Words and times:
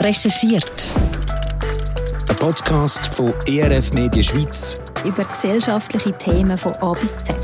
Recherchiert. 0.00 0.94
Ein 2.28 2.36
Podcast 2.36 3.04
von 3.08 3.34
ERF 3.48 3.92
Media 3.92 4.22
Schweiz 4.22 4.80
über 5.04 5.24
gesellschaftliche 5.24 6.16
Themen 6.16 6.56
von 6.56 6.72
A 6.74 6.92
bis 6.92 7.16
Z. 7.16 7.36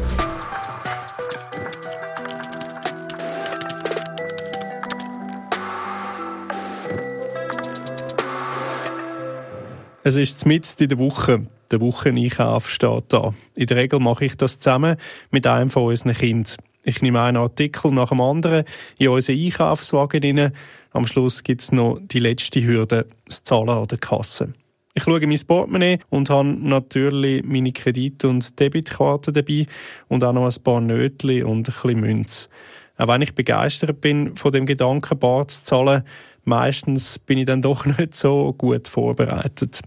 Es 10.04 10.14
ist 10.14 10.46
mitten 10.46 10.84
in 10.84 10.88
der 10.90 10.98
Woche. 11.00 11.46
Der 11.72 11.80
Wocheneinkauf 11.80 12.70
steht 12.70 13.04
da. 13.08 13.34
In 13.56 13.66
der 13.66 13.76
Regel 13.78 13.98
mache 13.98 14.26
ich 14.26 14.36
das 14.36 14.60
zusammen 14.60 14.96
mit 15.32 15.44
einem 15.48 15.70
von 15.70 15.86
unseren 15.86 16.14
Kindern. 16.14 16.56
Ich 16.84 17.00
nehme 17.00 17.22
einen 17.22 17.38
Artikel 17.38 17.90
nach 17.92 18.10
dem 18.10 18.20
anderen 18.20 18.64
in 18.98 19.08
unseren 19.08 19.38
Einkaufswagen 19.38 20.22
rein. 20.22 20.52
Am 20.92 21.06
Schluss 21.06 21.42
gibt 21.42 21.62
es 21.62 21.72
noch 21.72 21.98
die 22.00 22.18
letzte 22.18 22.62
Hürde, 22.62 23.06
das 23.24 23.42
Zahlen 23.42 23.70
an 23.70 23.88
der 23.88 23.98
Kasse. 23.98 24.52
Ich 24.92 25.02
schaue 25.02 25.26
mein 25.26 25.40
Portemonnaie 25.46 25.98
und 26.10 26.30
habe 26.30 26.48
natürlich 26.48 27.42
meine 27.42 27.72
Kredit- 27.72 28.24
und 28.24 28.60
Debitkarte 28.60 29.32
dabei 29.32 29.66
und 30.08 30.22
auch 30.22 30.32
noch 30.32 30.44
ein 30.44 30.62
paar 30.62 30.80
Nötchen 30.80 31.44
und 31.44 31.68
ein 31.68 31.74
bisschen 31.74 32.00
Münze. 32.00 32.48
Auch 32.96 33.08
wenn 33.08 33.22
ich 33.22 33.34
begeistert 33.34 34.00
bin 34.00 34.36
von 34.36 34.52
dem 34.52 34.66
Gedanken, 34.66 35.18
bar 35.18 35.48
zu 35.48 35.64
zahlen, 35.64 36.04
meistens 36.44 37.18
bin 37.18 37.38
ich 37.38 37.46
dann 37.46 37.62
doch 37.62 37.86
nicht 37.98 38.14
so 38.14 38.52
gut 38.52 38.86
vorbereitet. 38.86 39.80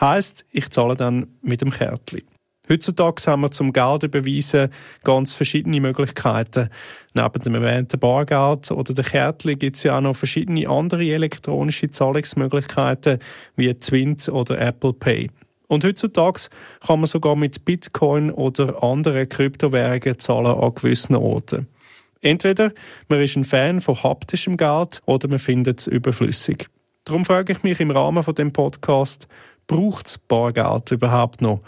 Heißt, 0.00 0.46
ich 0.52 0.70
zahle 0.70 0.96
dann 0.96 1.26
mit 1.42 1.60
dem 1.60 1.70
Kärtchen. 1.70 2.22
Heutzutage 2.68 3.22
haben 3.26 3.42
wir 3.42 3.50
zum 3.50 3.74
Geld 3.74 4.04
überweisen 4.04 4.70
ganz 5.02 5.34
verschiedene 5.34 5.80
Möglichkeiten. 5.80 6.70
Neben 7.12 7.42
dem 7.42 7.54
erwähnten 7.56 8.00
Bargeld 8.00 8.70
oder 8.70 8.94
der 8.94 9.04
Kärtchen 9.04 9.58
gibt 9.58 9.76
es 9.76 9.82
ja 9.82 9.98
auch 9.98 10.00
noch 10.00 10.16
verschiedene 10.16 10.68
andere 10.68 11.04
elektronische 11.04 11.90
Zahlungsmöglichkeiten 11.90 13.18
wie 13.56 13.74
Twint 13.74 14.28
oder 14.30 14.58
Apple 14.58 14.94
Pay. 14.94 15.30
Und 15.66 15.84
heutzutage 15.84 16.48
kann 16.86 17.00
man 17.00 17.06
sogar 17.06 17.36
mit 17.36 17.64
Bitcoin 17.66 18.30
oder 18.30 18.82
anderen 18.82 19.28
Kryptowährungen 19.28 20.18
zahlen 20.18 20.46
an 20.46 20.74
gewissen 20.74 21.16
Orten. 21.16 21.68
Entweder 22.22 22.72
man 23.08 23.20
ist 23.20 23.36
ein 23.36 23.44
Fan 23.44 23.82
von 23.82 24.02
haptischem 24.02 24.56
Geld 24.56 25.02
oder 25.04 25.28
man 25.28 25.38
findet 25.38 25.80
es 25.80 25.86
überflüssig. 25.86 26.68
Darum 27.04 27.26
frage 27.26 27.52
ich 27.52 27.62
mich 27.62 27.80
im 27.80 27.90
Rahmen 27.90 28.22
von 28.22 28.34
dem 28.34 28.52
Podcast, 28.52 29.28
braucht 29.66 30.06
es 30.06 30.18
Bargeld 30.18 30.90
überhaupt 30.90 31.42
noch? 31.42 31.60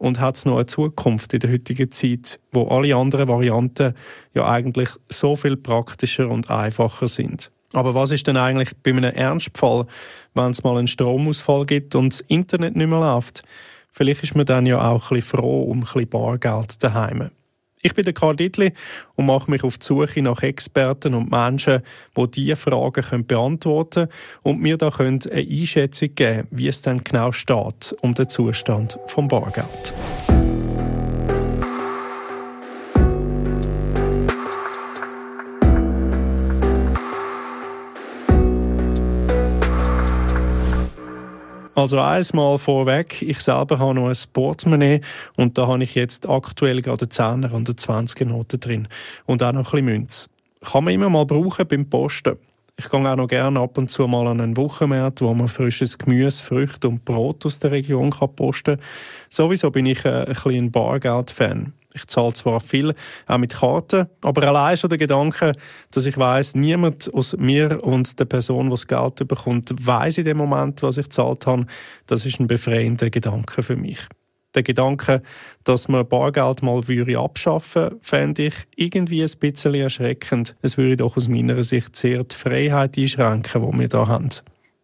Und 0.00 0.18
hat 0.18 0.36
es 0.36 0.46
noch 0.46 0.56
eine 0.56 0.64
Zukunft 0.64 1.34
in 1.34 1.40
der 1.40 1.52
heutigen 1.52 1.92
Zeit, 1.92 2.40
wo 2.52 2.66
alle 2.68 2.96
anderen 2.96 3.28
Varianten 3.28 3.92
ja 4.32 4.48
eigentlich 4.48 4.88
so 5.10 5.36
viel 5.36 5.58
praktischer 5.58 6.30
und 6.30 6.48
einfacher 6.48 7.06
sind? 7.06 7.50
Aber 7.74 7.94
was 7.94 8.10
ist 8.10 8.26
denn 8.26 8.38
eigentlich 8.38 8.70
bei 8.82 8.92
einem 8.92 9.04
Ernstfall, 9.04 9.86
wenn 10.34 10.52
es 10.52 10.64
mal 10.64 10.78
einen 10.78 10.88
Stromausfall 10.88 11.66
gibt 11.66 11.94
und 11.94 12.14
das 12.14 12.22
Internet 12.22 12.76
nicht 12.76 12.88
mehr 12.88 12.98
läuft? 12.98 13.42
Vielleicht 13.92 14.22
ist 14.22 14.34
man 14.34 14.46
dann 14.46 14.64
ja 14.64 14.80
auch 14.80 15.10
ein 15.10 15.16
bisschen 15.16 15.38
froh 15.38 15.64
um 15.64 15.80
ein 15.80 15.80
bisschen 15.80 16.08
Bargeld 16.08 16.82
daheim. 16.82 17.30
Ich 17.82 17.94
bin 17.94 18.04
der 18.04 18.12
Karl 18.12 18.36
Dittli 18.36 18.72
und 19.16 19.26
mache 19.26 19.50
mich 19.50 19.64
auf 19.64 19.78
die 19.78 19.86
Suche 19.86 20.20
nach 20.20 20.42
Experten 20.42 21.14
und 21.14 21.30
Menschen, 21.30 21.82
die 22.16 22.30
diese 22.30 22.56
Fragen 22.56 23.26
beantworten 23.26 24.08
können 24.08 24.12
und 24.42 24.60
mir 24.60 24.76
da 24.76 24.90
eine 24.98 25.18
Einschätzung 25.32 26.14
geben 26.14 26.48
wie 26.50 26.68
es 26.68 26.82
dann 26.82 27.02
genau 27.02 27.32
steht 27.32 27.96
um 28.02 28.12
den 28.14 28.28
Zustand 28.28 28.98
vom 29.06 29.28
Bargeld. 29.28 29.94
Also 41.74 42.00
einmal 42.00 42.58
vorweg, 42.58 43.22
ich 43.22 43.38
selber 43.38 43.78
habe 43.78 43.94
noch 43.94 44.08
ein 44.08 44.16
Portemonnaie 44.32 45.00
und 45.36 45.56
da 45.56 45.68
habe 45.68 45.82
ich 45.82 45.94
jetzt 45.94 46.28
aktuell 46.28 46.82
gerade 46.82 47.06
10er 47.06 47.52
und 47.52 47.70
20er 47.70 48.24
Noten 48.24 48.58
drin 48.58 48.88
und 49.26 49.42
auch 49.42 49.52
noch 49.52 49.60
ein 49.60 49.70
bisschen 49.70 49.84
Münze. 49.84 50.28
Kann 50.62 50.84
man 50.84 50.94
immer 50.94 51.08
mal 51.08 51.26
brauchen 51.26 51.66
beim 51.66 51.88
Posten. 51.88 52.36
Ich 52.76 52.88
gehe 52.88 53.00
auch 53.00 53.16
noch 53.16 53.26
gerne 53.26 53.60
ab 53.60 53.78
und 53.78 53.90
zu 53.90 54.06
mal 54.08 54.26
an 54.26 54.40
einen 54.40 54.56
Wochenmarkt, 54.56 55.20
wo 55.20 55.32
man 55.34 55.48
frisches 55.48 55.98
Gemüse, 55.98 56.42
Früchte 56.42 56.88
und 56.88 57.04
Brot 57.04 57.44
aus 57.46 57.58
der 57.58 57.70
Region 57.70 58.10
posten 58.10 58.76
kann. 58.76 58.86
Sowieso 59.28 59.70
bin 59.70 59.86
ich 59.86 60.04
ein, 60.06 60.24
ein 60.24 60.34
bisschen 60.34 60.70
Bargeld-Fan. 60.70 61.72
Ich 61.94 62.06
zahle 62.06 62.32
zwar 62.32 62.60
viel, 62.60 62.94
auch 63.26 63.38
mit 63.38 63.54
Karten, 63.54 64.06
aber 64.22 64.46
allein 64.46 64.76
schon 64.76 64.90
der 64.90 64.98
Gedanke, 64.98 65.52
dass 65.90 66.06
ich 66.06 66.16
weiß, 66.16 66.54
niemand 66.54 67.12
aus 67.12 67.36
mir 67.36 67.82
und 67.82 68.18
der 68.18 68.26
Person, 68.26 68.66
die 68.66 68.70
das 68.70 68.86
Geld 68.86 69.26
bekommt, 69.26 69.70
weiß 69.74 70.18
in 70.18 70.24
dem 70.24 70.36
Moment, 70.36 70.82
was 70.82 70.98
ich 70.98 71.06
gezahlt 71.06 71.46
habe, 71.46 71.66
das 72.06 72.24
ist 72.24 72.38
ein 72.38 72.46
befreiender 72.46 73.10
Gedanke 73.10 73.62
für 73.62 73.76
mich. 73.76 73.98
Der 74.54 74.64
Gedanke, 74.64 75.22
dass 75.62 75.86
man 75.86 76.08
Bargeld 76.08 76.62
mal 76.62 76.86
würde 76.88 77.18
abschaffen 77.18 77.96
fände 78.02 78.46
ich 78.46 78.54
irgendwie 78.74 79.22
ein 79.22 79.30
bisschen 79.38 79.74
erschreckend. 79.74 80.56
Es 80.60 80.76
würde 80.76 80.96
doch 80.96 81.16
aus 81.16 81.28
meiner 81.28 81.62
Sicht 81.62 81.94
sehr 81.94 82.24
die 82.24 82.34
Freiheit 82.34 82.98
einschränken, 82.98 83.70
die 83.70 83.78
wir 83.78 83.88
da 83.88 84.08
haben. 84.08 84.30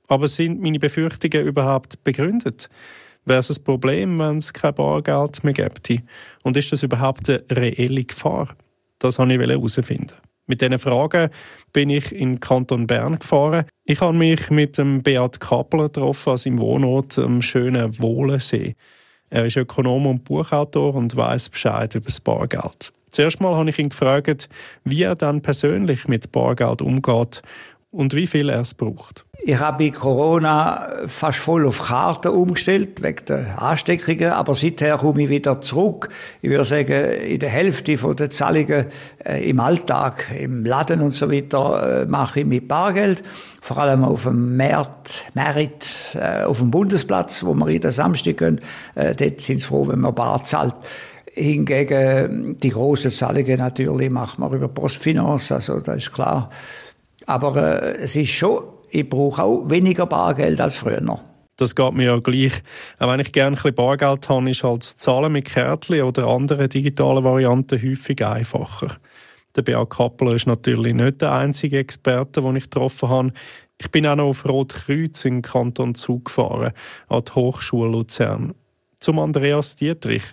Aber 0.07 0.29
sind 0.29 0.61
meine 0.61 0.79
Befürchtungen 0.79 1.45
überhaupt 1.45 2.05
begründet? 2.05 2.69
Wäre 3.27 3.41
es 3.41 3.51
ein 3.51 3.65
Problem, 3.65 4.21
wenn 4.21 4.39
es 4.39 4.53
kein 4.53 4.73
Bargeld 4.73 5.43
mehr 5.43 5.53
gäbe? 5.53 6.03
Und 6.45 6.57
ist 6.57 6.71
das 6.71 6.85
überhaupt 6.85 7.29
eine 7.29 7.43
reelle 7.51 8.05
Gefahr? 8.05 8.55
Das 9.01 9.19
wollte 9.19 9.35
ich 9.35 9.51
herausfinden. 9.51 10.15
Mit 10.47 10.61
diesen 10.61 10.79
Fragen 10.79 11.31
bin 11.73 11.91
ich 11.91 12.13
in 12.13 12.39
Kanton 12.39 12.87
Bern 12.87 13.19
gefahren. 13.19 13.65
Ich 13.85 14.01
habe 14.01 14.17
mich 14.17 14.49
mit 14.51 14.79
dem 14.79 15.03
Beat 15.03 15.41
Kappler 15.41 15.85
getroffen, 15.85 16.31
an 16.31 16.37
seinem 16.37 16.59
Wohnort 16.61 17.19
am 17.19 17.43
schönen 17.43 18.01
Wohlensee. 18.01 18.77
Er 19.29 19.47
ist 19.47 19.57
Ökonom 19.57 20.07
und 20.07 20.23
Buchautor 20.23 20.95
und 20.95 21.17
weiß 21.17 21.49
Bescheid 21.49 21.93
über 21.97 22.05
das 22.05 22.21
Bargeld. 22.21 22.93
Zuerst 23.09 23.41
mal 23.41 23.57
habe 23.57 23.71
ich 23.71 23.79
ihn 23.81 23.89
gefragt, 23.89 24.49
wie 24.85 25.03
er 25.03 25.17
dann 25.17 25.43
persönlich 25.43 26.07
mit 26.07 26.31
Bargeld 26.31 26.81
umgeht 26.81 27.43
und 27.97 28.15
wie 28.15 28.27
viel 28.27 28.49
er 28.49 28.61
es 28.61 28.75
braucht. 28.75 29.25
Ich 29.49 29.59
habe 29.61 29.85
bei 29.85 29.91
Corona 29.91 30.89
fast 31.07 31.39
voll 31.39 31.67
auf 31.67 31.85
Karten 31.85 32.29
umgestellt, 32.29 33.01
wegen 33.01 33.25
der 33.27 33.63
Ansteckungen, 33.63 34.33
aber 34.33 34.57
seither 34.57 34.99
komme 34.99 35.23
ich 35.23 35.29
wieder 35.29 35.61
zurück. 35.61 36.09
Ich 36.43 36.51
würde 36.51 36.65
sagen, 36.65 37.13
in 37.13 37.39
der 37.39 37.49
Hälfte 37.49 37.97
der 37.97 38.31
Zahlungen 38.31 38.87
äh, 39.25 39.49
im 39.49 39.61
Alltag, 39.61 40.33
im 40.37 40.65
Laden 40.65 41.01
und 41.01 41.15
so 41.15 41.31
weiter, 41.31 42.03
äh, 42.03 42.07
mache 42.07 42.41
ich 42.41 42.47
mit 42.47 42.67
Bargeld. 42.67 43.23
Vor 43.61 43.79
allem 43.79 44.03
auf 44.03 44.25
dem 44.25 44.57
Markt, 44.57 45.31
Merit, 45.35 46.17
äh, 46.17 46.43
auf 46.43 46.59
dem 46.59 46.73
Bundesplatz, 46.73 47.45
wo 47.45 47.55
wir 47.55 47.71
jeden 47.71 47.93
Samstag 47.93 48.39
gehen. 48.39 48.61
Äh, 48.97 49.15
dort 49.15 49.41
sind 49.41 49.61
sie 49.61 49.67
froh, 49.67 49.87
wenn 49.87 50.01
man 50.01 50.15
bar 50.15 50.43
zahlt. 50.43 50.75
Hingegen 51.33 52.57
die 52.57 52.71
grossen 52.71 53.11
Zahlungen 53.11 53.59
natürlich 53.59 54.11
macht 54.11 54.39
man 54.39 54.53
über 54.53 54.69
Postfinance, 54.69 55.55
also 55.55 55.81
das 55.81 55.99
ist 55.99 56.13
klar. 56.13 56.51
Aber 57.27 57.83
äh, 57.83 57.97
es 57.99 58.17
ist 58.17 58.31
schon, 58.31 58.65
ich 58.91 59.09
brauche 59.09 59.43
auch 59.43 59.69
weniger 59.69 60.07
Bargeld 60.07 60.61
als 60.61 60.77
früher. 60.77 61.21
Das 61.57 61.75
geht 61.75 61.93
mir 61.95 62.05
ja 62.05 62.19
gleich. 62.19 62.53
Auch 62.99 63.11
wenn 63.11 63.21
ich 63.21 63.33
gerne 63.33 63.57
ein 63.57 63.63
bisschen 63.63 63.75
Bargeld 63.75 64.29
habe, 64.29 64.51
ist 64.51 64.63
halt 64.63 64.83
das 64.83 64.97
Zahlen 64.97 65.33
mit 65.33 65.47
Kärtchen 65.47 66.03
oder 66.03 66.27
anderen 66.29 66.69
digitalen 66.69 67.25
Varianten 67.25 67.83
häufig 67.83 68.25
einfacher. 68.25 68.97
Der 69.57 69.63
Beat 69.63 69.89
Kappler 69.89 70.35
ist 70.35 70.47
natürlich 70.47 70.95
nicht 70.95 71.23
der 71.23 71.33
einzige 71.33 71.79
Experte, 71.79 72.43
den 72.43 72.57
ich 72.57 72.65
getroffen 72.65 73.09
habe. 73.09 73.33
Ich 73.79 73.91
bin 73.91 74.07
auch 74.07 74.17
noch 74.17 74.27
auf 74.27 74.47
Rotkreuz 74.47 75.25
in 75.25 75.41
Kanton 75.41 75.95
Zug 75.95 76.27
gefahren, 76.27 76.73
an 77.09 77.23
die 77.27 77.33
Hochschule 77.33 77.91
Luzern. 77.91 78.55
Zum 79.07 79.21
Andreas 79.21 79.77
Dietrich. 79.77 80.25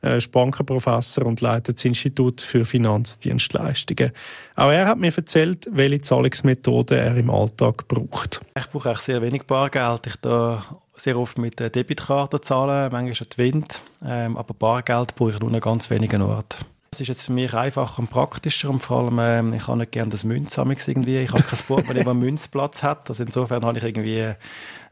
Er 0.00 0.16
ist 0.16 0.32
Bankenprofessor 0.32 1.26
und 1.26 1.42
leitet 1.42 1.76
das 1.76 1.84
Institut 1.84 2.40
für 2.40 2.64
Finanzdienstleistungen. 2.64 4.12
Auch 4.56 4.70
er 4.70 4.86
hat 4.86 4.96
mir 4.96 5.14
erzählt, 5.14 5.68
welche 5.70 6.00
Zahlungsmethoden 6.00 6.96
er 6.96 7.16
im 7.18 7.28
Alltag 7.28 7.86
braucht. 7.86 8.40
Ich 8.56 8.66
brauche 8.70 8.88
eigentlich 8.88 9.00
sehr 9.02 9.20
wenig 9.20 9.42
Bargeld. 9.42 10.06
Ich 10.06 10.16
da 10.16 10.64
sehr 10.94 11.18
oft 11.18 11.36
mit 11.36 11.60
der 11.60 11.68
Debitkarte 11.68 12.40
zahlen, 12.40 12.90
manchmal 12.90 13.14
schon 13.14 13.26
Wind. 13.36 13.82
Ähm, 14.02 14.38
aber 14.38 14.54
Bargeld 14.54 15.14
brauche 15.16 15.32
ich 15.32 15.40
nur 15.40 15.52
an 15.52 15.60
ganz 15.60 15.90
wenigen 15.90 16.22
Orten. 16.22 16.64
Das 16.92 17.02
ist 17.02 17.08
jetzt 17.08 17.22
für 17.24 17.32
mich 17.32 17.52
einfacher 17.52 17.98
und 17.98 18.08
praktischer 18.08 18.70
und 18.70 18.78
vor 18.78 19.00
allem, 19.00 19.18
ähm, 19.20 19.52
ich 19.52 19.66
habe 19.66 19.78
nicht 19.78 19.92
gerne 19.92 20.10
das 20.10 20.24
Münzsamix 20.24 20.88
irgendwie. 20.88 21.18
Ich 21.18 21.30
habe 21.30 21.42
kein 21.42 21.58
Portemonnaie, 21.58 21.98
das 22.04 22.08
einen 22.08 22.20
Münzplatz 22.20 22.82
hat. 22.84 23.10
Also 23.10 23.22
insofern 23.22 23.66
habe 23.66 23.76
ich 23.76 23.84
irgendwie 23.84 24.32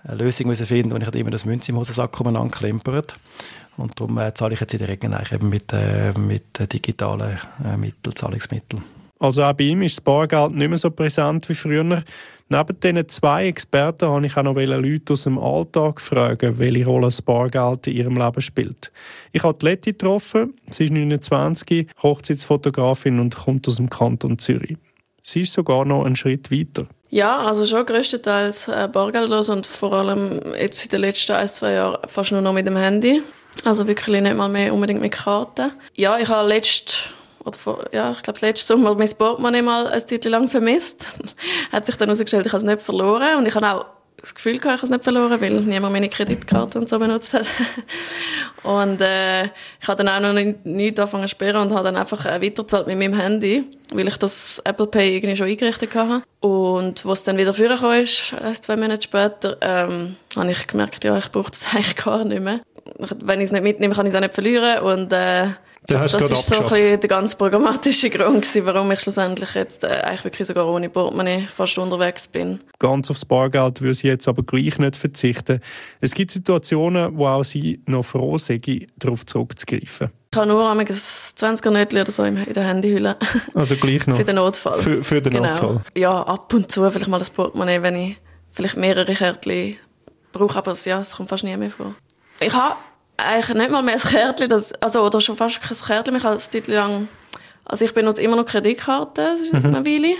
eine 0.04 0.22
Lösung 0.22 0.48
müssen 0.48 0.66
finden, 0.66 0.92
wo 0.92 0.96
ich 0.96 1.04
halt 1.04 1.16
immer 1.16 1.30
das 1.30 1.44
Münz 1.44 1.68
im 1.68 1.76
Hosensack 1.76 2.18
umeinander 2.20 2.56
klempert. 2.56 3.14
Und 3.76 3.98
darum 3.98 4.18
äh, 4.18 4.34
zahle 4.34 4.54
ich 4.54 4.60
jetzt 4.60 4.72
in 4.74 4.80
der 4.80 4.88
Regel 4.88 5.12
eigentlich 5.12 5.32
eben 5.32 5.48
mit, 5.48 5.72
äh, 5.72 6.12
mit 6.18 6.72
digitalen 6.72 7.38
äh, 7.64 7.76
Mitteln, 7.76 8.14
Zahlungsmitteln. 8.14 8.82
Also 9.18 9.44
auch 9.44 9.52
bei 9.52 9.64
ihm 9.64 9.82
ist 9.82 9.98
das 9.98 10.00
Bargeld 10.00 10.52
nicht 10.52 10.68
mehr 10.68 10.76
so 10.76 10.90
präsent 10.90 11.48
wie 11.48 11.54
früher. 11.54 12.02
Neben 12.48 12.80
diesen 12.80 13.08
zwei 13.08 13.46
Experten 13.46 14.08
habe 14.08 14.26
ich 14.26 14.36
auch 14.36 14.42
noch 14.42 14.56
Leute 14.56 15.12
aus 15.12 15.22
dem 15.22 15.38
Alltag 15.38 16.00
fragen, 16.00 16.58
welche 16.58 16.84
Rolle 16.84 17.06
das 17.06 17.22
Bargeld 17.22 17.86
in 17.86 17.96
ihrem 17.96 18.16
Leben 18.16 18.42
spielt. 18.42 18.90
Ich 19.30 19.44
habe 19.44 19.64
Letty 19.64 19.92
getroffen, 19.92 20.54
sie 20.68 20.86
ist 20.86 20.92
29, 20.92 21.86
Hochzeitsfotografin 22.02 23.20
und 23.20 23.36
kommt 23.36 23.68
aus 23.68 23.76
dem 23.76 23.88
Kanton 23.88 24.38
Zürich. 24.38 24.76
Sie 25.22 25.42
ist 25.42 25.52
sogar 25.52 25.84
noch 25.84 26.04
einen 26.04 26.16
Schritt 26.16 26.50
weiter. 26.50 26.88
Ja, 27.12 27.40
also 27.40 27.66
schon 27.66 27.84
größtenteils 27.84 28.68
äh, 28.68 28.88
bargeldlos 28.90 29.50
und 29.50 29.66
vor 29.66 29.92
allem 29.92 30.40
jetzt 30.58 30.82
in 30.84 30.88
den 30.88 31.02
letzten 31.02 31.32
ein, 31.32 31.46
zwei 31.46 31.74
Jahren 31.74 32.08
fast 32.08 32.32
nur 32.32 32.40
noch 32.40 32.54
mit 32.54 32.66
dem 32.66 32.78
Handy. 32.78 33.22
Also 33.66 33.86
wirklich 33.86 34.22
nicht 34.22 34.34
mal 34.34 34.48
mehr 34.48 34.72
unbedingt 34.72 35.02
mit 35.02 35.12
Karten. 35.12 35.72
Ja, 35.94 36.18
ich 36.18 36.28
habe 36.28 36.48
letzt 36.48 37.10
oder 37.44 37.58
vor, 37.58 37.84
ja, 37.92 38.12
ich 38.12 38.22
glaube, 38.22 38.38
letztes 38.40 38.66
Sommer 38.66 38.94
mein 38.94 39.10
Portemonnaie 39.10 39.60
mal 39.60 39.88
ein 39.88 40.08
Zeit 40.08 40.24
lang 40.24 40.48
vermisst. 40.48 41.06
Hat 41.70 41.84
sich 41.84 41.96
dann 41.96 42.08
herausgestellt, 42.08 42.46
ich 42.46 42.52
habe 42.52 42.64
es 42.64 42.66
nicht 42.66 42.80
verloren 42.80 43.36
und 43.36 43.46
ich 43.46 43.54
habe 43.54 43.70
auch 43.70 43.84
das 44.22 44.34
Gefühl 44.36 44.58
gehabt, 44.58 44.76
ich 44.76 44.82
habe 44.82 44.84
es 44.84 44.90
nicht 44.90 45.04
verloren, 45.04 45.40
weil 45.40 45.50
niemand 45.50 45.92
meine 45.92 46.08
Kreditkarte 46.08 46.78
und 46.78 46.88
so 46.88 46.98
benutzt 46.98 47.34
hat. 47.34 47.44
und 48.62 49.00
äh, 49.00 49.46
ich 49.46 49.88
habe 49.88 50.02
dann 50.02 50.08
auch 50.08 50.20
noch 50.20 50.32
nicht, 50.32 50.64
nicht 50.64 50.98
angefangen 51.00 51.24
zu 51.24 51.30
sperren 51.30 51.62
und 51.62 51.74
habe 51.74 51.84
dann 51.84 51.96
einfach 51.96 52.24
äh, 52.24 52.40
weiterzahlt 52.40 52.86
mit 52.86 52.98
meinem 52.98 53.14
Handy, 53.14 53.64
weil 53.92 54.06
ich 54.06 54.16
das 54.16 54.62
Apple 54.64 54.86
Pay 54.86 55.16
irgendwie 55.16 55.34
schon 55.34 55.48
eingerichtet 55.48 55.92
hatte. 55.96 56.22
Und 56.38 57.04
was 57.04 57.24
dann 57.24 57.36
wieder 57.36 57.52
vorgekommen 57.52 58.00
ist, 58.00 58.34
zwei 58.62 58.76
Monate 58.76 59.02
später, 59.02 59.56
ähm, 59.60 60.14
habe 60.36 60.52
ich 60.52 60.66
gemerkt, 60.68 61.02
ja, 61.04 61.18
ich 61.18 61.30
brauche 61.32 61.50
das 61.50 61.66
eigentlich 61.74 61.96
gar 61.96 62.24
nicht 62.24 62.42
mehr. 62.42 62.60
Wenn 63.20 63.40
ich 63.40 63.46
es 63.46 63.52
nicht 63.52 63.64
mitnehme, 63.64 63.94
kann 63.94 64.06
ich 64.06 64.12
es 64.12 64.16
auch 64.16 64.20
nicht 64.20 64.34
verlieren 64.34 64.80
und 64.80 65.12
äh, 65.12 65.48
das 65.86 66.14
ist 66.14 66.46
so 66.46 66.56
ein 66.56 66.68
bisschen 66.68 67.00
der 67.00 67.08
ganz 67.08 67.34
programmatische 67.34 68.08
Grund 68.10 68.42
gewesen, 68.42 68.66
warum 68.66 68.90
ich 68.92 69.00
schlussendlich 69.00 69.54
jetzt 69.54 69.84
äh, 69.84 69.88
eigentlich 69.88 70.24
wirklich 70.24 70.46
sogar 70.46 70.68
ohne 70.68 70.88
Portemonnaie 70.88 71.48
fast 71.52 71.76
unterwegs 71.78 72.28
bin. 72.28 72.60
Ganz 72.78 73.10
aufs 73.10 73.24
Bargeld 73.24 73.80
würde 73.80 73.94
sie 73.94 74.06
jetzt 74.06 74.28
aber 74.28 74.42
gleich 74.42 74.78
nicht 74.78 74.96
verzichten. 74.96 75.60
Es 76.00 76.14
gibt 76.14 76.30
Situationen, 76.30 77.16
wo 77.16 77.26
auch 77.26 77.42
sie 77.42 77.80
noch 77.86 78.04
froh 78.04 78.38
sind, 78.38 78.66
darauf 78.96 79.26
zurückzugreifen. 79.26 80.10
Ich 80.32 80.38
habe 80.38 80.48
nur 80.48 80.70
ein 80.70 80.78
20er 80.78 81.70
Nötchen 81.70 82.00
oder 82.00 82.12
so 82.12 82.24
in 82.24 82.42
der 82.44 82.64
Handyhülle. 82.64 83.16
Also 83.54 83.76
gleich 83.76 84.06
noch? 84.06 84.16
für 84.16 84.24
den 84.24 84.36
Notfall. 84.36 84.80
Für, 84.80 85.04
für 85.04 85.20
den 85.20 85.34
genau. 85.34 85.50
Notfall? 85.50 85.80
Ja, 85.96 86.22
ab 86.22 86.52
und 86.54 86.70
zu 86.70 86.88
vielleicht 86.90 87.08
mal 87.08 87.18
das 87.18 87.30
Portemonnaie, 87.30 87.82
wenn 87.82 87.96
ich 87.96 88.16
vielleicht 88.50 88.76
mehrere 88.76 89.12
Kärtchen 89.12 89.76
brauche, 90.32 90.56
aber 90.56 90.74
ja, 90.84 91.00
es 91.00 91.16
kommt 91.16 91.28
fast 91.28 91.44
nie 91.44 91.56
mehr 91.56 91.70
vor. 91.70 91.94
Ich 92.40 92.52
habe 92.52 92.76
eigentlich 93.24 93.56
nicht 93.56 93.70
mal 93.70 93.82
mehr 93.82 93.94
ein 93.94 94.00
Kärtchen, 94.00 94.48
das, 94.48 94.72
also, 94.74 95.02
oder 95.02 95.20
schon 95.20 95.36
fast 95.36 95.60
kein 95.60 95.76
Kärtchen. 95.76 96.16
Ich 96.16 96.24
habe 96.24 96.36
ein 96.36 96.62
lang, 96.66 97.08
also 97.64 97.84
ich 97.84 97.94
benutze 97.94 98.22
immer 98.22 98.36
noch 98.36 98.46
Kreditkarten, 98.46 99.38
mhm. 99.52 99.66
eine 99.66 99.86
Weile. 99.86 100.14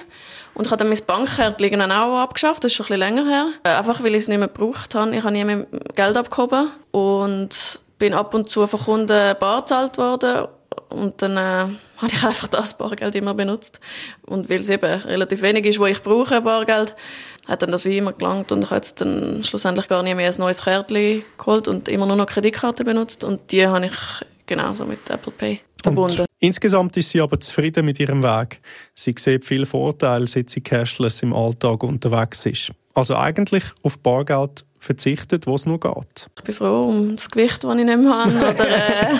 Und 0.54 0.66
ich 0.66 0.70
habe 0.70 0.78
dann 0.78 0.88
mein 0.88 0.98
Bankkärtchen 1.06 1.78
dann 1.78 1.92
auch 1.92 2.18
abgeschafft, 2.18 2.62
das 2.64 2.72
ist 2.72 2.76
schon 2.76 2.86
ein 2.86 3.00
bisschen 3.00 3.16
länger 3.16 3.26
her. 3.26 3.46
Äh, 3.64 3.70
einfach, 3.70 4.02
weil 4.02 4.14
ich 4.14 4.22
es 4.22 4.28
nicht 4.28 4.38
mehr 4.38 4.48
gebraucht 4.48 4.94
habe. 4.94 5.14
Ich 5.16 5.22
habe 5.22 5.32
nie 5.32 5.44
mehr 5.44 5.66
Geld 5.94 6.16
abgehoben 6.16 6.70
und 6.90 7.80
bin 7.98 8.14
ab 8.14 8.34
und 8.34 8.50
zu 8.50 8.66
von 8.66 8.80
Kunden 8.80 9.36
bar 9.38 9.60
gezahlt 9.60 9.96
worden. 9.96 10.48
Und 10.90 11.22
dann 11.22 11.36
äh, 11.36 11.40
habe 12.02 12.12
ich 12.12 12.24
einfach 12.24 12.48
das 12.48 12.76
Bargeld 12.76 13.14
immer 13.14 13.32
benutzt. 13.32 13.80
Und 14.26 14.50
weil 14.50 14.60
es 14.60 14.68
eben 14.68 15.00
relativ 15.02 15.40
wenig 15.42 15.64
ist, 15.64 15.78
wo 15.78 15.86
ich 15.86 16.02
brauche, 16.02 16.42
Bargeld, 16.42 16.94
hat 17.48 17.62
dann 17.62 17.70
das 17.70 17.84
wie 17.84 17.98
immer 17.98 18.12
gelangt 18.12 18.52
und 18.52 18.64
ich 18.64 18.70
habe 18.70 18.76
jetzt 18.76 19.00
dann 19.00 19.42
schlussendlich 19.44 19.88
gar 19.88 20.02
nicht 20.02 20.16
mehr 20.16 20.30
ein 20.30 20.34
neues 20.38 20.62
Kärtchen 20.62 21.24
geholt 21.38 21.68
und 21.68 21.88
immer 21.88 22.06
nur 22.06 22.16
noch 22.16 22.26
Kreditkarte 22.26 22.84
benutzt 22.84 23.24
und 23.24 23.50
die 23.50 23.66
habe 23.66 23.86
ich 23.86 23.92
genauso 24.46 24.84
mit 24.84 25.10
Apple 25.10 25.32
Pay 25.32 25.60
verbunden. 25.82 26.20
Und 26.20 26.26
insgesamt 26.38 26.96
ist 26.96 27.10
sie 27.10 27.20
aber 27.20 27.40
zufrieden 27.40 27.84
mit 27.84 27.98
ihrem 27.98 28.22
Weg. 28.22 28.60
Sie 28.94 29.14
sieht 29.18 29.44
viele 29.44 29.66
Vorteile, 29.66 30.26
seit 30.26 30.50
sie 30.50 30.60
cashless 30.60 31.22
im 31.22 31.32
Alltag 31.32 31.82
unterwegs 31.82 32.46
ist. 32.46 32.72
Also 32.94 33.16
eigentlich 33.16 33.64
auf 33.82 33.98
Bargeld 33.98 34.64
verzichtet, 34.78 35.46
wo 35.46 35.54
es 35.54 35.64
nur 35.64 35.78
geht. 35.78 36.28
Ich 36.36 36.44
bin 36.44 36.54
froh 36.54 36.88
um 36.88 37.16
das 37.16 37.30
Gewicht, 37.30 37.62
das 37.62 37.70
ich 37.76 37.84
nicht 37.84 37.98
mehr 37.98 38.10
habe. 38.10 38.32
Oder 38.54 38.68
äh, 38.68 39.14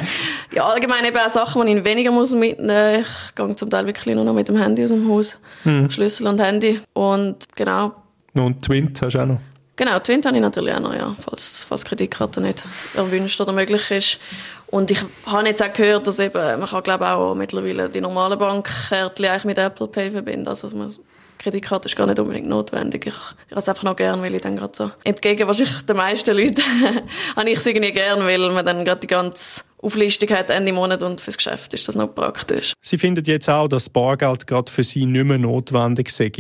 ja, 0.55 0.67
allgemein 0.67 1.05
eben 1.05 1.17
auch 1.17 1.31
Sachen, 1.31 1.67
die 1.67 1.75
ich 1.75 1.85
weniger 1.85 2.11
muss 2.11 2.33
mitnehmen 2.33 2.99
muss. 2.99 3.07
Ich 3.29 3.35
gehe 3.35 3.57
zum 3.57 3.71
Teil 3.71 3.87
wirklich 3.87 4.15
nur 4.15 4.25
noch 4.25 4.35
mit 4.35 4.49
dem 4.49 4.57
Handy 4.57 4.83
aus 4.83 4.91
dem 4.91 5.09
Haus. 5.09 5.39
Hm. 5.63 5.89
Schlüssel 5.89 6.27
und 6.27 6.41
Handy. 6.41 6.81
Und 6.93 7.47
genau, 7.55 7.95
und 8.35 8.63
Twint 8.63 9.01
hast 9.03 9.15
du 9.15 9.21
auch 9.21 9.27
noch? 9.27 9.41
Genau, 9.77 9.99
Twint 9.99 10.27
habe 10.27 10.37
ich 10.37 10.43
natürlich 10.43 10.75
auch 10.75 10.81
noch, 10.81 10.95
ja, 10.95 11.15
falls, 11.19 11.65
falls 11.69 11.85
Kreditkarte 11.85 12.41
nicht 12.41 12.63
erwünscht 12.95 13.41
oder 13.41 13.53
möglich 13.53 13.91
ist. 13.91 14.19
Und 14.67 14.91
ich 14.91 14.99
habe 15.27 15.47
jetzt 15.47 15.63
auch 15.63 15.73
gehört, 15.73 16.07
dass 16.07 16.19
eben, 16.19 16.61
man 16.61 16.69
kann 16.69 16.83
glaube 16.83 17.09
auch 17.09 17.35
mittlerweile 17.35 17.89
die 17.89 18.01
normalen 18.01 18.39
Bankkärtchen 18.39 19.27
eigentlich 19.27 19.45
mit 19.45 19.59
Apple 19.59 19.89
Pay 19.89 20.11
verbinden. 20.11 20.49
Also 20.49 20.69
man, 20.77 20.93
Kreditkarte 21.39 21.89
ist 21.89 21.97
gar 21.97 22.07
nicht 22.07 22.19
unbedingt 22.19 22.49
notwendig. 22.49 23.07
Ich, 23.07 23.15
ich 23.15 23.51
habe 23.51 23.59
es 23.59 23.69
einfach 23.69 23.83
noch 23.83 23.97
gern, 23.97 24.23
weil 24.23 24.35
ich 24.35 24.43
dann 24.43 24.57
gerade 24.57 24.73
so 24.75 24.91
entgegen 25.05 25.47
wahrscheinlich 25.47 25.83
den 25.85 25.97
meisten 25.97 26.37
Leuten 26.37 26.63
habe 27.37 27.51
ich 27.51 27.59
es 27.59 27.67
irgendwie 27.67 27.93
gern, 27.93 28.21
weil 28.21 28.51
man 28.51 28.65
dann 28.65 28.85
gerade 28.85 29.01
die 29.01 29.09
ganze 29.09 29.63
Auflistung 29.85 30.31
hat 30.31 30.49
Ende 30.49 30.73
Monat 30.73 31.03
und 31.03 31.21
fürs 31.21 31.37
Geschäft 31.37 31.75
ist 31.75 31.89
das 31.89 31.97
noch 31.97 32.15
praktisch. 32.15 32.73
Sie 32.81 32.99
findet 32.99 33.27
jetzt 33.27 33.51
auch, 33.51 33.67
dass 33.67 33.89
Bargeld 33.89 34.47
gerade 34.47 34.71
für 34.71 34.85
Sie 34.85 35.05
nicht 35.05 35.25
mehr 35.25 35.39
notwendig 35.39 36.11
sei. 36.11 36.31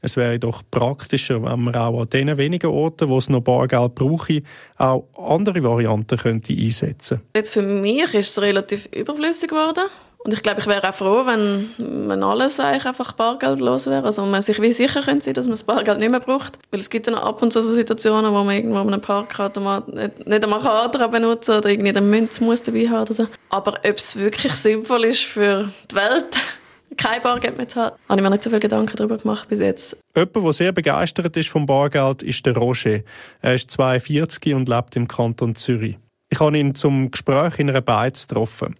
Es 0.00 0.16
wäre 0.16 0.38
doch 0.38 0.62
praktischer, 0.70 1.42
wenn 1.42 1.64
man 1.64 1.74
auch 1.74 2.00
an 2.00 2.08
den 2.08 2.34
wenigen 2.38 2.70
Orten, 2.70 3.10
wo 3.10 3.18
es 3.18 3.28
noch 3.28 3.42
Bargeld 3.42 3.94
brauche, 3.94 4.42
auch 4.78 5.06
andere 5.18 5.62
Varianten 5.62 6.16
könnte 6.16 6.54
einsetzen 6.54 7.20
Jetzt 7.36 7.52
für 7.52 7.62
mich 7.62 8.14
ist 8.14 8.30
es 8.30 8.40
relativ 8.40 8.88
überflüssig 8.94 9.50
geworden. 9.50 9.84
Und 10.24 10.34
ich 10.34 10.42
glaube, 10.42 10.60
ich 10.60 10.66
wäre 10.66 10.86
auch 10.88 10.94
froh, 10.94 11.24
wenn, 11.26 11.70
wenn 11.78 12.22
alles 12.22 12.58
eigentlich 12.58 12.84
einfach 12.86 13.12
bargeldlos 13.12 13.86
wäre. 13.86 14.04
Also 14.04 14.26
man 14.26 14.42
sich 14.42 14.60
wie 14.60 14.72
sicher 14.72 15.02
könnte 15.02 15.24
sein, 15.24 15.34
dass 15.34 15.46
man 15.46 15.52
das 15.52 15.62
Bargeld 15.62 16.00
nicht 16.00 16.10
mehr 16.10 16.20
braucht. 16.20 16.58
Weil 16.70 16.80
es 16.80 16.90
gibt 16.90 17.06
dann 17.06 17.14
ab 17.14 17.40
und 17.40 17.52
zu 17.52 17.62
so 17.62 17.72
Situationen, 17.72 18.32
wo 18.32 18.42
man 18.42 18.54
irgendwo 18.54 18.78
an 18.78 18.88
einem 18.88 19.00
Parkautomat 19.00 19.88
nicht, 19.88 20.26
nicht 20.26 20.44
einmal 20.44 20.60
Karte 20.60 21.08
benutzen 21.08 21.56
oder 21.56 21.70
irgendwie 21.70 21.92
den 21.92 22.10
Münz 22.10 22.40
muss 22.40 22.62
dabei 22.62 22.88
haben 22.88 23.02
oder 23.02 23.14
so. 23.14 23.26
Aber 23.48 23.74
ob 23.74 23.96
es 23.96 24.16
wirklich 24.16 24.52
sinnvoll 24.52 25.04
ist 25.04 25.22
für 25.22 25.70
die 25.90 25.94
Welt, 25.94 26.26
kein 26.96 27.22
Bargeld 27.22 27.56
mehr 27.56 27.68
zu 27.68 27.80
haben, 27.80 27.96
habe 28.08 28.20
ich 28.20 28.22
mir 28.24 28.30
nicht 28.30 28.42
so 28.42 28.50
viele 28.50 28.60
Gedanken 28.60 28.96
darüber 28.96 29.16
gemacht 29.16 29.48
bis 29.48 29.60
jetzt. 29.60 29.96
Jemand, 30.16 30.36
der 30.36 30.52
sehr 30.52 30.72
begeistert 30.72 31.36
ist 31.36 31.48
vom 31.48 31.64
Bargeld, 31.64 32.24
ist 32.24 32.44
der 32.44 32.56
Roger. 32.56 33.00
Er 33.40 33.54
ist 33.54 33.70
42 33.70 34.54
und 34.54 34.68
lebt 34.68 34.96
im 34.96 35.06
Kanton 35.06 35.54
Zürich. 35.54 35.96
Ich 36.28 36.40
habe 36.40 36.58
ihn 36.58 36.74
zum 36.74 37.10
Gespräch 37.10 37.58
in 37.58 37.70
einer 37.70 37.80
Beiz 37.80 38.26
getroffen. 38.26 38.76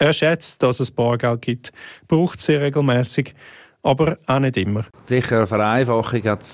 Er 0.00 0.14
schätzt, 0.14 0.62
dass 0.62 0.80
es 0.80 0.90
Bargeld 0.90 1.42
gibt, 1.42 1.72
braucht 2.08 2.40
sehr 2.40 2.62
regelmäßig, 2.62 3.34
aber 3.82 4.16
auch 4.26 4.38
nicht 4.38 4.56
immer. 4.56 4.86
Sicher 5.04 5.36
eine 5.36 5.46
Vereinfachung 5.46 6.24
hat 6.24 6.48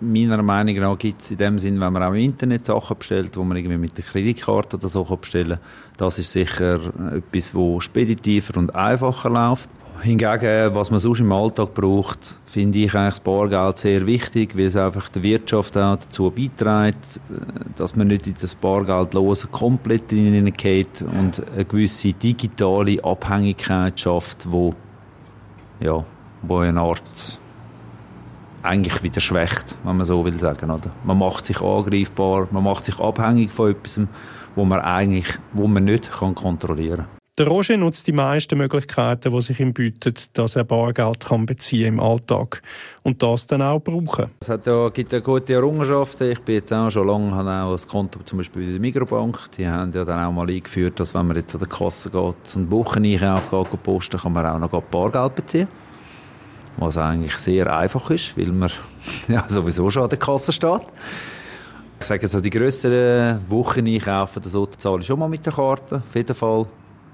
meiner 0.00 0.40
Meinung 0.42 0.76
nach 0.76 0.96
gibt 0.96 1.20
es 1.20 1.32
in 1.32 1.38
dem 1.38 1.58
Sinn, 1.58 1.80
wenn 1.80 1.92
man 1.92 2.04
auch 2.04 2.10
im 2.10 2.20
Internet 2.20 2.66
Sachen 2.66 2.96
bestellt, 2.96 3.36
wo 3.36 3.42
man 3.42 3.56
irgendwie 3.56 3.78
mit 3.78 3.96
der 3.96 4.04
Kreditkarte 4.04 4.76
oder 4.76 4.88
so 4.88 5.02
bestellen 5.04 5.58
kann. 5.58 5.96
Das 5.96 6.20
ist 6.20 6.30
sicher 6.30 6.78
etwas, 7.16 7.52
wo 7.52 7.80
speditiver 7.80 8.56
und 8.56 8.72
einfacher 8.76 9.30
läuft. 9.30 9.68
Hingegen, 10.00 10.74
was 10.74 10.90
man 10.90 11.00
sonst 11.00 11.20
im 11.20 11.32
Alltag 11.32 11.74
braucht, 11.74 12.18
finde 12.44 12.78
ich 12.78 12.94
eigentlich 12.94 13.14
das 13.14 13.20
Bargeld 13.20 13.78
sehr 13.78 14.06
wichtig, 14.06 14.56
weil 14.56 14.66
es 14.66 14.76
einfach 14.76 15.08
der 15.08 15.22
Wirtschaft 15.22 15.76
auch 15.76 15.96
dazu 15.96 16.30
beiträgt, 16.30 17.20
dass 17.76 17.96
man 17.96 18.08
nicht 18.08 18.26
in 18.26 18.34
das 18.40 18.54
Bargeld 18.54 19.14
los 19.14 19.50
komplett 19.50 20.10
hineingeht 20.10 21.02
und 21.02 21.44
eine 21.52 21.64
gewisse 21.64 22.12
digitale 22.12 23.02
Abhängigkeit 23.02 23.98
schafft, 23.98 24.50
wo, 24.50 24.72
ja, 25.80 26.04
wo 26.42 26.58
eine 26.58 26.80
Art 26.80 27.40
eigentlich 28.62 29.02
wieder 29.02 29.20
schwächt, 29.20 29.76
wenn 29.84 29.96
man 29.96 30.06
so 30.06 30.24
will 30.24 30.38
sagen. 30.38 30.70
Oder? 30.70 30.90
Man 31.04 31.18
macht 31.18 31.46
sich 31.46 31.60
angreifbar, 31.60 32.48
man 32.50 32.64
macht 32.64 32.84
sich 32.84 32.98
abhängig 33.00 33.50
von 33.50 33.70
etwas, 33.70 34.00
wo 34.54 34.64
man 34.64 34.80
eigentlich, 34.80 35.38
wo 35.52 35.66
man 35.66 35.84
nicht 35.84 36.10
kann 36.10 36.34
kontrollieren 36.34 37.06
kann. 37.06 37.17
Der 37.38 37.46
Roger 37.46 37.76
nutzt 37.76 38.08
die 38.08 38.12
meisten 38.12 38.58
Möglichkeiten, 38.58 39.32
die 39.32 39.40
sich 39.40 39.60
ihm 39.60 39.72
bieten, 39.72 40.12
dass 40.32 40.56
er 40.56 40.64
Bargeld 40.64 41.24
kann 41.24 41.46
beziehen 41.46 41.86
im 41.86 42.00
Alltag 42.00 42.60
und 43.04 43.22
das 43.22 43.46
dann 43.46 43.62
auch 43.62 43.78
brauchen. 43.78 44.30
Es 44.40 44.48
hat 44.48 44.66
ja, 44.66 44.88
gibt 44.88 45.12
ja 45.12 45.20
gute 45.20 45.52
Errungenschaften. 45.52 46.32
Ich 46.32 46.40
bin 46.40 46.56
jetzt 46.56 46.72
auch 46.72 46.90
schon 46.90 47.06
lange 47.06 47.32
habe 47.36 47.48
auch 47.48 47.78
ein 47.78 47.88
Konto 47.88 48.18
zum 48.24 48.38
Beispiel 48.38 48.64
bei 48.64 48.72
der 48.72 48.80
Migrobank. 48.80 49.52
Die 49.56 49.68
haben 49.68 49.92
ja 49.92 50.04
dann 50.04 50.24
auch 50.24 50.32
mal 50.32 50.50
eingeführt, 50.50 50.98
dass 50.98 51.14
wenn 51.14 51.28
man 51.28 51.36
jetzt 51.36 51.54
an 51.54 51.60
der 51.60 51.68
Kasse 51.68 52.10
geht 52.10 52.56
und 52.56 52.70
Wocheneinkauf 52.72 53.70
geht, 53.70 53.82
posten, 53.84 54.18
kann 54.18 54.32
man 54.32 54.44
auch 54.44 54.58
noch 54.58 54.82
Bargeld 54.82 55.36
beziehen. 55.36 55.68
Was 56.76 56.96
eigentlich 56.96 57.36
sehr 57.36 57.72
einfach 57.72 58.10
ist, 58.10 58.36
weil 58.36 58.46
man 58.46 58.72
ja, 59.28 59.44
sowieso 59.46 59.88
schon 59.90 60.02
an 60.02 60.08
der 60.08 60.18
Kasse 60.18 60.52
steht. 60.52 60.82
Ich 62.00 62.06
sage 62.06 62.26
so, 62.26 62.40
die 62.40 62.50
grösseren 62.50 63.40
Wocheneinkaufen, 63.48 64.42
so 64.42 64.66
zahle 64.66 65.00
ich 65.00 65.06
schon 65.06 65.20
mal 65.20 65.28
mit 65.28 65.46
der 65.46 65.52
Karte, 65.52 66.02
auf 66.04 66.14
jeden 66.16 66.34
Fall 66.34 66.66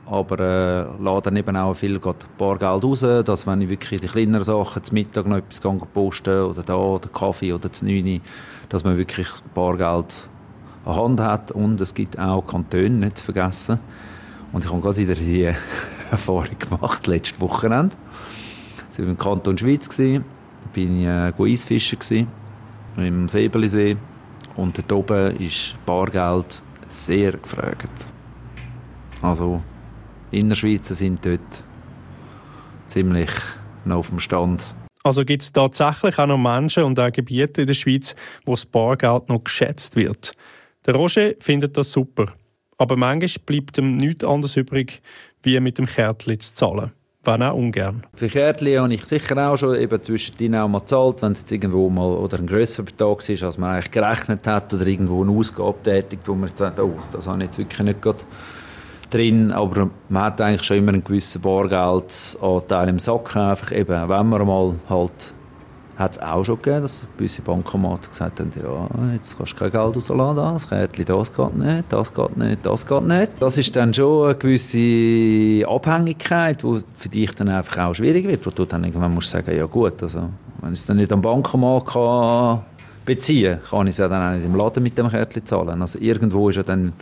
aber 0.07 0.41
äh, 0.41 1.03
lade 1.03 1.23
dann 1.23 1.37
eben 1.37 1.57
auch 1.57 1.75
viel 1.75 1.99
Bargeld 2.39 2.85
raus, 2.85 3.01
dass 3.01 3.47
wenn 3.47 3.63
ich 3.63 3.71
wirklich 3.71 4.01
die 4.01 4.07
kleineren 4.07 4.45
Sachen 4.45 4.83
zum 4.83 4.95
Mittag 4.95 5.27
noch 5.27 5.39
etwas 5.39 5.61
posten 5.93 6.43
oder 6.43 6.63
da 6.63 6.77
oder 6.77 7.09
Kaffee 7.09 7.53
oder 7.53 7.73
zu 7.73 7.87
9, 7.87 8.21
dass 8.69 8.85
man 8.85 8.97
wirklich 8.97 9.29
Bargeld 9.55 10.29
an 10.85 10.97
Hand 10.97 11.21
hat 11.21 11.53
und 11.53 11.81
es 11.81 11.95
gibt 11.95 12.19
auch 12.19 12.43
Kantone, 12.43 12.91
nicht 12.91 13.19
zu 13.19 13.25
vergessen. 13.25 13.79
Und 14.53 14.65
ich 14.65 14.71
habe 14.71 14.81
gerade 14.83 14.97
wieder 14.97 15.15
die 15.15 15.45
Erfahrung 16.11 16.59
gemacht, 16.59 17.07
letztes 17.07 17.41
Wochenende. 17.41 17.97
Ich 18.93 18.99
war 18.99 19.07
im 19.07 19.17
Kanton 19.17 19.59
Schweiz, 19.59 19.89
gewesen, 19.89 20.25
bin 20.73 21.01
ich 21.01 21.07
äh, 21.07 21.33
Eisfischen 21.37 21.99
gewesen, 21.99 22.29
im 22.97 23.29
Säbelisee 23.29 23.97
und 24.57 24.79
dort 24.79 24.93
oben 24.93 25.37
ist 25.41 25.77
Bargeld 25.85 26.63
sehr 26.89 27.33
gefragt. 27.33 28.07
Also 29.23 29.63
Innerschweizer 30.35 30.95
sind 30.95 31.25
dort 31.25 31.65
ziemlich 32.87 33.31
noch 33.85 33.99
auf 33.99 34.09
dem 34.09 34.21
Stand. 34.21 34.63
Also 35.03 35.25
gibt 35.25 35.43
es 35.43 35.53
tatsächlich 35.53 36.19
auch 36.19 36.27
noch 36.27 36.39
Menschen 36.39 36.85
und 36.85 36.99
auch 36.99 37.13
Gebiete 37.13 37.63
in 37.63 37.67
der 37.67 37.75
Schweiz, 37.75 38.15
wo 38.47 38.53
das 38.53 38.65
Bargeld 38.65 39.29
noch 39.29 39.45
geschätzt 39.45 39.97
wird. 39.97 40.33
Der 40.87 40.95
Roger 40.95 41.33
findet 41.41 41.77
das 41.77 41.93
super. 41.93 42.27
Aber 42.79 42.97
manchmal 42.97 43.45
bleibt 43.45 43.79
ihm 43.79 43.97
nichts 43.97 44.25
anderes 44.25 44.57
übrig, 44.57 45.03
wie 45.43 45.61
mit 45.61 45.79
dem 45.79 45.87
Kärtchen 45.87 46.41
zu 46.41 46.55
zahlen. 46.55 46.93
Wenn 47.23 47.43
auch 47.43 47.55
ungern. 47.55 48.03
Für 48.15 48.29
Kärtchen 48.29 48.81
habe 48.81 48.95
ich 48.95 49.05
sicher 49.05 49.51
auch 49.51 49.57
schon 49.57 49.77
eben 49.77 50.03
zwischendrin 50.03 50.57
auch 50.57 50.69
mal 50.69 50.81
gezahlt, 50.81 51.23
wenn 51.23 51.33
es 51.33 51.51
irgendwo 51.51 51.89
mal 51.89 52.17
oder 52.17 52.39
ein 52.39 52.47
grösserer 52.47 52.85
Betrag 52.85 53.27
ist, 53.29 53.43
als 53.43 53.57
man 53.57 53.75
eigentlich 53.75 53.91
gerechnet 53.91 54.47
hat 54.47 54.75
oder 54.75 54.87
irgendwo 54.87 55.23
eine 55.23 55.33
Ausgabe 55.33 55.83
tätigt, 55.83 56.29
wo 56.29 56.35
man 56.35 56.55
sagt, 56.55 56.79
oh, 56.81 56.99
das 57.13 57.27
habe 57.27 57.39
ich 57.39 57.45
jetzt 57.45 57.59
wirklich 57.59 57.81
nicht 57.81 58.03
gerade 58.03 58.19
drin, 59.15 59.53
aber 59.53 59.91
man 60.09 60.23
hat 60.25 60.41
eigentlich 60.41 60.65
schon 60.65 60.79
immer 60.79 60.93
einen 60.93 61.05
gewissen 61.05 61.41
Bargeldanteil 61.41 62.89
im 62.89 62.99
Sack, 62.99 63.37
einfach 63.37 63.73
eben, 63.73 64.09
wenn 64.09 64.29
man 64.29 64.47
mal 64.47 64.75
halt 64.89 65.35
hat 65.97 66.17
es 66.17 66.23
auch 66.23 66.45
schon 66.45 66.57
gegeben, 66.57 66.83
dass 66.83 67.07
gewisse 67.17 67.41
Bankomaten 67.43 68.11
gesagt 68.11 68.41
haben, 68.41 68.51
ja, 68.61 69.13
jetzt 69.13 69.37
kannst 69.37 69.53
du 69.53 69.57
kein 69.57 69.71
Geld 69.71 69.97
rausladen, 69.97 70.55
das 70.55 70.69
Kärtchen, 70.69 71.05
das 71.05 71.33
geht 71.33 71.57
nicht, 71.57 71.93
das 71.93 72.13
geht 72.13 72.37
nicht, 72.37 72.67
das 72.67 72.87
geht 72.87 73.03
nicht. 73.03 73.33
Das 73.39 73.59
ist 73.59 73.77
dann 73.77 73.95
schon 73.95 74.25
eine 74.25 74.35
gewisse 74.35 75.69
Abhängigkeit, 75.69 76.63
die 76.63 76.81
für 76.97 77.09
dich 77.09 77.31
dann 77.37 77.49
einfach 77.49 77.79
auch 77.79 77.95
schwierig 77.95 78.27
wird, 78.27 78.45
wo 78.45 78.51
du 78.51 78.65
dann 78.65 78.83
irgendwann 78.83 79.15
musst 79.15 79.31
sagen, 79.31 79.57
ja 79.57 79.67
gut, 79.67 80.03
also, 80.03 80.31
wenn 80.61 80.73
ich 80.73 80.81
es 80.81 80.87
dann 80.87 80.97
nicht 80.97 81.13
am 81.13 81.23
Bankomat 81.23 81.87
kann 81.87 82.63
beziehen 83.05 83.61
kann, 83.71 83.87
ich 83.87 83.93
es 83.93 83.99
ja 83.99 84.09
dann 84.09 84.33
auch 84.33 84.37
nicht 84.37 84.47
im 84.47 84.57
Laden 84.57 84.83
mit 84.83 84.99
dem 84.99 85.09
Kärtchen 85.09 85.47
zahlen. 85.47 85.81
Also 85.81 85.99
irgendwo 86.01 86.49
ist 86.49 86.57
ja 86.57 86.63
dann 86.63 86.93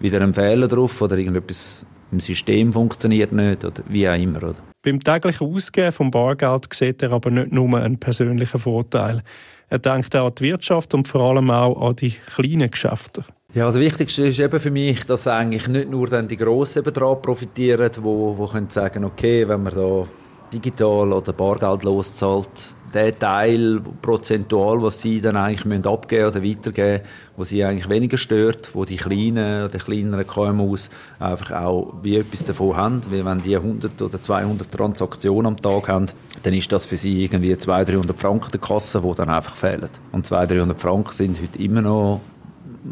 wieder 0.00 0.20
ein 0.20 0.34
Fehler 0.34 0.68
drauf 0.68 1.00
oder 1.00 1.16
irgendetwas 1.16 1.84
im 2.10 2.20
System 2.20 2.72
funktioniert 2.72 3.32
nicht 3.32 3.64
oder 3.64 3.82
wie 3.88 4.08
auch 4.08 4.14
immer. 4.14 4.38
Oder? 4.38 4.56
Beim 4.82 5.00
täglichen 5.00 5.54
Ausgeben 5.54 5.92
vom 5.92 6.10
Bargeld 6.10 6.72
sieht 6.72 7.02
er 7.02 7.12
aber 7.12 7.30
nicht 7.30 7.52
nur 7.52 7.78
einen 7.78 7.98
persönlichen 7.98 8.58
Vorteil. 8.58 9.22
Er 9.68 9.78
denkt 9.78 10.16
auch 10.16 10.28
an 10.28 10.34
die 10.38 10.44
Wirtschaft 10.44 10.94
und 10.94 11.06
vor 11.06 11.20
allem 11.20 11.50
auch 11.50 11.90
an 11.90 11.96
die 11.96 12.12
kleinen 12.12 12.70
Geschäfte. 12.70 13.24
Ja, 13.54 13.66
also 13.66 13.78
das 13.78 13.86
Wichtigste 13.86 14.26
ist 14.26 14.38
eben 14.38 14.60
für 14.60 14.70
mich, 14.70 15.04
dass 15.04 15.26
eigentlich 15.26 15.68
nicht 15.68 15.90
nur 15.90 16.06
dann 16.06 16.28
die 16.28 16.36
Grossen 16.36 16.84
daran 16.84 17.20
profitieren, 17.20 17.90
die, 17.94 18.00
die 18.00 18.46
können 18.52 18.70
sagen, 18.70 19.04
okay, 19.04 19.48
wenn 19.48 19.62
man 19.62 19.74
da 19.74 20.06
digital 20.52 21.12
oder 21.12 21.32
Bargeld 21.32 21.82
loszahlt, 21.82 22.74
der 22.92 23.18
Teil 23.18 23.80
prozentual, 24.02 24.82
was 24.82 25.00
sie 25.00 25.20
dann 25.20 25.36
eigentlich 25.36 25.64
müssen 25.64 25.86
abgeben 25.86 26.28
oder 26.28 26.42
weitergeben, 26.42 27.02
wo 27.36 27.44
sie 27.44 27.64
eigentlich 27.64 27.88
weniger 27.88 28.18
stört, 28.18 28.70
wo 28.74 28.84
die 28.84 28.96
kleinen 28.96 29.64
oder 29.64 29.78
kleineren 29.78 30.26
KMUs 30.26 30.90
einfach 31.18 31.52
auch 31.52 31.94
wie 32.02 32.16
etwas 32.16 32.44
davon 32.44 32.76
haben, 32.76 33.00
weil 33.10 33.24
wenn 33.24 33.40
die 33.40 33.56
100 33.56 34.00
oder 34.02 34.20
200 34.20 34.70
Transaktionen 34.70 35.46
am 35.46 35.62
Tag 35.62 35.88
haben, 35.88 36.06
dann 36.42 36.54
ist 36.54 36.72
das 36.72 36.86
für 36.86 36.96
sie 36.96 37.24
irgendwie 37.24 37.56
200, 37.56 37.88
300 37.88 38.18
Franken 38.18 38.50
der 38.50 38.60
Kasse, 38.60 39.00
die 39.00 39.14
dann 39.14 39.28
einfach 39.28 39.54
fehlen. 39.54 39.88
Und 40.12 40.26
200, 40.26 40.58
300 40.58 40.80
Franken 40.80 41.12
sind 41.12 41.40
heute 41.40 41.62
immer 41.62 41.82
noch 41.82 42.20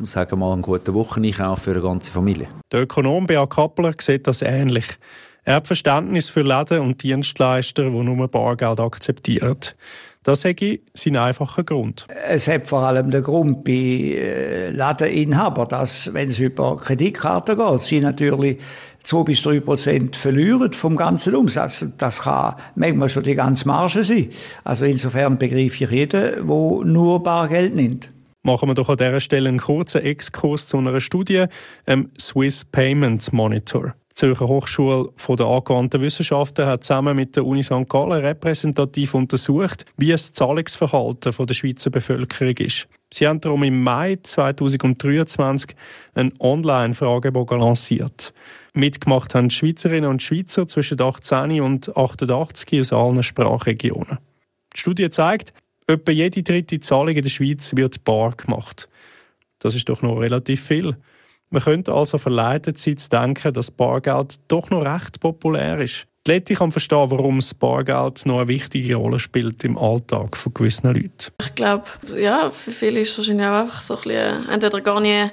sagen 0.03 0.33
wir 0.33 0.37
mal, 0.37 0.53
einen 0.53 0.63
guten 0.63 0.95
Wocheneinkauf 0.95 1.61
für 1.61 1.71
eine 1.71 1.81
ganze 1.81 2.11
Familie. 2.11 2.49
Der 2.73 2.83
Ökonom 2.83 3.27
Beat 3.27 3.49
Kappler 3.51 3.93
sieht 3.99 4.27
das 4.27 4.43
ähnlich. 4.43 4.99
Er 5.47 5.55
hat 5.55 5.69
Verständnis 5.69 6.29
für 6.29 6.43
Läden 6.43 6.81
und 6.81 7.05
Dienstleister, 7.05 7.85
die 7.85 8.03
nur 8.03 8.27
Bargeld 8.27 8.81
akzeptieren. 8.81 9.57
Das 10.25 10.45
ich 10.45 10.83
sein 10.93 11.15
einfacher 11.17 11.63
Grund. 11.63 12.09
Es 12.29 12.49
hat 12.49 12.67
vor 12.67 12.81
allem 12.81 13.13
den 13.13 13.23
Grund 13.23 13.63
bei 13.63 13.71
äh, 13.71 14.71
Ladeninhabern, 14.71 15.69
dass, 15.69 16.13
wenn 16.13 16.31
es 16.31 16.41
über 16.41 16.77
Kreditkarten 16.79 17.57
geht, 17.57 17.83
sie 17.83 18.01
natürlich 18.01 18.59
2 19.05 19.23
bis 19.23 19.43
3 19.43 19.61
Prozent 19.61 20.17
verlieren 20.17 20.73
vom 20.73 20.97
ganzen 20.97 21.37
Umsatz. 21.37 21.87
Das 21.97 22.23
kann 22.23 22.57
manchmal 22.75 23.09
schon 23.09 23.23
die 23.23 23.37
ganze 23.37 23.69
Marge 23.69 24.03
sein. 24.03 24.31
Also 24.65 24.85
insofern 24.85 25.39
begreife 25.39 25.85
ich 25.85 25.91
jeden, 25.93 26.11
der 26.11 26.43
nur 26.43 27.23
Bargeld 27.23 27.77
nimmt. 27.77 28.11
Machen 28.43 28.69
wir 28.69 28.75
doch 28.75 28.89
an 28.89 28.97
dieser 28.97 29.21
Stelle 29.21 29.49
einen 29.49 29.61
kurzen 29.61 30.03
Exkurs 30.03 30.67
zu 30.67 30.79
einer 30.79 31.01
Studie, 31.01 31.45
einem 31.85 32.11
Swiss 32.19 32.65
Payment 32.65 33.33
Monitor. 33.33 33.95
Zürcher 34.17 34.49
Hochschule 34.49 35.11
der 35.29 35.47
angewandten 35.47 36.01
Wissenschaften 36.01 36.65
hat 36.65 36.85
zusammen 36.85 37.15
mit 37.15 37.37
der 37.37 37.45
Uni 37.45 37.63
St. 37.63 37.87
Gallen 37.87 38.25
repräsentativ 38.25 39.13
untersucht, 39.13 39.85
wie 39.99 40.11
das 40.11 40.33
Zahlungsverhalten 40.33 41.47
der 41.47 41.55
Schweizer 41.55 41.91
Bevölkerung 41.91 42.57
ist. 42.57 42.89
Sie 43.13 43.29
haben 43.29 43.43
darum 43.43 43.63
im 43.63 43.83
Mai 43.83 44.19
2023 44.23 45.77
einen 46.15 46.33
Online-Fragebogen 46.41 47.61
lanciert. 47.61 48.33
Mitgemacht 48.73 49.35
haben 49.35 49.51
Schweizerinnen 49.51 50.09
und 50.09 50.23
Schweizer 50.23 50.67
zwischen 50.67 51.01
18 51.01 51.61
und 51.61 51.95
88 51.95 52.81
aus 52.81 52.93
allen 52.95 53.23
Sprachregionen. 53.23 54.19
Die 54.75 54.81
Studie 54.81 55.11
zeigt, 55.11 55.53
etwa 55.87 56.13
jede 56.13 56.43
dritte 56.43 56.81
Zahlung 56.81 57.15
in 57.15 57.23
der 57.23 57.29
Schweiz 57.29 57.77
wird 57.77 58.03
bar 58.03 58.33
gemacht. 58.33 58.89
Das 59.59 59.75
ist 59.75 59.91
doch 59.91 60.01
noch 60.01 60.17
relativ 60.17 60.65
viel. 60.65 60.97
Man 61.51 61.63
könnte 61.63 61.93
also 61.93 62.19
verleitet 62.19 62.79
sein, 62.79 62.99
zu 62.99 63.09
denken, 63.09 63.53
dass 63.53 63.71
Bargeld 63.71 64.37
doch 64.49 64.71
noch 64.71 64.85
recht 64.85 65.21
populär 65.21 65.79
ist. 65.79 66.07
Die 66.27 66.33
Leute 66.33 66.55
kann 66.55 66.73
verstehen, 66.73 67.11
warum 67.11 67.39
das 67.39 67.55
Bargeld 67.55 68.27
noch 68.27 68.39
eine 68.39 68.49
wichtige 68.49 68.97
Rolle 68.97 69.21
spielt 69.21 69.63
im 69.63 69.79
Alltag 69.79 70.37
von 70.37 70.53
gewissen 70.53 70.89
Leuten. 70.89 71.33
Ich 71.41 71.55
glaube, 71.55 71.85
ja, 72.19 72.51
für 72.51 72.73
viele 72.73 73.01
ist 73.01 73.11
es 73.11 73.19
wahrscheinlich 73.19 73.47
auch 73.47 73.61
einfach 73.61 73.81
so 73.81 73.97
ein 73.97 74.03
bisschen, 74.03 74.49
entweder 74.49 74.81
gar 74.81 75.01
nicht 75.01 75.33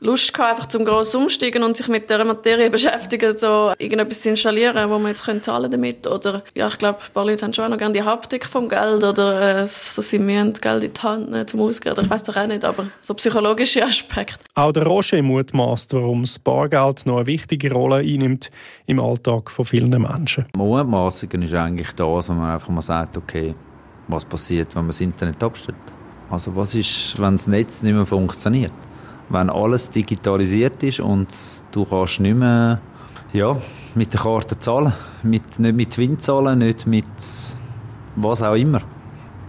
Lust 0.00 0.32
gehabt, 0.32 0.50
einfach 0.50 0.66
zum 0.66 0.86
gross 0.86 1.14
umsteigen 1.14 1.62
und 1.62 1.76
sich 1.76 1.88
mit 1.88 2.08
der 2.08 2.24
Materie 2.24 2.70
beschäftigen, 2.70 3.36
so 3.36 3.72
irgendetwas 3.78 4.22
zu 4.22 4.30
installieren, 4.30 4.88
wo 4.88 4.98
man 4.98 5.08
jetzt 5.08 5.24
können 5.24 5.42
zahlen 5.42 5.70
damit 5.70 6.06
oder 6.06 6.42
ja, 6.54 6.68
ich 6.68 6.78
glaube, 6.78 6.98
ein 7.06 7.12
paar 7.12 7.26
Leute 7.26 7.44
haben 7.44 7.52
schon 7.52 7.66
auch 7.66 7.68
noch 7.68 7.78
gerne 7.78 7.92
die 7.92 8.02
Haptik 8.02 8.46
vom 8.46 8.68
Geld 8.68 9.04
oder 9.04 9.58
äh, 9.58 9.60
dass 9.60 9.94
sie 9.96 10.18
müssen 10.18 10.54
Geld 10.54 10.84
in 10.84 10.92
die 10.94 11.00
Hand 11.00 11.30
nehmen 11.30 11.46
zum 11.46 11.60
Ausgeben 11.60 11.92
oder 11.92 12.02
ich 12.02 12.10
weiß 12.10 12.22
doch 12.22 12.36
auch 12.36 12.46
nicht, 12.46 12.64
aber 12.64 12.86
so 13.02 13.12
psychologische 13.14 13.82
Aspekte. 13.84 14.38
Auch 14.54 14.72
der 14.72 14.86
Roger 14.86 15.22
mutmaßt, 15.22 15.92
warum 15.92 16.22
das 16.22 16.38
Bargeld 16.38 17.04
noch 17.04 17.18
eine 17.18 17.26
wichtige 17.26 17.70
Rolle 17.70 17.96
einnimmt 17.96 18.50
im 18.86 19.00
Alltag 19.00 19.50
von 19.50 19.66
vielen 19.66 19.90
Menschen. 19.90 20.46
Mutmaßungen 20.56 21.42
ist 21.42 21.52
eigentlich 21.54 21.92
das, 21.92 22.28
wo 22.30 22.32
man 22.32 22.54
einfach 22.54 22.70
mal 22.70 22.80
sagt, 22.80 23.18
okay, 23.18 23.54
was 24.08 24.24
passiert, 24.24 24.74
wenn 24.74 24.82
man 24.82 24.88
das 24.88 25.00
Internet 25.02 25.42
abstellt? 25.42 25.76
Also 26.30 26.56
was 26.56 26.74
ist, 26.74 27.20
wenn 27.20 27.34
das 27.34 27.48
Netz 27.48 27.82
nicht 27.82 27.92
mehr 27.92 28.06
funktioniert? 28.06 28.72
Wenn 29.30 29.48
alles 29.48 29.90
digitalisiert 29.90 30.82
ist 30.82 31.00
und 31.00 31.28
du 31.72 31.84
kannst 31.84 32.20
nicht 32.20 32.36
mehr 32.36 32.80
ja, 33.32 33.56
mit 33.94 34.12
der 34.12 34.20
Karte 34.20 34.58
zahlen, 34.58 34.92
mit, 35.22 35.58
nicht 35.58 35.74
mit 35.74 35.98
Wind 35.98 36.20
zahlen, 36.20 36.58
nicht 36.58 36.86
mit 36.86 37.04
was 38.16 38.42
auch 38.42 38.54
immer. 38.54 38.80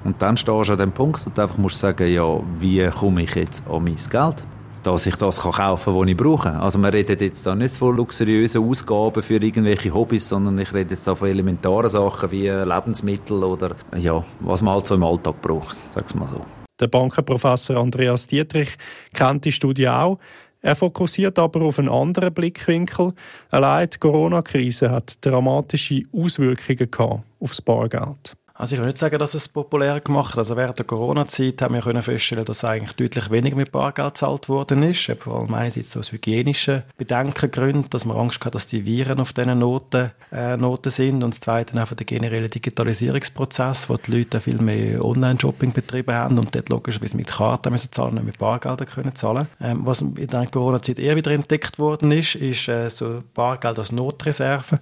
Und 0.03 0.21
dann 0.21 0.37
stehst 0.37 0.69
du 0.69 0.73
an 0.73 0.79
dem 0.79 0.91
Punkt 0.91 1.25
und 1.25 1.37
einfach 1.37 1.57
musst 1.57 1.79
sagen, 1.79 2.11
ja, 2.11 2.39
wie 2.59 2.87
komme 2.89 3.23
ich 3.23 3.35
jetzt 3.35 3.63
an 3.67 3.83
mein 3.83 3.97
Geld? 4.09 4.43
Dass 4.83 5.05
ich 5.05 5.15
das 5.15 5.41
kann 5.41 5.51
kaufen 5.51 5.93
kann, 5.93 6.01
was 6.01 6.09
ich 6.09 6.17
brauche. 6.17 6.59
Also 6.59 6.79
man 6.79 6.91
redet 6.91 7.21
jetzt 7.21 7.45
da 7.45 7.53
nicht 7.53 7.75
von 7.75 7.95
luxuriösen 7.95 8.67
Ausgaben 8.67 9.21
für 9.21 9.35
irgendwelche 9.35 9.93
Hobbys, 9.93 10.27
sondern 10.27 10.57
ich 10.57 10.73
rede 10.73 10.91
jetzt 10.91 11.07
da 11.07 11.13
von 11.13 11.27
elementaren 11.27 11.89
Sachen 11.89 12.31
wie 12.31 12.49
Lebensmittel 12.49 13.43
oder 13.43 13.75
ja, 13.95 14.23
was 14.39 14.63
man 14.63 14.73
halt 14.73 14.87
so 14.87 14.95
im 14.95 15.03
Alltag 15.03 15.39
braucht, 15.39 15.77
sag's 15.93 16.15
mal 16.15 16.27
so. 16.27 16.60
Der 16.81 16.87
Bankenprofessor 16.87 17.77
Andreas 17.77 18.27
Dietrich 18.27 18.75
kennt 19.13 19.45
die 19.45 19.51
Studie 19.51 19.87
auch. 19.87 20.17
Er 20.61 20.75
fokussiert 20.75 21.39
aber 21.39 21.61
auf 21.61 21.79
einen 21.79 21.89
anderen 21.89 22.33
Blickwinkel. 22.33 23.13
Allein 23.49 23.89
die 23.89 23.97
Corona-Krise 23.97 24.91
hat 24.91 25.23
dramatische 25.25 26.03
Auswirkungen 26.11 26.91
gehabt 26.91 27.23
das 27.39 27.61
Bargeld. 27.61 28.35
Also 28.61 28.75
ich 28.75 28.79
will 28.79 28.89
nicht 28.89 28.99
sagen, 28.99 29.17
dass 29.17 29.33
es 29.33 29.49
populär 29.49 29.99
gemacht 30.01 30.33
hat. 30.33 30.37
Also 30.37 30.55
während 30.55 30.77
der 30.77 30.85
Corona-Zeit 30.85 31.63
haben 31.63 31.73
wir 31.73 31.81
können 31.81 32.03
feststellen, 32.03 32.45
dass 32.45 32.63
eigentlich 32.63 32.91
deutlich 32.91 33.31
weniger 33.31 33.55
mit 33.55 33.71
Bargeld 33.71 34.13
gezahlt 34.13 34.49
worden 34.49 34.83
ist. 34.83 35.11
Vor 35.19 35.39
allem 35.39 35.53
einerseits 35.55 35.97
aus 35.97 36.11
hygienischen 36.11 36.83
Bedenkengründen, 36.95 37.89
dass 37.89 38.05
man 38.05 38.17
Angst 38.17 38.45
hat, 38.45 38.53
dass 38.53 38.67
die 38.67 38.85
Viren 38.85 39.19
auf 39.19 39.33
diesen 39.33 39.57
Noten, 39.57 40.11
äh, 40.31 40.57
Noten 40.57 40.91
sind. 40.91 41.23
Und 41.23 41.33
das 41.33 41.39
Zweite 41.39 41.73
einfach 41.75 41.95
der 41.95 42.05
generelle 42.05 42.49
Digitalisierungsprozess, 42.49 43.89
wo 43.89 43.97
die 43.97 44.17
Leute 44.17 44.39
viel 44.39 44.61
mehr 44.61 45.03
Online-Shopping 45.03 45.71
betrieben 45.71 46.13
haben 46.13 46.37
und 46.37 46.53
dort 46.53 46.69
logischerweise 46.69 47.17
mit 47.17 47.31
Karten 47.31 47.71
müssen 47.71 47.91
zahlen 47.91 48.19
und 48.19 48.25
mit 48.25 48.37
Bargeld 48.37 48.85
können 48.85 49.15
zahlen. 49.15 49.47
Ähm, 49.59 49.79
was 49.87 50.01
in 50.01 50.27
der 50.27 50.45
Corona-Zeit 50.45 50.99
eher 50.99 51.15
wieder 51.15 51.31
entdeckt 51.31 51.79
worden 51.79 52.11
ist, 52.11 52.35
ist 52.35 52.67
äh, 52.67 52.91
so 52.91 53.23
Bargeld 53.33 53.79
als 53.79 53.91
Notreserve. 53.91 54.79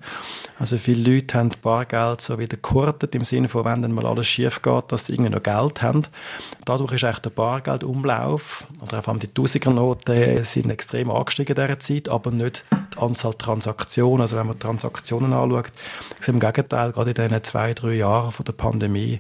Also 0.59 0.77
viele 0.77 1.13
Leute 1.13 1.38
haben 1.38 1.51
Bargeld 1.62 2.19
so 2.19 2.38
wieder 2.38 2.57
gehortet 2.57 3.15
im 3.15 3.24
Sinne 3.24 3.48
von, 3.48 3.68
wenn 3.71 3.81
dann 3.81 3.91
mal 3.91 4.05
alles 4.05 4.27
schief 4.27 4.61
geht, 4.61 4.91
dass 4.91 5.05
sie 5.05 5.13
irgendwie 5.13 5.31
noch 5.31 5.43
Geld 5.43 5.81
haben. 5.81 6.03
Dadurch 6.65 6.93
ist 6.93 7.03
eigentlich 7.03 7.19
der 7.19 7.29
Bargeldumlauf 7.31 8.67
oder 8.81 9.01
vor 9.01 9.13
allem 9.13 9.19
die 9.19 9.27
Tausigernoten 9.27 10.43
sind 10.43 10.69
extrem 10.69 11.11
angestiegen 11.11 11.55
in 11.55 11.63
dieser 11.63 11.79
Zeit, 11.79 12.09
aber 12.09 12.31
nicht 12.31 12.65
die 12.93 12.99
Anzahl 12.99 13.33
Transaktionen. 13.33 14.21
Also 14.21 14.38
wenn 14.38 14.47
man 14.47 14.59
Transaktionen 14.59 15.33
anschaut, 15.33 15.71
wir 16.21 16.33
im 16.33 16.39
Gegenteil, 16.39 16.91
gerade 16.91 17.11
in 17.11 17.15
diesen 17.15 17.43
zwei, 17.43 17.73
drei 17.73 17.93
Jahren 17.93 18.31
von 18.31 18.45
der 18.45 18.53
Pandemie, 18.53 19.19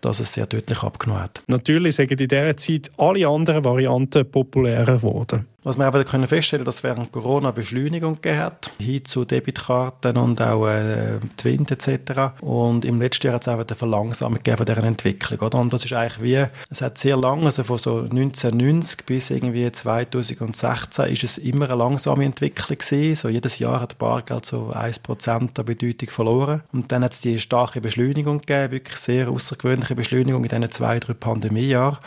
dass 0.00 0.20
es 0.20 0.32
sehr 0.32 0.46
deutlich 0.46 0.82
abgenommen 0.82 1.22
hat. 1.22 1.42
Natürlich 1.46 1.96
sind 1.96 2.10
in 2.12 2.28
dieser 2.28 2.56
Zeit 2.56 2.90
alle 2.96 3.26
anderen 3.26 3.64
Varianten 3.64 4.30
populärer 4.30 4.96
geworden. 4.96 5.46
Was 5.64 5.76
wir 5.76 5.88
auch 5.88 5.94
wieder 5.94 6.26
feststellen 6.28 6.64
dass 6.64 6.84
während 6.84 7.10
Corona 7.10 7.50
Beschleunigung 7.50 8.14
gegeben 8.22 8.38
hat, 8.38 8.70
hin 8.78 9.04
zu 9.04 9.24
Debitkarten 9.24 10.16
und 10.16 10.40
auch 10.40 10.68
äh, 10.68 11.18
Twint 11.36 11.72
etc. 11.72 12.40
Und 12.40 12.84
im 12.84 13.00
letzten 13.00 13.26
Jahr 13.26 13.34
hat 13.34 13.42
es 13.42 13.48
auch 13.48 13.58
eine 13.58 13.66
Verlangsamung 13.66 14.36
gegeben 14.36 14.58
von 14.58 14.66
dieser 14.66 14.84
Entwicklung. 14.84 15.40
Oder? 15.40 15.58
Und 15.58 15.72
das 15.72 15.84
ist 15.84 15.92
eigentlich 15.92 16.22
wie, 16.22 16.46
es 16.70 16.80
hat 16.80 16.98
sehr 16.98 17.16
lange, 17.16 17.46
also 17.46 17.64
von 17.64 17.76
so 17.76 17.98
1990 18.02 19.04
bis 19.04 19.30
irgendwie 19.30 19.70
2016 19.70 21.06
ist 21.06 21.24
es 21.24 21.38
immer 21.38 21.64
eine 21.64 21.74
langsame 21.74 22.24
Entwicklung 22.24 22.78
gewesen. 22.78 23.16
So 23.16 23.28
jedes 23.28 23.58
Jahr 23.58 23.80
hat 23.80 23.98
Bargeld 23.98 24.46
so 24.46 24.72
1% 24.72 25.54
der 25.54 25.62
Bedeutung 25.64 26.10
verloren. 26.10 26.62
Und 26.72 26.92
dann 26.92 27.02
hat 27.02 27.14
es 27.14 27.20
die 27.20 27.40
starke 27.40 27.80
Beschleunigung 27.80 28.42
gegeben, 28.42 28.70
wirklich 28.70 28.96
sehr 28.96 29.28
außergewöhnliche 29.28 29.96
Beschleunigung 29.96 30.44
in 30.44 30.50
diesen 30.50 30.70
zwei, 30.70 31.00
drei 31.00 31.14
Pandemiejahren. 31.14 31.98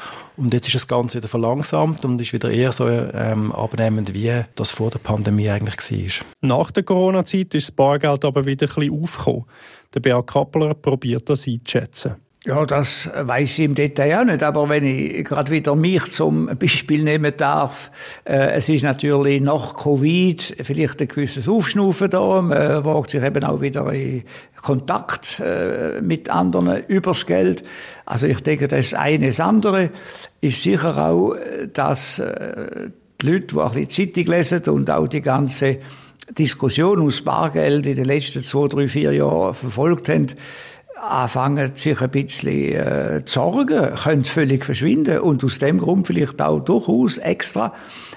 Und 0.41 0.55
jetzt 0.55 0.67
ist 0.67 0.73
das 0.73 0.87
Ganze 0.87 1.19
wieder 1.19 1.27
verlangsamt 1.27 2.03
und 2.03 2.19
ist 2.19 2.33
wieder 2.33 2.49
eher 2.49 2.71
so 2.71 2.89
ähm, 2.89 3.51
abnehmend, 3.51 4.11
wie 4.15 4.31
das 4.55 4.71
vor 4.71 4.89
der 4.89 4.97
Pandemie 4.97 5.47
eigentlich 5.51 5.77
war. 6.19 6.25
Nach 6.41 6.71
der 6.71 6.81
Corona-Zeit 6.81 7.53
ist 7.53 7.67
das 7.67 7.75
Bargeld 7.75 8.25
aber 8.25 8.43
wieder 8.47 8.65
ein 8.65 8.73
bisschen 8.73 9.03
aufgekommen. 9.03 9.45
Der 9.93 9.99
Beat 9.99 10.25
Kappler 10.25 10.73
probiert 10.73 11.29
das 11.29 11.47
einzuschätzen. 11.47 12.15
Ja, 12.43 12.65
das 12.65 13.07
weiß 13.15 13.59
ich 13.59 13.65
im 13.65 13.75
Detail 13.75 14.21
auch 14.21 14.25
nicht, 14.25 14.41
aber 14.41 14.67
wenn 14.67 14.83
ich 14.83 15.23
gerade 15.25 15.51
wieder 15.51 15.75
mich 15.75 16.09
zum 16.09 16.47
Beispiel 16.57 17.03
nehmen 17.03 17.33
darf, 17.37 17.91
äh, 18.25 18.53
es 18.53 18.67
ist 18.67 18.81
natürlich 18.81 19.41
nach 19.41 19.75
Covid 19.75 20.55
vielleicht 20.59 20.99
ein 21.01 21.07
gewisses 21.07 21.47
Aufschnaufen 21.47 22.09
da, 22.09 22.41
man 22.41 22.83
wagt 22.83 23.11
sich 23.11 23.21
eben 23.21 23.43
auch 23.43 23.61
wieder 23.61 23.93
in 23.93 24.23
Kontakt 24.59 25.39
äh, 25.39 26.01
mit 26.01 26.31
anderen 26.31 26.83
übers 26.87 27.27
Geld. 27.27 27.63
Also 28.07 28.25
ich 28.25 28.41
denke, 28.41 28.67
das 28.67 28.95
eine. 28.95 29.27
Das 29.27 29.39
andere 29.39 29.91
ist 30.41 30.63
sicher 30.63 30.97
auch, 30.97 31.35
dass 31.73 32.17
äh, 32.17 32.89
die 33.21 33.27
Leute, 33.27 33.47
die 33.53 33.59
ein 33.59 33.85
bisschen 33.85 34.13
Zeitung 34.13 34.33
lesen 34.33 34.63
und 34.63 34.89
auch 34.89 35.07
die 35.07 35.21
ganze 35.21 35.77
Diskussion 36.37 36.99
ums 36.99 37.21
Bargeld 37.21 37.85
in 37.85 37.95
den 37.95 38.05
letzten 38.05 38.41
zwei, 38.41 38.67
drei, 38.67 38.87
vier 38.87 39.11
Jahren 39.11 39.53
verfolgt 39.53 40.09
haben, 40.09 40.27
anfangen, 41.01 41.71
sich 41.75 41.99
ein 42.01 42.09
bisschen 42.09 42.73
äh, 42.73 43.25
zu 43.25 43.33
sorgen, 43.33 43.95
können 43.95 44.23
völlig 44.23 44.65
verschwinden 44.65 45.19
und 45.19 45.43
aus 45.43 45.57
dem 45.59 45.79
Grund 45.79 46.07
vielleicht 46.07 46.41
auch 46.41 46.59
durchaus 46.59 47.17
extra 47.17 47.73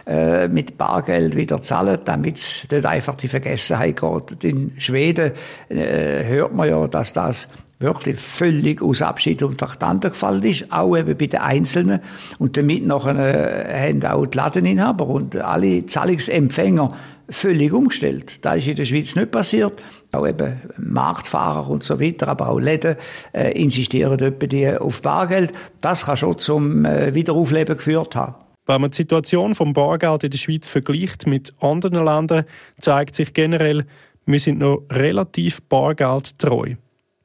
äh, 0.06 0.48
mit 0.48 0.76
Bargeld 0.76 1.34
wieder 1.34 1.62
zahlen, 1.62 1.98
damit 2.04 2.36
es 2.36 2.66
nicht 2.70 2.84
einfach 2.84 3.14
die 3.14 3.28
Vergessenheit 3.28 4.00
geht. 4.00 4.44
In 4.44 4.72
Schweden 4.78 5.32
äh, 5.70 6.24
hört 6.24 6.54
man 6.54 6.68
ja, 6.68 6.86
dass 6.86 7.14
das 7.14 7.48
wirklich 7.78 8.18
völlig 8.18 8.82
aus 8.82 9.02
Abschied 9.02 9.42
und 9.42 9.58
Traktanten 9.58 10.10
gefallen 10.10 10.42
ist, 10.42 10.70
auch 10.70 10.96
eben 10.96 11.16
bei 11.16 11.26
den 11.26 11.40
Einzelnen. 11.40 12.00
Und 12.38 12.56
damit 12.56 12.86
nachher 12.86 13.16
äh, 13.16 13.88
haben 13.88 14.04
auch 14.04 14.26
die 14.26 14.36
Ladeninhaber 14.36 15.06
und 15.06 15.36
alle 15.36 15.86
Zahlungsempfänger 15.86 16.90
völlig 17.28 17.72
umgestellt. 17.72 18.44
Das 18.44 18.58
ist 18.58 18.68
in 18.68 18.76
der 18.76 18.84
Schweiz 18.84 19.16
nicht 19.16 19.30
passiert. 19.30 19.82
Auch 20.14 20.26
eben 20.26 20.60
Marktfahrer 20.78 21.68
und 21.68 21.82
so 21.82 22.00
weiter, 22.00 22.28
aber 22.28 22.48
auch 22.48 22.58
Läden 22.58 22.96
äh, 23.32 23.52
insistieren 23.60 24.18
etwa 24.20 24.46
die 24.46 24.68
auf 24.76 25.02
Bargeld. 25.02 25.52
Das 25.80 26.06
kann 26.06 26.16
schon 26.16 26.38
zum 26.38 26.84
äh, 26.84 27.14
Wiederaufleben 27.14 27.76
geführt 27.76 28.16
haben. 28.16 28.34
Wenn 28.66 28.80
man 28.80 28.90
die 28.90 28.96
Situation 28.96 29.54
vom 29.54 29.72
Bargeld 29.72 30.24
in 30.24 30.30
der 30.30 30.38
Schweiz 30.38 30.68
vergleicht 30.68 31.26
mit 31.26 31.54
anderen 31.60 32.04
Ländern, 32.04 32.44
zeigt 32.80 33.14
sich 33.14 33.34
generell, 33.34 33.84
wir 34.26 34.38
sind 34.38 34.58
noch 34.58 34.84
relativ 34.90 35.62
bargeldtreu. 35.68 36.76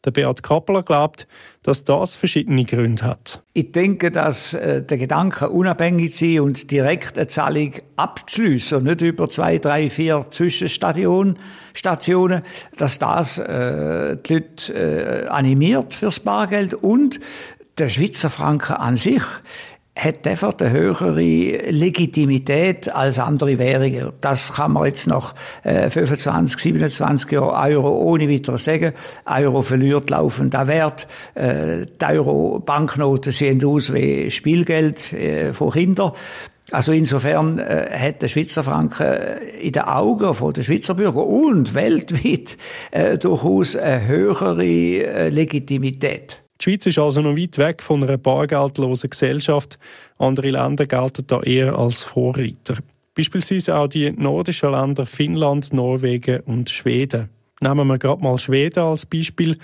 Der 0.06 0.12
Beat 0.12 0.44
Kappler 0.44 0.84
glaubt, 0.84 1.28
dass 1.64 1.84
das 1.84 2.16
verschiedene 2.16 2.64
Gründe 2.66 3.04
hat. 3.04 3.44
Ich 3.54 3.72
denke, 3.72 4.12
dass 4.12 4.54
äh, 4.54 4.82
der 4.82 4.98
Gedanke, 4.98 5.50
unabhängig 5.50 6.14
zu 6.14 6.26
sein 6.26 6.40
und 6.40 6.72
direkt 6.72 7.18
eine 7.18 7.28
Zahlung 7.28 7.74
abzuschliessen 7.96 8.78
und 8.80 8.84
nicht 8.86 9.02
über 9.02 9.30
zwei, 9.30 9.58
drei, 9.58 9.90
vier 9.90 10.26
Zwischenstationen, 10.32 11.38
Stationen, 11.74 12.42
dass 12.78 13.00
das 13.00 13.38
äh, 13.38 14.18
die 14.18 14.34
Leute 14.34 14.74
äh, 14.74 15.28
animiert 15.28 15.94
fürs 15.94 16.20
Bargeld 16.20 16.74
und 16.74 17.20
der 17.78 17.90
Schweizer 17.90 18.30
Franken 18.30 18.74
an 18.74 18.98
sich 18.98 19.24
hat 20.04 20.26
einfach 20.26 20.54
eine 20.60 20.72
höhere 20.72 21.22
Legitimität 21.70 22.94
als 22.94 23.20
andere 23.20 23.58
Währungen. 23.60 24.12
Das 24.22 24.54
kann 24.54 24.74
man 24.74 24.86
jetzt 24.86 25.08
nach 25.08 25.36
äh, 25.64 25.90
25, 25.90 26.60
27 26.60 27.32
Jahren 27.32 27.72
Euro 27.72 27.90
ohne 27.90 28.30
weiteres 28.30 28.64
sagen. 28.64 28.94
Euro 29.26 29.62
verliert 29.62 30.10
laufend 30.10 30.56
an 30.56 30.68
Wert. 30.68 31.08
Äh, 31.36 31.86
die 32.02 32.06
Euro-Banknoten 32.06 33.32
sehen 33.32 33.64
aus 33.66 33.94
wie 33.94 34.32
Spielgeld 34.32 35.14
äh, 35.14 35.54
von 35.54 35.72
Kindern. 35.72 36.14
Also 36.72 36.92
insofern 36.92 37.60
äh, 37.60 37.90
hat 37.92 38.22
der 38.22 38.28
Schweizer 38.28 38.64
Franken 38.64 39.08
in 39.60 39.72
den 39.72 39.84
Augen 39.84 40.54
der 40.54 40.64
Schweizer 40.64 40.94
Bürger 40.94 41.26
und 41.26 41.74
weltweit 41.74 42.58
äh, 42.92 43.18
durchaus 43.18 43.76
eine 43.76 44.08
höhere 44.08 44.64
äh, 44.64 45.30
Legitimität. 45.30 46.42
Die 46.60 46.64
Schweiz 46.64 46.86
ist 46.88 47.00
also 47.00 47.22
noch 47.22 47.38
weit 47.38 47.58
weg 47.58 47.82
von 47.82 48.04
einer 48.04 48.18
bargeldlosen 48.18 49.10
Gesellschaft. 49.10 49.80
Andere 50.18 50.52
Länder 50.52 50.86
gelten 50.86 51.26
da 51.26 51.42
eher 51.42 51.78
als 51.78 52.04
Vorreiter. 52.04 52.78
Beispielsweise 53.16 53.78
auch 53.78 53.88
die 53.88 54.12
nordischen 54.12 54.72
Länder 54.72 55.06
Finnland, 55.06 55.72
Norwegen 55.72 56.42
und 56.42 56.70
Schweden. 56.70 57.30
Nehmen 57.62 57.88
wir 57.88 57.98
gerade 57.98 58.22
mal 58.22 58.38
Schweden 58.38 58.84
als 58.84 59.06
Beispiel. 59.06 59.58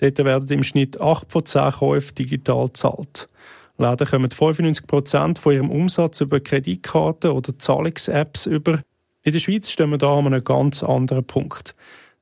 Dort 0.00 0.18
werden 0.18 0.48
im 0.48 0.62
Schnitt 0.62 0.98
8 0.98 1.30
von 1.30 1.44
10 1.44 1.72
Käufen 1.72 2.14
digital 2.14 2.66
gezahlt. 2.66 3.28
Läden 3.76 4.06
kommen 4.06 4.30
95 4.30 4.86
Prozent 4.86 5.38
von 5.38 5.52
ihrem 5.52 5.70
Umsatz 5.70 6.20
über 6.22 6.40
Kreditkarten 6.40 7.30
oder 7.30 7.58
Zahlungs-Apps 7.58 8.46
über. 8.46 8.80
In 9.22 9.32
der 9.32 9.38
Schweiz 9.38 9.70
stehen 9.70 9.90
wir 9.90 9.98
da 9.98 10.18
an 10.18 10.26
einem 10.26 10.42
ganz 10.42 10.82
anderen 10.82 11.24
Punkt. 11.24 11.74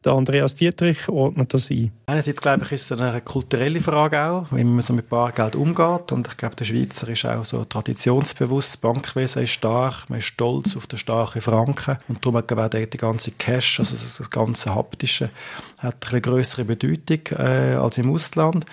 Der 0.07 0.13
Andreas 0.13 0.55
Dietrich 0.55 1.09
ordnet 1.09 1.53
das 1.53 1.69
ein. 1.69 1.91
Einerseits 2.07 2.41
glaube 2.41 2.65
ich, 2.65 2.71
ist 2.71 2.93
es 2.93 3.01
eine 3.01 3.21
kulturelle 3.23 3.81
Frage 3.81 4.23
auch, 4.23 4.47
wie 4.53 4.63
man 4.63 4.81
so 4.81 4.93
mit 4.93 5.09
Bargeld 5.09 5.57
umgeht. 5.57 6.13
Und 6.13 6.29
ich 6.29 6.37
glaube, 6.37 6.55
der 6.55 6.65
Schweizer 6.65 7.09
ist 7.09 7.25
auch 7.25 7.45
so 7.45 7.65
traditionsbewusst. 7.65 8.75
Das 8.75 8.77
Bankwesen 8.77 9.43
ist 9.43 9.51
stark, 9.51 10.09
man 10.09 10.21
ist 10.21 10.27
stolz 10.27 10.77
auf 10.77 10.87
den 10.87 11.01
starken 11.01 11.43
Franken. 11.43 11.97
Und 12.07 12.25
darum 12.25 12.37
hat 12.37 12.53
auch 12.53 12.69
die 12.69 12.97
ganze 12.97 13.33
Cash, 13.33 13.81
also 13.81 13.97
das 13.97 14.31
ganze 14.31 14.77
Haptische, 14.77 15.31
hat 15.79 16.07
eine 16.09 16.21
größere 16.21 16.65
Bedeutung 16.65 17.37
äh, 17.37 17.75
als 17.75 17.99
im 17.99 18.09
Ausland. 18.13 18.65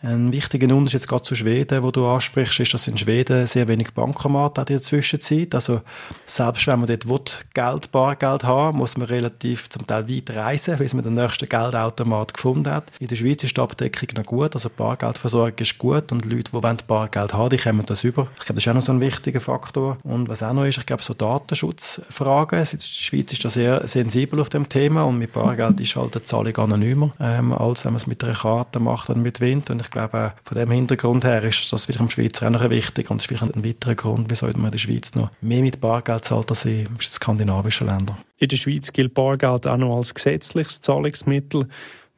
Ein 0.00 0.32
wichtiger 0.32 0.72
Unterschied 0.76 1.00
jetzt 1.00 1.08
gerade 1.08 1.22
zu 1.22 1.34
Schweden, 1.34 1.82
wo 1.82 1.90
du 1.90 2.06
ansprichst, 2.06 2.60
ist, 2.60 2.72
dass 2.72 2.86
in 2.86 2.96
Schweden 2.96 3.48
sehr 3.48 3.66
wenig 3.66 3.94
Bankomat 3.94 4.56
hat 4.56 4.70
in 4.70 4.76
der 4.76 4.82
Zwischenzeit. 4.82 5.52
Also 5.56 5.80
selbst 6.24 6.68
wenn 6.68 6.78
man 6.78 6.86
dort 6.86 7.08
will, 7.08 7.20
Geld, 7.52 7.90
Bargeld 7.90 8.44
haben, 8.44 8.78
muss 8.78 8.96
man 8.96 9.08
relativ 9.08 9.68
zum 9.68 9.88
Teil 9.88 10.08
weit 10.08 10.30
reisen, 10.30 10.78
bis 10.78 10.94
man 10.94 11.02
den 11.02 11.14
nächsten 11.14 11.48
Geldautomat 11.48 12.32
gefunden 12.32 12.72
hat. 12.72 12.92
In 13.00 13.08
der 13.08 13.16
Schweiz 13.16 13.42
ist 13.42 13.56
die 13.56 13.60
Abdeckung 13.60 14.10
noch 14.14 14.24
gut, 14.24 14.54
also 14.54 14.70
Bargeldversorgung 14.70 15.58
ist 15.58 15.78
gut 15.78 16.12
und 16.12 16.24
Leute, 16.26 16.52
die 16.52 16.84
Bargeld 16.86 17.34
haben, 17.34 17.50
die 17.50 17.56
kommen 17.56 17.84
das 17.84 18.04
über. 18.04 18.28
Ich 18.38 18.44
glaube, 18.44 18.54
das 18.54 18.64
ist 18.64 18.68
auch 18.68 18.74
noch 18.74 18.82
so 18.82 18.92
ein 18.92 19.00
wichtiger 19.00 19.40
Faktor. 19.40 19.98
Und 20.04 20.28
was 20.28 20.44
auch 20.44 20.52
noch 20.52 20.64
ist, 20.64 20.78
ich 20.78 20.86
glaube, 20.86 21.02
so 21.02 21.12
Datenschutzfragen. 21.12 22.60
Der 22.60 22.78
Schweiz 22.80 23.32
ist 23.32 23.44
da 23.44 23.50
sehr 23.50 23.84
sensibel 23.88 24.38
auf 24.38 24.48
dem 24.48 24.68
Thema 24.68 25.02
und 25.02 25.18
mit 25.18 25.32
Bargeld 25.32 25.80
ist 25.80 25.96
halt 25.96 26.14
die 26.14 26.22
Zahlung 26.22 26.56
anonymer, 26.56 27.10
ähm, 27.18 27.52
als 27.52 27.84
wenn 27.84 27.94
man 27.94 27.96
es 27.96 28.06
mit 28.06 28.22
einer 28.22 28.34
Karte 28.34 28.78
macht 28.78 29.10
oder 29.10 29.18
mit 29.18 29.40
Wind. 29.40 29.70
Und 29.70 29.87
ich 29.88 29.92
glaube, 29.92 30.34
von 30.44 30.58
dem 30.58 30.70
Hintergrund 30.70 31.24
her 31.24 31.42
ist 31.42 31.72
das 31.72 31.88
im 31.88 32.10
Schweizer 32.10 32.46
auch 32.46 32.50
noch 32.50 32.68
wichtig 32.68 33.10
und 33.10 33.22
ist 33.22 33.26
vielleicht 33.26 33.54
ein 33.54 33.64
weiterer 33.64 33.94
Grund, 33.94 34.26
wieso 34.28 34.44
man 34.46 34.66
in 34.66 34.70
der 34.70 34.78
Schweiz 34.78 35.14
noch 35.14 35.30
mehr 35.40 35.62
mit 35.62 35.80
Bargeld 35.80 36.26
zahlt 36.26 36.50
als 36.50 36.66
in 36.66 36.88
skandinavischen 37.00 37.86
Ländern. 37.86 38.18
In 38.36 38.48
der 38.48 38.56
Schweiz 38.56 38.92
gilt 38.92 39.14
Bargeld 39.14 39.66
auch 39.66 39.78
noch 39.78 39.96
als 39.96 40.12
gesetzliches 40.12 40.82
Zahlungsmittel. 40.82 41.68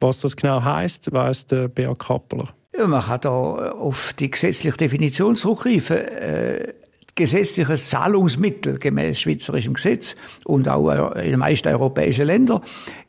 Was 0.01 0.19
das 0.19 0.35
genau 0.35 0.61
heisst, 0.61 1.13
weiss 1.13 1.47
der 1.47 1.69
Beat 1.69 1.97
Kappeler. 1.97 2.49
Ja, 2.77 2.87
man 2.87 3.03
kann 3.03 3.21
da 3.21 3.29
auf 3.29 4.13
die 4.19 4.29
gesetzliche 4.29 4.75
Definition 4.75 5.37
zurückgreifen. 5.37 5.97
Äh 5.97 6.73
gesetzliches 7.13 7.89
Zahlungsmittel 7.89 8.79
gemäß 8.79 9.19
schweizerischem 9.19 9.73
Gesetz 9.73 10.15
und 10.45 10.69
auch 10.69 11.11
in 11.11 11.31
den 11.31 11.39
meisten 11.39 11.67
europäischen 11.67 12.25
Ländern 12.25 12.61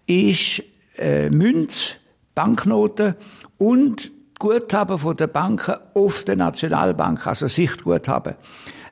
ist 0.06 0.60
äh, 0.98 1.30
Münz, 1.30 1.94
Banknoten 2.34 3.14
und 3.58 4.10
Guthaben 4.42 4.98
von 4.98 5.16
der 5.16 5.28
Banken 5.28 5.76
auf 5.94 6.24
der 6.24 6.34
Nationalbank, 6.34 7.28
also 7.28 7.46
Sichtguthaben, 7.46 8.34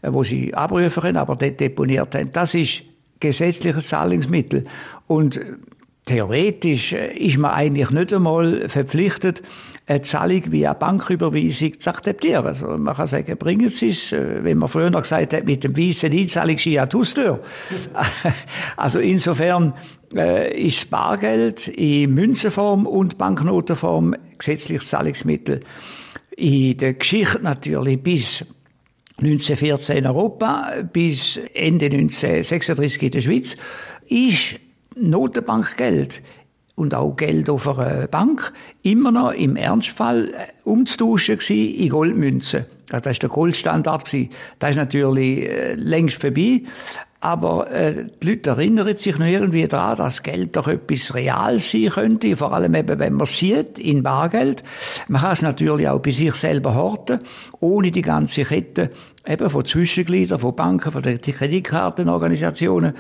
äh, 0.01 0.13
wo 0.13 0.23
sie 0.23 0.55
abrufen 0.55 1.03
können, 1.03 1.17
aber 1.17 1.35
dort 1.35 1.59
deponiert 1.59 2.15
haben. 2.15 2.31
Das 2.31 2.55
ist 2.55 2.85
gesetzliches 3.19 3.89
Zahlungsmittel. 3.89 4.65
Und 5.09 5.39
äh, 5.39 5.55
theoretisch 6.07 6.93
äh, 6.93 7.13
ist 7.15 7.37
man 7.37 7.51
eigentlich 7.51 7.91
nicht 7.91 8.15
einmal 8.15 8.69
verpflichtet, 8.69 9.43
eine 9.90 10.03
Zahlung 10.03 10.53
wie 10.53 10.66
eine 10.66 10.76
Banküberweisung 10.76 11.81
zu 11.81 11.90
akzeptieren. 11.90 12.46
Also 12.46 12.68
man 12.79 12.94
kann 12.94 13.09
sagen, 13.09 13.37
bringen 13.37 13.70
Sie 13.70 13.88
es, 13.88 14.12
wenn 14.12 14.59
man 14.59 14.68
früher 14.68 14.88
noch 14.88 15.03
gesagt 15.03 15.33
hat, 15.33 15.44
mit 15.44 15.64
dem 15.64 15.76
weißen 15.76 16.12
Einzahlungsschein 16.12 16.79
an 16.79 16.88
also 18.76 19.00
insofern 19.00 19.74
äh, 20.14 20.66
ist 20.66 20.90
Bargeld 20.90 21.66
in 21.66 22.14
Münzenform 22.14 22.87
und 22.87 23.18
Banknotenform 23.18 24.14
gesetzliches 24.38 24.88
Zahlungsmittel. 24.88 25.59
In 26.37 26.79
der 26.79 26.94
Geschichte 26.94 27.40
natürlich 27.42 28.00
bis 28.00 28.44
1914 29.18 29.96
in 29.96 30.07
Europa 30.07 30.70
bis 30.92 31.40
Ende 31.53 31.87
1936 31.87 33.03
in 33.03 33.11
der 33.11 33.20
Schweiz, 33.22 33.57
ist 34.07 34.61
Notenbankgeld 34.94 36.22
und 36.81 36.95
auch 36.95 37.14
Geld 37.14 37.51
auf 37.51 37.79
einer 37.79 38.07
Bank 38.07 38.55
immer 38.83 39.12
noch 39.12 39.33
im 39.33 39.57
Ernstfall 39.57 40.33
umzutauschen 40.64 41.38
in 41.47 41.90
Goldmünzen. 41.90 42.64
Das 42.88 43.05
war 43.05 43.12
der 43.12 43.29
Goldstandard. 43.29 44.11
Das 44.59 44.71
ist 44.71 44.77
natürlich 44.77 45.49
äh, 45.49 45.75
längst 45.75 46.21
vorbei. 46.21 46.62
Aber 47.21 47.71
äh, 47.71 48.07
die 48.23 48.31
Leute 48.31 48.51
erinnern 48.51 48.97
sich 48.97 49.19
noch 49.19 49.27
irgendwie 49.27 49.69
daran, 49.69 49.99
dass 49.99 50.23
Geld 50.23 50.57
doch 50.57 50.69
etwas 50.69 51.14
real 51.14 51.59
sein 51.59 51.90
könnte, 51.90 52.35
vor 52.35 52.55
allem 52.55 52.75
eben, 52.75 52.99
wenn 52.99 53.12
man 53.12 53.27
sieht, 53.27 53.79
in 53.79 54.03
Bargeld. 54.03 54.62
Man 55.07 55.21
kann 55.21 55.33
es 55.33 55.43
natürlich 55.43 55.87
auch 55.87 56.01
bei 56.01 56.12
sich 56.12 56.35
selber 56.35 56.75
horten, 56.75 57.19
ohne 57.61 57.90
die 57.90 58.01
ganze 58.01 58.45
Kette 58.45 58.90
eben 59.27 59.51
von 59.51 59.66
Zwischengliedern, 59.66 60.38
von 60.38 60.57
Banken, 60.57 60.90
von 60.90 61.03
Kreditkartenorganisationen. 61.03 62.95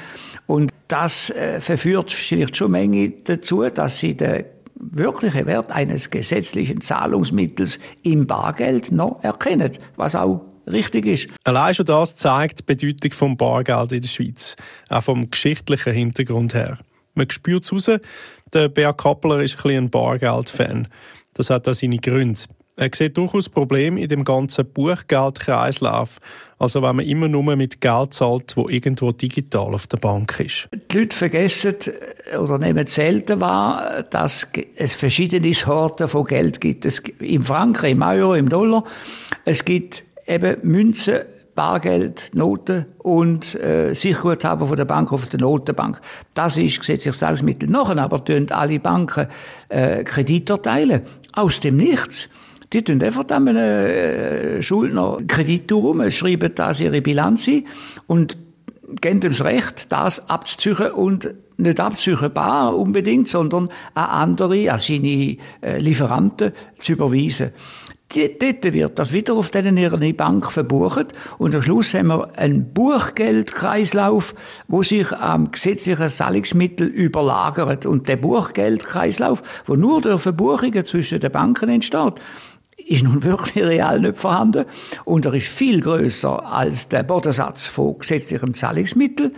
Und 0.46 0.69
das 0.90 1.30
äh, 1.30 1.60
verführt 1.60 2.12
vielleicht 2.12 2.56
schon 2.56 2.72
Menge 2.72 3.10
dazu, 3.24 3.68
dass 3.68 3.98
sie 3.98 4.16
den 4.16 4.44
wirklichen 4.74 5.46
Wert 5.46 5.70
eines 5.70 6.10
gesetzlichen 6.10 6.80
Zahlungsmittels 6.80 7.78
im 8.02 8.26
Bargeld 8.26 8.90
noch 8.92 9.22
erkennen, 9.22 9.72
was 9.96 10.14
auch 10.14 10.40
richtig 10.66 11.06
ist. 11.06 11.28
Allein 11.44 11.74
schon 11.74 11.86
das 11.86 12.16
zeigt 12.16 12.60
die 12.60 12.74
Bedeutung 12.74 13.12
vom 13.12 13.36
Bargeld 13.36 13.92
in 13.92 14.00
der 14.00 14.08
Schweiz, 14.08 14.56
auch 14.88 15.02
vom 15.02 15.30
geschichtlichen 15.30 15.92
Hintergrund 15.92 16.54
her. 16.54 16.78
Man 17.14 17.28
spürt 17.30 17.64
es 17.64 17.72
raus, 17.72 18.00
der 18.52 18.68
Bär 18.68 18.92
Kappler 18.92 19.40
ist 19.40 19.56
ein, 19.56 19.62
bisschen 19.62 19.84
ein 19.84 19.90
Bargeld-Fan. 19.90 20.88
Das 21.34 21.50
hat 21.50 21.68
auch 21.68 21.74
seine 21.74 21.98
Gründe. 21.98 22.40
Er 22.76 22.90
sieht 22.94 23.16
durchaus 23.16 23.48
Probleme 23.48 24.00
in 24.00 24.08
dem 24.08 24.24
ganzen 24.24 24.64
Buchgeldkreislauf. 24.72 26.18
Also 26.60 26.82
wenn 26.82 26.94
man 26.94 27.06
immer 27.06 27.26
nur 27.26 27.56
mit 27.56 27.80
Geld 27.80 28.12
zahlt, 28.12 28.54
wo 28.54 28.68
irgendwo 28.68 29.12
digital 29.12 29.74
auf 29.74 29.86
der 29.86 29.96
Bank 29.96 30.38
ist. 30.40 30.68
Die 30.92 30.98
Leute 30.98 31.16
vergessen 31.16 31.74
oder 32.38 32.58
nehmen 32.58 32.86
selten 32.86 33.40
wahr, 33.40 34.02
dass 34.02 34.46
es 34.76 34.92
verschiedene 34.92 35.54
Sorten 35.54 36.06
von 36.06 36.26
Geld 36.26 36.60
gibt. 36.60 36.84
Es 36.84 37.02
gibt 37.02 37.22
im 37.22 37.42
Franken, 37.42 37.86
im 37.86 38.02
Euro, 38.02 38.34
im 38.34 38.50
Dollar. 38.50 38.84
Es 39.46 39.64
gibt 39.64 40.04
eben 40.26 40.58
Münzen, 40.62 41.20
Bargeld, 41.54 42.30
Noten 42.34 42.84
und 42.98 43.54
äh, 43.54 43.94
Sicherguthaben 43.94 44.68
von 44.68 44.76
der 44.76 44.84
Bank 44.84 45.14
auf 45.14 45.26
der 45.26 45.40
Notenbank. 45.40 45.98
Das 46.34 46.58
ist 46.58 46.78
gesetzliches 46.78 47.20
Zahlungsmittel. 47.20 47.70
Nachher 47.70 47.96
aber 47.96 48.22
tun 48.22 48.50
alle 48.50 48.78
Banken 48.80 49.28
äh, 49.70 50.04
Kredite 50.04 50.52
erteilen. 50.52 51.02
Aus 51.32 51.60
dem 51.60 51.78
Nichts. 51.78 52.28
Die 52.72 52.82
tun 52.82 53.02
einfach 53.02 53.24
dann 53.24 53.48
einem 53.48 53.58
äh, 53.58 54.62
Schuldner 54.62 55.18
Kredit 55.26 55.72
rum, 55.72 56.08
schreiben 56.10 56.52
das 56.54 56.80
ihre 56.80 57.02
Bilanz 57.02 57.48
ein 57.48 57.64
und 58.06 58.38
geben 59.00 59.20
ihm 59.22 59.30
das 59.30 59.44
Recht, 59.44 59.90
das 59.90 60.28
abzuziehen 60.28 60.92
und 60.92 61.34
nicht 61.56 61.80
abzuziehen 61.80 62.32
bar 62.32 62.76
unbedingt, 62.76 63.28
sondern 63.28 63.68
an 63.94 64.04
andere, 64.04 64.70
an 64.70 64.78
seine 64.78 65.36
äh, 65.62 65.78
Lieferanten 65.78 66.52
zu 66.78 66.92
überweisen. 66.92 67.50
Dort 68.12 68.72
wird 68.72 68.98
das 68.98 69.12
wieder 69.12 69.34
auf 69.34 69.50
denen 69.50 69.76
ihre 69.76 70.12
Bank 70.12 70.50
verbucht 70.50 71.14
und 71.38 71.54
am 71.54 71.62
Schluss 71.62 71.94
haben 71.94 72.08
wir 72.08 72.36
einen 72.36 72.72
Buchgeldkreislauf, 72.72 74.34
wo 74.66 74.82
sich 74.82 75.12
am 75.12 75.52
gesetzlichen 75.52 76.08
Zahlungsmittel 76.08 76.88
überlagert. 76.88 77.86
Und 77.86 78.08
der 78.08 78.16
Buchgeldkreislauf, 78.16 79.44
wo 79.66 79.76
nur 79.76 80.00
durch 80.00 80.22
Verbuchungen 80.22 80.84
zwischen 80.84 81.20
den 81.20 81.30
Banken 81.30 81.68
entsteht, 81.68 82.14
ist 82.90 83.04
nun 83.04 83.22
wirklich 83.22 83.64
real 83.64 84.00
nicht 84.00 84.18
vorhanden 84.18 84.64
und 85.04 85.24
er 85.24 85.34
ist 85.34 85.46
viel 85.46 85.80
größer 85.80 86.44
als 86.44 86.88
der 86.88 87.04
Bodensatz 87.04 87.66
von 87.66 87.96
gesetzlichem 87.98 88.52
Zahlungsmittel. 88.52 89.32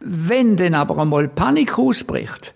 Wenn 0.00 0.56
dann 0.56 0.74
aber 0.74 0.98
einmal 0.98 1.26
Panik 1.28 1.78
ausbricht, 1.78 2.52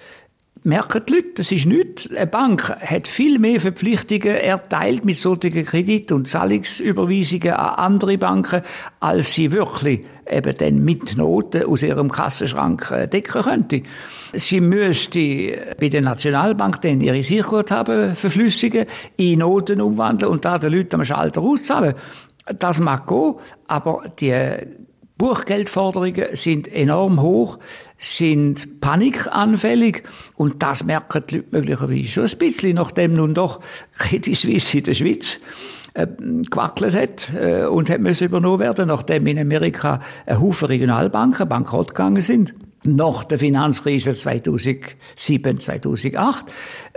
merken 0.67 1.03
die 1.09 1.15
Leute, 1.15 1.29
das 1.37 1.53
ist 1.53 1.67
nichts. 1.67 2.11
Eine 2.11 2.27
Bank 2.27 2.69
hat 2.69 3.07
viel 3.07 3.39
mehr 3.39 3.61
Verpflichtungen 3.61 4.35
erteilt 4.37 5.05
mit 5.05 5.17
solchen 5.17 5.65
Kredit- 5.65 6.11
und 6.11 6.27
Zahlungsüberweisungen 6.27 7.53
an 7.53 7.75
andere 7.77 8.19
Banken, 8.19 8.63
als 8.99 9.35
sie 9.35 9.53
wirklich 9.53 10.05
eben 10.29 10.57
dann 10.59 10.85
mit 10.85 11.17
Noten 11.17 11.65
aus 11.65 11.85
ihrem 11.85 12.11
Kassenschrank 12.11 12.91
äh, 12.91 13.07
decken 13.07 13.43
könnte. 13.43 13.83
Sie 14.33 14.61
müsste 14.61 15.77
bei 15.79 15.89
der 15.89 16.03
Nationalbank 16.03 16.83
dann 16.83 17.01
ihre 17.01 17.23
Sicherguthaben 17.23 18.17
verflüssigen, 18.17 18.87
in 19.17 19.39
Noten 19.39 19.81
umwandeln 19.81 20.33
und 20.33 20.45
da 20.45 20.59
den 20.59 20.73
Leuten 20.73 20.97
am 20.97 21.05
Schalter 21.05 21.43
auszahlen. 21.43 21.95
Das 22.59 22.81
mag 22.81 23.07
gehen, 23.07 23.35
aber 23.69 24.03
die 24.19 24.33
Buchgeldforderungen 25.19 26.37
sind 26.37 26.69
enorm 26.71 27.23
hoch, 27.23 27.59
sind 27.97 28.81
panikanfällig 28.81 30.03
und 30.37 30.63
das 30.63 30.85
merken 30.85 31.23
die 31.29 31.37
Leute 31.37 31.49
möglicherweise 31.53 32.09
schon 32.09 32.25
ein 32.27 32.39
bisschen, 32.39 32.75
nachdem 32.75 33.15
nun 33.15 33.33
doch 33.33 33.61
Credit 33.97 34.37
Suisse 34.37 34.77
in 34.77 34.85
der 34.85 34.95
Schweiz 34.95 35.41
äh, 35.95 36.07
gewackelt 36.51 36.95
hat 36.95 37.33
äh, 37.35 37.65
und 37.65 37.89
hat 37.89 38.01
müssen 38.01 38.25
übernommen 38.25 38.59
werden, 38.59 38.89
nachdem 38.89 39.27
in 39.27 39.39
Amerika 39.39 40.01
ein 40.27 40.39
Haufen 40.39 40.67
Regionalbanken 40.67 41.49
bankrott 41.49 41.89
gegangen 41.89 42.21
sind. 42.21 42.55
Nach 42.85 43.25
der 43.25 43.39
Finanzkrise 43.39 44.13
2007, 44.13 45.61
2008. 45.61 46.45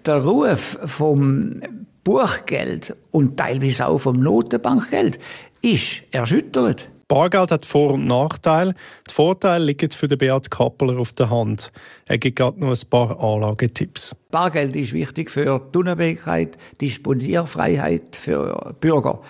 Der 0.06 0.18
Ruf 0.18 0.78
vom 0.86 1.62
Buchgeld 2.04 2.96
und 3.12 3.38
teilweise 3.38 3.88
auch 3.88 4.00
vom 4.00 4.20
Notenbankgeld 4.20 5.20
ist 5.62 6.04
erschüttert. 6.12 6.90
Bargeld 7.10 7.50
hat 7.50 7.66
Vor- 7.66 7.96
und 7.96 8.06
Nachteile. 8.06 8.76
Die 9.10 9.14
Vorteile 9.14 9.66
liegen 9.66 9.90
für 9.90 10.08
den 10.08 10.20
Beat 10.20 10.52
Kappeler 10.52 11.00
auf 11.00 11.12
der 11.12 11.32
Hand. 11.32 11.72
Er 12.06 12.20
gibt 12.20 12.38
gerade 12.38 12.60
noch 12.60 12.70
ein 12.70 12.90
paar 12.90 13.20
Anlagetipps. 13.20 14.16
Bargeld 14.30 14.76
ist 14.76 14.94
wichtig 14.94 15.32
für 15.32 15.60
die 15.74 15.78
Unabhängigkeit, 15.78 16.56
Disponierfreiheit 16.80 18.16
für 18.16 18.76
Bürger. 18.80 19.22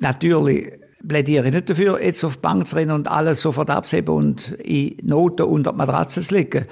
Natürlich 0.00 0.74
plädiere 1.08 1.46
ich 1.46 1.54
nicht 1.54 1.70
dafür, 1.70 2.02
jetzt 2.02 2.24
auf 2.24 2.36
die 2.36 2.40
Bank 2.40 2.66
zu 2.66 2.76
rennen 2.76 2.92
und 2.92 3.08
alles 3.08 3.40
sofort 3.40 3.70
abzuheben 3.70 4.14
und 4.14 4.50
in 4.62 4.96
Noten 5.02 5.46
unter 5.46 5.72
die 5.72 5.78
Matratze 5.78 6.20
zu 6.20 6.34
legen, 6.34 6.66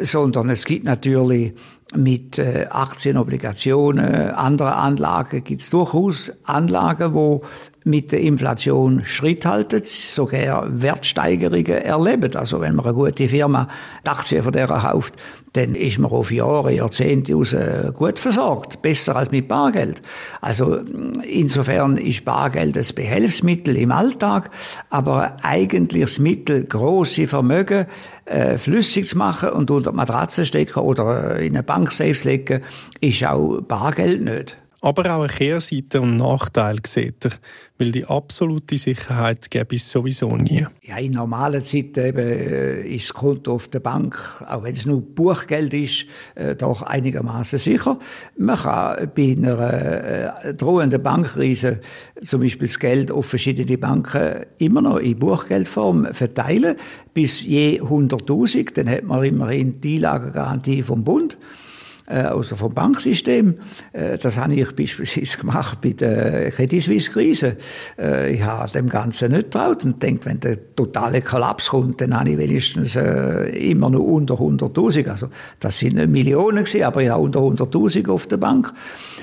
sondern 0.00 0.48
es 0.48 0.64
gibt 0.64 0.84
natürlich 0.84 1.52
mit 1.94 2.38
äh, 2.38 2.66
Aktien, 2.68 3.16
Obligationen, 3.16 4.30
anderen 4.32 4.74
Anlagen 4.74 5.42
gibt 5.42 5.62
es 5.62 5.70
durchaus 5.70 6.32
Anlagen, 6.44 7.14
wo 7.14 7.42
mit 7.84 8.12
der 8.12 8.20
Inflation 8.20 9.04
Schritt 9.04 9.46
halten, 9.46 9.82
sogar 9.84 10.66
Wertsteigerungen 10.82 11.66
erleben. 11.66 12.36
Also 12.36 12.60
wenn 12.60 12.74
man 12.74 12.84
eine 12.84 12.94
gute 12.94 13.28
Firma 13.28 13.68
Aktien 14.04 14.42
von 14.42 14.52
der 14.52 14.66
kauft, 14.66 15.14
dann 15.54 15.74
ist 15.74 15.98
man 15.98 16.10
auf 16.10 16.30
Jahre, 16.30 16.72
Jahrzehnte 16.74 17.34
aus 17.34 17.54
äh, 17.54 17.90
gut 17.94 18.18
versorgt. 18.18 18.82
Besser 18.82 19.16
als 19.16 19.30
mit 19.30 19.48
Bargeld. 19.48 20.02
Also 20.42 20.80
insofern 21.26 21.96
ist 21.96 22.24
Bargeld 22.26 22.76
ein 22.76 22.94
Behelfsmittel 22.94 23.76
im 23.76 23.90
Alltag, 23.90 24.50
aber 24.90 25.36
eigentlich 25.42 26.02
das 26.02 26.18
Mittel, 26.18 26.64
große 26.64 27.26
Vermögen 27.26 27.86
äh, 28.28 28.58
flüssig 28.58 29.06
zu 29.06 29.18
machen 29.18 29.50
und 29.50 29.70
unter 29.70 29.90
die 29.90 29.96
Matratze 29.96 30.44
stecken 30.44 30.80
oder 30.80 31.36
in 31.36 31.54
eine 31.54 31.62
Bank 31.62 31.96
legen, 31.98 32.62
ist 33.00 33.24
auch 33.24 33.60
Bargeld 33.62 34.22
nicht. 34.22 34.56
Aber 34.80 35.12
auch 35.12 35.22
eine 35.22 35.28
Kehrseite 35.28 36.00
und 36.00 36.16
Nachteil 36.16 36.78
sieht 36.86 37.24
er, 37.24 37.32
weil 37.78 37.90
die 37.90 38.06
absolute 38.06 38.78
Sicherheit 38.78 39.50
gäbe 39.50 39.74
es 39.74 39.90
sowieso 39.90 40.36
nie. 40.36 40.66
Ja, 40.82 40.98
in 40.98 41.12
normalen 41.12 41.64
Zeiten 41.64 42.06
eben, 42.06 42.18
äh, 42.18 42.82
ist 42.82 43.08
das 43.08 43.14
Konto 43.14 43.54
auf 43.54 43.66
der 43.66 43.80
Bank, 43.80 44.16
auch 44.46 44.62
wenn 44.62 44.74
es 44.74 44.86
nur 44.86 45.00
Buchgeld 45.00 45.74
ist, 45.74 46.06
äh, 46.36 46.54
doch 46.54 46.82
einigermaßen 46.82 47.58
sicher. 47.58 47.98
Man 48.36 48.56
kann 48.56 49.10
bei 49.16 49.34
einer 49.36 50.44
äh, 50.44 50.54
drohenden 50.54 51.02
Bankkrise 51.02 51.80
zum 52.24 52.42
Beispiel 52.42 52.68
das 52.68 52.78
Geld 52.78 53.10
auf 53.10 53.26
verschiedene 53.26 53.78
Banken 53.78 54.44
immer 54.58 54.80
noch 54.80 54.98
in 54.98 55.18
Buchgeldform 55.18 56.14
verteilen, 56.14 56.76
bis 57.14 57.44
je 57.44 57.80
100.000, 57.80 58.74
dann 58.74 58.88
hat 58.88 59.02
man 59.02 59.24
immerhin 59.24 59.80
die 59.80 59.96
Einlagengarantie 59.96 60.84
vom 60.84 61.02
Bund 61.02 61.36
also 62.14 62.56
vom 62.56 62.72
Banksystem. 62.72 63.58
Äh, 63.92 64.18
das 64.18 64.38
habe 64.38 64.54
ich 64.54 64.74
beispielsweise 64.74 65.38
gemacht 65.40 65.80
bei 65.80 65.92
der 65.92 66.50
Credit 66.50 66.82
Suisse 66.82 67.10
Krise. 67.10 67.56
Äh, 67.98 68.34
ich 68.34 68.42
habe 68.42 68.70
dem 68.70 68.88
Ganzen 68.88 69.32
nicht 69.32 69.50
getraut 69.50 69.84
und 69.84 70.02
denke, 70.02 70.26
wenn 70.26 70.40
der 70.40 70.74
totale 70.74 71.20
Kollaps 71.20 71.68
kommt, 71.68 72.00
dann 72.00 72.18
habe 72.18 72.30
ich 72.30 72.38
wenigstens 72.38 72.96
äh, 72.96 73.70
immer 73.70 73.90
nur 73.90 74.06
unter 74.06 74.34
100.000. 74.34 75.08
Also 75.08 75.28
das 75.60 75.78
sind 75.78 75.96
nicht 75.96 76.08
Millionen 76.08 76.64
gewesen, 76.64 76.84
aber 76.84 77.02
ich 77.02 77.10
habe 77.10 77.22
unter 77.22 77.40
100.000 77.40 78.10
auf 78.10 78.26
der 78.26 78.38
Bank, 78.38 78.72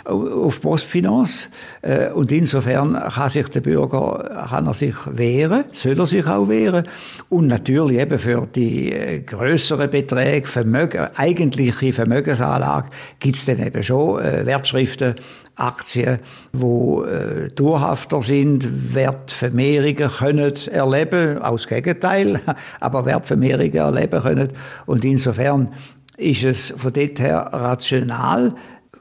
auf 0.05 0.61
Postfinance. 0.61 1.47
Äh, 1.81 2.11
und 2.11 2.31
insofern 2.31 2.93
kann 2.93 3.29
sich 3.29 3.47
der 3.49 3.61
Bürger, 3.61 4.45
kann 4.49 4.67
er 4.67 4.73
sich 4.73 4.95
wehren, 5.07 5.65
soll 5.71 5.99
er 5.99 6.05
sich 6.05 6.25
auch 6.27 6.47
wehren. 6.49 6.87
Und 7.29 7.47
natürlich 7.47 7.99
eben 7.99 8.19
für 8.19 8.47
die 8.53 8.91
äh, 8.91 9.21
größeren 9.21 9.89
Beträge, 9.89 10.47
Vermögen, 10.47 11.07
eigentliche 11.15 11.93
Vermögensanlagen, 11.93 12.74
Verlag 12.75 12.89
gibt 13.19 13.35
es 13.35 13.45
dann 13.45 13.65
eben 13.65 13.83
schon 13.83 14.21
äh, 14.21 14.45
Wertschriften, 14.45 15.15
Aktien, 15.55 16.19
wo 16.51 17.03
äh, 17.03 17.49
dauerhafter 17.49 18.21
sind, 18.21 18.93
Wertvermehrungen 18.93 20.09
können 20.09 20.53
erleben, 20.71 21.41
aus 21.41 21.67
Gegenteil, 21.67 22.41
aber 22.81 23.05
Wertvermehrungen 23.05 23.75
erleben 23.75 24.21
können. 24.21 24.49
Und 24.85 25.05
insofern 25.05 25.71
ist 26.17 26.43
es 26.43 26.73
von 26.77 26.91
dort 26.91 27.19
her 27.19 27.49
rational, 27.53 28.55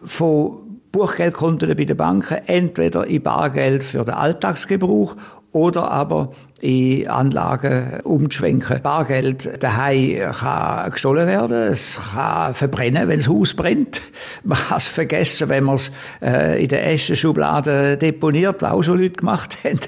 von 0.04 0.80
Buchgeldkonten 0.92 1.74
bei 1.76 1.84
den 1.84 1.96
Banken 1.96 2.38
entweder 2.46 3.04
in 3.06 3.22
Bargeld 3.22 3.82
für 3.82 4.04
den 4.04 4.14
Alltagsgebrauch 4.14 5.16
oder 5.54 5.90
aber 5.90 6.32
in 6.60 7.08
Anlagen 7.08 8.00
umzuschwenken. 8.02 8.82
Bargeld 8.82 9.62
daheim 9.62 10.32
kann 10.32 10.90
gestohlen 10.90 11.26
werden, 11.26 11.72
es 11.72 12.00
kann 12.12 12.54
verbrennen, 12.54 13.06
wenn 13.08 13.20
das 13.20 13.28
Haus 13.28 13.54
brennt. 13.54 14.00
Man 14.44 14.58
kann 14.58 14.78
es 14.78 14.86
vergessen, 14.86 15.48
wenn 15.48 15.64
man 15.64 15.76
es 15.76 15.92
äh, 16.20 16.62
in 16.62 16.68
der 16.68 16.90
Eschenschublade 16.90 17.96
deponiert, 17.96 18.62
was 18.62 18.72
auch 18.72 18.82
schon 18.82 18.98
Leute 18.98 19.14
gemacht 19.14 19.58
haben. 19.64 19.80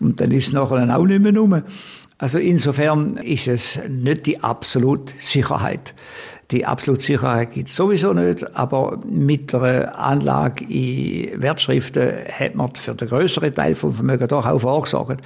Und 0.00 0.20
dann 0.20 0.30
ist 0.30 0.48
es 0.48 0.52
nachher 0.52 0.96
auch 0.96 1.04
nicht 1.04 1.22
mehr 1.22 1.36
rum. 1.36 1.62
Also 2.18 2.38
insofern 2.38 3.16
ist 3.16 3.48
es 3.48 3.78
nicht 3.88 4.26
die 4.26 4.42
absolute 4.42 5.12
Sicherheit. 5.18 5.94
Die 6.50 6.64
absolute 6.64 7.04
Sicherheit 7.04 7.52
gibt 7.52 7.68
es 7.68 7.76
sowieso 7.76 8.14
nicht, 8.14 8.56
aber 8.56 8.98
mit 9.06 9.52
der 9.52 9.98
Anlage 9.98 10.64
in 10.64 11.42
Wertschriften 11.42 12.10
hat 12.26 12.54
man 12.54 12.74
für 12.74 12.94
den 12.94 13.06
größeren 13.06 13.54
Teil 13.54 13.74
vom 13.74 13.92
Vermögen 13.92 14.28
doch 14.28 14.46
auch 14.46 14.60
vorgesorgt. 14.60 15.20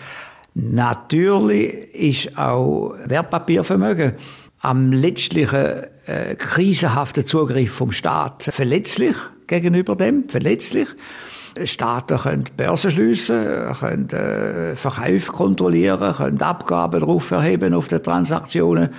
Natürlich 0.55 1.95
ist 1.95 2.37
auch 2.37 2.95
Wertpapiervermögen 3.07 4.15
am 4.59 4.93
letztlichen 4.93 5.85
äh, 6.07 6.35
krisenhaften 6.37 7.25
Zugriff 7.25 7.73
vom 7.73 7.93
Staat 7.93 8.45
verletzlich 8.51 9.17
gegenüber 9.47 9.95
dem, 9.95 10.29
verletzlich. 10.29 10.89
Staaten 11.65 12.19
können 12.19 12.45
Börsen 12.57 12.91
schliessen, 12.91 13.73
können 13.79 14.11
äh, 14.11 14.75
Verkäufe 14.75 15.31
kontrollieren, 15.31 16.15
können 16.15 16.41
Abgaben 16.41 17.01
darauf 17.01 17.31
erheben 17.31 17.75
auf 17.75 17.89
die 17.89 17.99
Transaktionen 17.99 18.91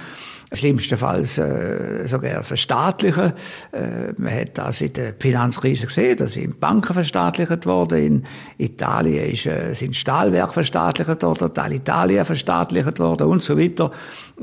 schlimmstenfalls 0.54 1.38
äh, 1.38 2.08
sogar 2.08 2.44
verstaatlichen. 2.44 3.34
Äh, 3.72 4.14
man 4.18 4.34
hat 4.34 4.58
das 4.58 4.82
in 4.82 4.94
der 4.94 5.14
Finanzkrise 5.20 5.88
gesehen, 5.88 6.18
da 6.18 6.28
sind 6.28 6.60
Banken 6.60 6.94
verstaatlicht 6.94 7.66
worden. 7.66 7.98
In 7.98 8.24
Italien 8.58 9.32
ist, 9.32 9.46
äh, 9.46 9.74
sind 9.74 9.96
Stahlwerke 9.96 10.54
verstaatlicht 10.54 11.24
worden, 11.24 11.52
Italien 11.72 12.26
verstaatlicht 12.26 13.00
worden 13.00 13.28
und 13.28 13.42
so 13.42 13.58
weiter. 13.58 13.92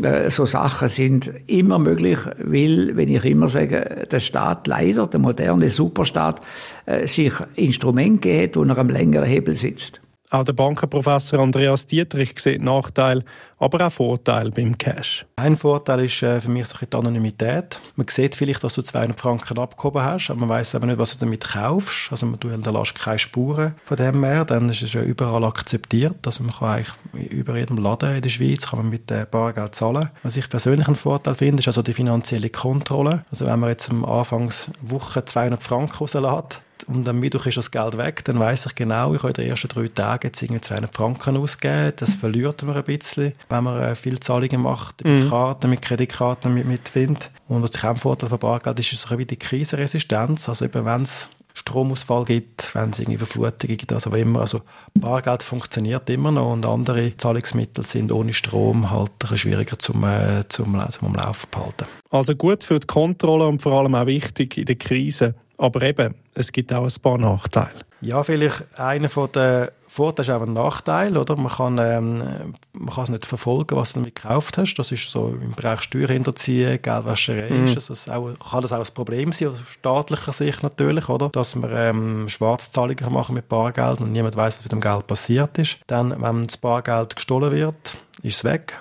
Äh, 0.03 0.31
so 0.31 0.47
Sachen 0.47 0.89
sind 0.89 1.33
immer 1.47 1.79
möglich, 1.79 2.19
weil, 2.39 2.97
wenn 2.97 3.09
ich 3.09 3.25
immer 3.25 3.49
sage, 3.49 4.07
der 4.11 4.21
Staat 4.21 4.67
leider, 4.67 5.07
der 5.07 5.21
moderne 5.21 5.71
Superstaat, 5.71 6.41
äh, 6.87 7.07
sich 7.07 7.33
Instrument 7.57 8.21
geht, 8.23 8.57
wo 8.57 8.65
er 8.65 8.79
am 8.79 8.89
längeren 8.89 9.27
Hebel 9.27 9.55
sitzt. 9.55 10.01
Auch 10.33 10.45
der 10.45 10.53
Bankenprofessor 10.53 11.41
Andreas 11.41 11.89
Dietrich 11.89 12.39
sieht 12.39 12.63
Nachteile, 12.63 13.25
aber 13.59 13.85
auch 13.85 13.91
Vorteile 13.91 14.53
beim 14.53 14.79
Cash. 14.79 15.27
Ein 15.35 15.57
Vorteil 15.57 16.05
ist 16.05 16.23
äh, 16.23 16.41
für 16.41 16.51
mich 16.51 16.67
so 16.67 16.79
die 16.79 16.97
Anonymität. 16.97 17.81
Man 17.97 18.07
sieht 18.07 18.37
vielleicht, 18.37 18.63
dass 18.63 18.75
du 18.75 18.83
200 18.83 19.19
Franken 19.19 19.59
abgehoben 19.59 20.05
hast, 20.05 20.31
aber 20.31 20.39
man 20.39 20.51
weiß 20.51 20.77
aber 20.77 20.87
nicht, 20.87 21.01
was 21.01 21.15
du 21.15 21.19
damit 21.19 21.49
kaufst. 21.53 22.13
Also 22.13 22.29
du 22.39 22.49
hinterlässt 22.49 22.95
keine 22.95 23.19
Spuren 23.19 23.75
von 23.85 23.97
dem 23.97 24.21
mehr. 24.21 24.45
Dann 24.45 24.69
ist 24.69 24.83
es 24.83 24.93
ja 24.93 25.03
überall 25.03 25.43
akzeptiert. 25.43 26.25
Also 26.25 26.45
man 26.45 26.55
kann 26.55 26.69
eigentlich 26.69 27.33
über 27.33 27.59
jedem 27.59 27.79
Laden 27.79 28.15
in 28.15 28.23
der 28.23 28.31
Schweiz 28.31 28.69
kann 28.69 28.79
man 28.79 28.89
mit 28.89 29.11
äh, 29.11 29.27
Bargeld 29.29 29.75
zahlen. 29.75 30.11
Was 30.23 30.37
ich 30.37 30.49
persönlich 30.49 30.87
einen 30.87 30.95
Vorteil 30.95 31.35
finde, 31.35 31.61
ist 31.61 31.67
also 31.67 31.83
die 31.83 31.93
finanzielle 31.93 32.51
Kontrolle. 32.51 33.25
Also 33.33 33.47
wenn 33.47 33.59
man 33.59 33.71
jetzt 33.71 33.91
am 33.91 34.05
Anfangswoche 34.05 35.25
200 35.25 35.61
Franken 35.61 35.97
rauslässt, 35.97 36.63
und 36.87 37.09
am 37.09 37.19
Mittwoch 37.19 37.47
ist 37.47 37.57
das 37.57 37.71
Geld 37.71 37.97
weg, 37.97 38.25
dann 38.25 38.39
weiß 38.39 38.67
ich 38.67 38.75
genau, 38.75 39.15
ich 39.15 39.23
habe 39.23 39.29
in 39.29 39.35
den 39.35 39.51
ersten 39.51 39.69
drei 39.69 39.89
Tagen 39.89 40.29
jetzt 40.29 40.43
irgendwie 40.43 40.61
200 40.61 40.95
Franken 40.95 41.37
ausgegeben. 41.37 41.93
Das 41.97 42.15
verliert 42.15 42.63
man 42.63 42.77
ein 42.77 42.85
bisschen, 42.85 43.33
wenn 43.49 43.65
man 43.65 43.83
äh, 43.83 43.95
viele 43.95 44.21
Zahlungen 44.21 44.63
macht, 44.63 45.05
mit 45.05 45.25
mhm. 45.25 45.31
Karten, 45.31 45.71
mit 45.71 45.83
Kreditkarten, 45.83 46.55
mit, 46.55 46.67
mit 46.67 46.95
Wind. 46.95 47.31
Und 47.49 47.63
was 47.63 47.73
ich 47.75 47.85
auch 47.85 47.91
ein 47.91 47.97
Vorteil 47.97 48.29
von 48.29 48.39
Bargeld 48.39 48.79
ist, 48.79 48.93
ist 48.93 49.03
so 49.03 49.19
wie 49.19 49.27
die 49.27 49.39
Krisenresistenz. 49.39 50.49
Also 50.49 50.65
eben, 50.65 50.85
wenn 50.85 51.03
es 51.03 51.31
Stromausfall 51.55 52.25
gibt, 52.25 52.75
wenn 52.75 52.91
es 52.91 53.01
Überflutungen 53.01 53.77
gibt, 53.77 53.93
also 53.93 54.11
immer. 54.15 54.41
Also 54.41 54.63
Bargeld 54.95 55.43
funktioniert 55.43 56.09
immer 56.11 56.31
noch 56.31 56.53
und 56.53 56.67
andere 56.67 57.17
Zahlungsmittel 57.17 57.85
sind 57.85 58.13
ohne 58.13 58.33
Strom 58.33 58.91
halt 58.91 59.11
ein 59.11 59.19
bisschen 59.19 59.39
schwieriger 59.39 59.79
zum, 59.79 60.05
äh, 60.05 60.47
zum, 60.49 60.79
zum 60.91 61.09
am 61.09 61.15
Laufen 61.15 61.49
behalten. 61.51 61.87
Also 62.11 62.35
gut 62.35 62.65
für 62.65 62.81
die 62.81 62.87
Kontrolle 62.87 63.47
und 63.47 63.63
vor 63.63 63.73
allem 63.73 63.95
auch 63.95 64.07
wichtig 64.07 64.59
in 64.59 64.67
der 64.67 64.77
Krise. 64.77 65.35
Aber 65.61 65.83
eben, 65.83 66.15
es 66.35 66.51
gibt 66.53 66.73
auch 66.73 66.85
ein 66.85 67.03
paar 67.03 67.19
Nachteile. 67.19 67.81
Ja, 68.01 68.23
vielleicht 68.23 68.67
einer 68.79 69.11
von 69.11 69.31
den 69.31 69.69
Vorteile 69.89 70.27
ist 70.27 70.35
auch 70.35 70.43
ein 70.43 70.55
Nachteil, 70.55 71.19
oder? 71.19 71.37
Man 71.37 71.53
kann, 71.53 71.79
ähm, 71.79 72.55
man 72.73 72.95
kann 72.95 73.05
es 73.05 73.11
nicht 73.11 73.27
verfolgen, 73.27 73.77
was 73.77 73.93
du 73.93 74.01
damit 74.01 74.15
gekauft 74.15 74.57
hast. 74.57 74.75
Das 74.77 74.91
ist 74.91 75.11
so 75.11 75.29
im 75.29 75.53
Bereich 75.53 75.83
Steuerhinterziehen, 75.83 76.81
Geldwäscherei, 76.81 77.51
mhm. 77.51 77.67
ist 77.67 77.91
das 77.91 78.09
auch, 78.09 78.31
kann 78.51 78.63
das 78.63 78.73
auch 78.73 78.79
ein 78.79 78.95
Problem 78.95 79.33
sein, 79.33 79.49
aus 79.49 79.59
staatlicher 79.69 80.33
Sicht 80.33 80.63
natürlich, 80.63 81.11
oder? 81.11 81.29
Dass 81.29 81.55
man 81.57 81.71
ähm, 81.75 82.29
Schwarzzahlungen 82.31 83.13
machen 83.13 83.35
mit 83.35 83.49
Bargeld 83.49 84.01
und 84.01 84.13
niemand 84.13 84.37
weiß, 84.37 84.57
was 84.57 84.65
mit 84.65 84.73
dem 84.73 84.81
Geld 84.81 85.07
passiert 85.07 85.59
ist. 85.59 85.79
Dann, 85.87 86.23
wenn 86.23 86.45
das 86.47 86.57
Bargeld 86.57 87.17
gestohlen 87.17 87.53
wird, 87.53 87.99
ist 88.23 88.37
es 88.37 88.45
weg 88.45 88.79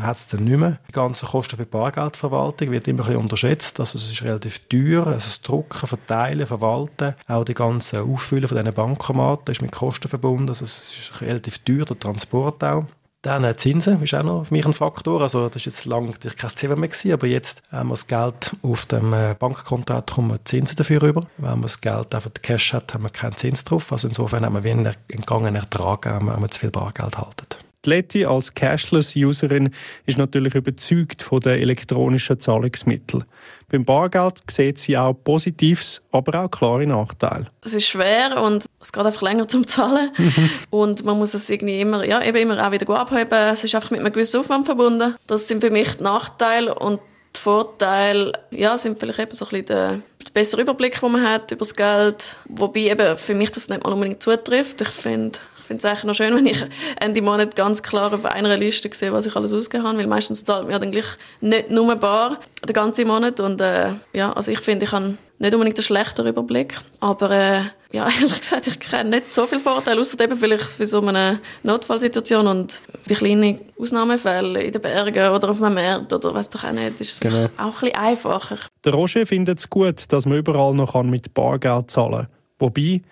hat 0.00 0.16
es 0.16 0.26
dann 0.26 0.44
nicht 0.44 0.58
mehr. 0.58 0.78
Die 0.88 0.92
ganzen 0.92 1.28
Kosten 1.28 1.56
für 1.56 1.64
die 1.64 1.70
Bargeldverwaltung 1.70 2.70
wird 2.70 2.88
immer 2.88 3.02
ein 3.02 3.06
bisschen 3.06 3.22
unterschätzt. 3.22 3.80
Also 3.80 3.98
es 3.98 4.10
ist 4.10 4.22
relativ 4.22 4.60
teuer, 4.68 5.06
also 5.06 5.26
das 5.26 5.42
Drucken, 5.42 5.86
Verteilen, 5.86 6.46
Verwalten, 6.46 7.14
auch 7.28 7.44
die 7.44 7.54
ganze 7.54 8.02
Auffüllen 8.02 8.48
von 8.48 8.56
diesen 8.56 8.74
Bankomaten 8.74 9.52
ist 9.52 9.62
mit 9.62 9.72
Kosten 9.72 10.08
verbunden. 10.08 10.48
Also 10.48 10.64
es 10.64 10.80
ist 10.80 11.20
relativ 11.20 11.58
teuer, 11.60 11.84
der 11.84 11.98
Transport 11.98 12.62
auch. 12.64 12.84
Dann 13.22 13.44
äh, 13.44 13.54
Zinsen 13.54 14.02
ist 14.02 14.14
auch 14.14 14.22
noch 14.22 14.46
für 14.46 14.54
mich 14.54 14.64
ein 14.64 14.72
Faktor. 14.72 15.20
Also 15.20 15.48
das 15.48 15.56
ist 15.56 15.66
jetzt 15.66 15.84
lange 15.84 16.08
natürlich 16.08 16.38
kein 16.38 16.50
Thema 16.50 16.76
mehr 16.76 16.88
gewesen, 16.88 17.12
aber 17.12 17.26
jetzt, 17.26 17.62
wenn 17.70 17.80
man 17.80 17.90
das 17.90 18.06
Geld 18.06 18.56
auf 18.62 18.86
dem 18.86 19.12
äh, 19.12 19.34
Bankkonto 19.38 19.92
hat, 19.92 20.12
kommen 20.12 20.38
Zinsen 20.44 20.76
dafür 20.76 21.02
rüber. 21.02 21.26
Wenn 21.36 21.50
man 21.50 21.62
das 21.62 21.82
Geld 21.82 22.14
einfach 22.14 22.30
Cash 22.40 22.72
hat, 22.72 22.94
haben 22.94 23.02
wir 23.02 23.10
keinen 23.10 23.36
Zins 23.36 23.64
drauf. 23.64 23.92
Also 23.92 24.08
insofern 24.08 24.46
haben 24.46 24.54
wir 24.54 24.64
wie 24.64 24.70
einen 24.70 24.94
entgangenen 25.08 25.56
Ertrag, 25.56 26.06
wenn 26.06 26.24
wir 26.24 26.50
zu 26.50 26.60
viel 26.60 26.70
Bargeld 26.70 27.18
halten. 27.18 27.46
Die 27.86 27.90
Letty 27.90 28.24
als 28.26 28.52
Cashless-Userin 28.52 29.70
ist 30.04 30.18
natürlich 30.18 30.54
überzeugt 30.54 31.22
von 31.22 31.40
den 31.40 31.60
elektronischen 31.60 32.38
Zahlungsmitteln. 32.38 33.24
Beim 33.70 33.86
Bargeld 33.86 34.38
sieht 34.50 34.78
sie 34.78 34.98
auch 34.98 35.14
Positives, 35.14 36.02
aber 36.12 36.44
auch 36.44 36.50
klare 36.50 36.86
Nachteile. 36.86 37.46
Es 37.64 37.72
ist 37.72 37.86
schwer 37.86 38.42
und 38.42 38.66
es 38.82 38.92
geht 38.92 39.04
einfach 39.04 39.22
länger 39.22 39.48
zum 39.48 39.66
Zahlen. 39.66 40.10
Mhm. 40.18 40.50
Und 40.68 41.04
man 41.04 41.16
muss 41.16 41.32
es 41.32 41.48
irgendwie 41.48 41.80
immer, 41.80 42.04
ja, 42.04 42.22
eben 42.22 42.36
immer 42.36 42.66
auch 42.66 42.72
wieder 42.72 42.88
abheben. 42.90 43.48
Es 43.50 43.64
ist 43.64 43.74
einfach 43.74 43.92
mit 43.92 44.00
einem 44.00 44.12
gewissen 44.12 44.40
Aufwand 44.40 44.66
verbunden. 44.66 45.14
Das 45.26 45.48
sind 45.48 45.62
für 45.62 45.70
mich 45.70 45.94
die 45.96 46.02
Nachteile 46.02 46.74
und 46.74 47.00
die 47.34 47.40
Vorteile 47.40 48.32
ja, 48.50 48.76
sind 48.76 48.98
vielleicht 48.98 49.20
eben 49.20 49.34
so 49.34 49.46
ein 49.46 49.50
bisschen 49.50 49.66
der, 49.66 50.02
der 50.26 50.30
bessere 50.34 50.62
Überblick, 50.62 51.00
den 51.00 51.12
man 51.12 51.26
hat 51.26 51.50
über 51.52 51.60
das 51.60 51.74
Geld. 51.74 52.36
Wobei 52.46 52.90
eben 52.90 53.16
für 53.16 53.34
mich 53.34 53.52
das 53.52 53.68
nicht 53.68 53.84
mal 53.84 53.92
unbedingt 53.92 54.22
zutrifft. 54.22 54.80
Ich 54.82 54.88
finde, 54.88 55.38
finde 55.70 55.78
es 55.78 55.84
eigentlich 55.84 56.04
noch 56.04 56.14
schön, 56.14 56.34
wenn 56.36 56.46
ich 56.46 56.64
Ende 56.98 57.22
Monat 57.22 57.54
ganz 57.54 57.82
klar 57.82 58.12
auf 58.12 58.24
einer 58.24 58.56
Liste 58.56 58.90
sehe, 58.92 59.12
was 59.12 59.26
ich 59.26 59.36
alles 59.36 59.52
ausgegeben 59.52 59.86
habe, 59.86 59.98
weil 59.98 60.06
meistens 60.08 60.44
zahlt 60.44 60.66
mir 60.66 60.78
dann 60.78 60.90
gleich 60.90 61.04
nicht 61.40 61.70
nur 61.70 61.94
bar 61.96 62.40
den 62.66 62.72
ganzen 62.72 63.06
Monat 63.06 63.38
und 63.38 63.60
äh, 63.60 63.92
ja, 64.12 64.32
also 64.32 64.50
ich 64.50 64.58
finde, 64.58 64.86
ich 64.86 64.92
habe 64.92 65.14
nicht 65.38 65.54
unbedingt 65.54 65.78
einen 65.78 65.84
schlechteren 65.84 66.28
Überblick, 66.28 66.74
aber 66.98 67.30
äh, 67.30 67.60
ja, 67.92 68.08
ehrlich 68.20 68.40
gesagt, 68.40 68.66
ich 68.66 68.80
kenne 68.80 69.10
nicht 69.10 69.32
so 69.32 69.46
viele 69.46 69.60
Vorteile, 69.60 70.00
außer 70.00 70.20
eben 70.20 70.36
vielleicht 70.36 70.64
für 70.64 70.86
so 70.86 71.00
eine 71.06 71.38
Notfallsituation 71.62 72.48
und 72.48 72.80
bei 73.08 73.14
kleinen 73.14 73.60
Ausnahmefällen 73.78 74.56
in 74.56 74.72
den 74.72 74.82
Bergen 74.82 75.32
oder 75.32 75.50
auf 75.50 75.62
einem 75.62 75.74
Markt 75.76 76.12
oder 76.12 76.34
was 76.34 76.50
doch 76.50 76.64
auch 76.64 76.72
nicht, 76.72 77.00
ist 77.00 77.14
es 77.14 77.20
genau. 77.20 77.48
auch 77.56 77.60
ein 77.60 77.70
bisschen 77.70 77.94
einfacher. 77.94 78.58
Der 78.84 78.92
Roger 78.92 79.24
findet 79.24 79.60
es 79.60 79.70
gut, 79.70 80.12
dass 80.12 80.26
man 80.26 80.38
überall 80.38 80.74
noch 80.74 81.00
mit 81.04 81.32
Bargeld 81.32 81.92
zahlen 81.92 82.12
kann. 82.12 82.28
Wobei, 82.58 83.02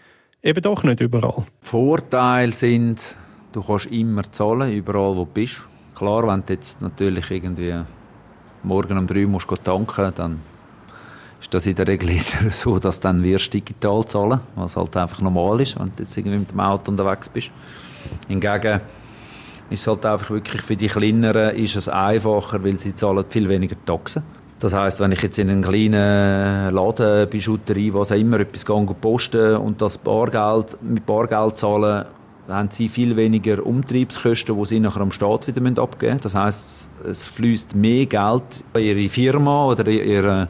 eben 0.42 0.62
doch 0.62 0.83
nicht 0.85 1.01
überall. 1.01 1.44
Vorteile 1.61 2.53
sind, 2.53 3.16
du 3.53 3.62
kannst 3.62 3.87
immer 3.87 4.31
zahlen, 4.31 4.72
überall 4.72 5.16
wo 5.16 5.24
du 5.24 5.31
bist. 5.33 5.62
Klar, 5.94 6.27
wenn 6.29 6.44
du 6.46 6.53
jetzt 6.53 6.81
natürlich 6.81 7.31
irgendwie 7.31 7.74
morgen 8.62 8.98
um 8.98 9.07
drei 9.07 9.27
musst 9.27 9.48
tanken 9.64 10.12
dann 10.14 10.40
ist 11.40 11.55
das 11.55 11.66
in 11.66 11.74
der 11.74 11.87
Regel 11.87 12.11
so, 12.51 12.79
dass 12.79 13.01
du 13.01 13.09
dann 13.09 13.22
wirst 13.22 13.55
digital 13.55 14.05
zahlen, 14.07 14.40
was 14.57 14.77
halt 14.77 14.96
einfach 14.96 15.20
normal 15.20 15.61
ist, 15.61 15.79
wenn 15.79 15.92
du 15.94 16.03
jetzt 16.03 16.16
irgendwie 16.16 16.38
mit 16.38 16.51
dem 16.51 16.61
Auto 16.61 16.90
unterwegs 16.90 17.29
bist. 17.29 17.51
Hingegen 18.27 18.81
ist 19.70 19.81
es 19.81 19.87
halt 19.87 20.05
einfach 20.07 20.31
wirklich 20.31 20.62
für 20.62 20.77
die 20.77 20.88
Kleineren 20.88 21.55
ist 21.57 21.77
es 21.77 21.88
einfacher, 21.88 22.64
weil 22.64 22.79
sie 22.79 22.94
zahlen 22.94 23.24
viel 23.29 23.48
weniger 23.48 23.77
Taxen. 23.85 24.22
Das 24.60 24.74
heißt, 24.74 24.98
wenn 25.00 25.12
ich 25.12 25.22
jetzt 25.22 25.38
in 25.38 25.50
einen 25.50 25.62
kleinen 25.62 26.74
Laden, 26.74 27.28
Bijouterie, 27.30 27.94
was 27.94 28.10
auch 28.10 28.16
immer, 28.16 28.40
etwas 28.40 28.66
gehe 28.66 28.96
posten 29.00 29.56
und 29.56 29.80
das 29.80 29.98
Bargeld, 29.98 30.76
mit 30.82 31.06
Bargeld 31.06 31.58
zahlen, 31.58 32.06
haben 32.48 32.68
sie 32.70 32.88
viel 32.88 33.14
weniger 33.14 33.64
Umtriebskosten, 33.64 34.58
die 34.58 34.66
sie 34.66 34.80
nachher 34.80 35.02
am 35.02 35.12
Staat 35.12 35.46
wieder 35.46 35.82
abgeben 35.82 36.14
müssen. 36.14 36.22
Das 36.22 36.34
heißt, 36.34 36.90
es 37.08 37.26
fließt 37.28 37.76
mehr 37.76 38.06
Geld 38.06 38.64
in 38.74 38.82
ihre 38.82 39.08
Firma 39.08 39.66
oder 39.66 39.86
in 39.86 40.08
ihre, 40.08 40.48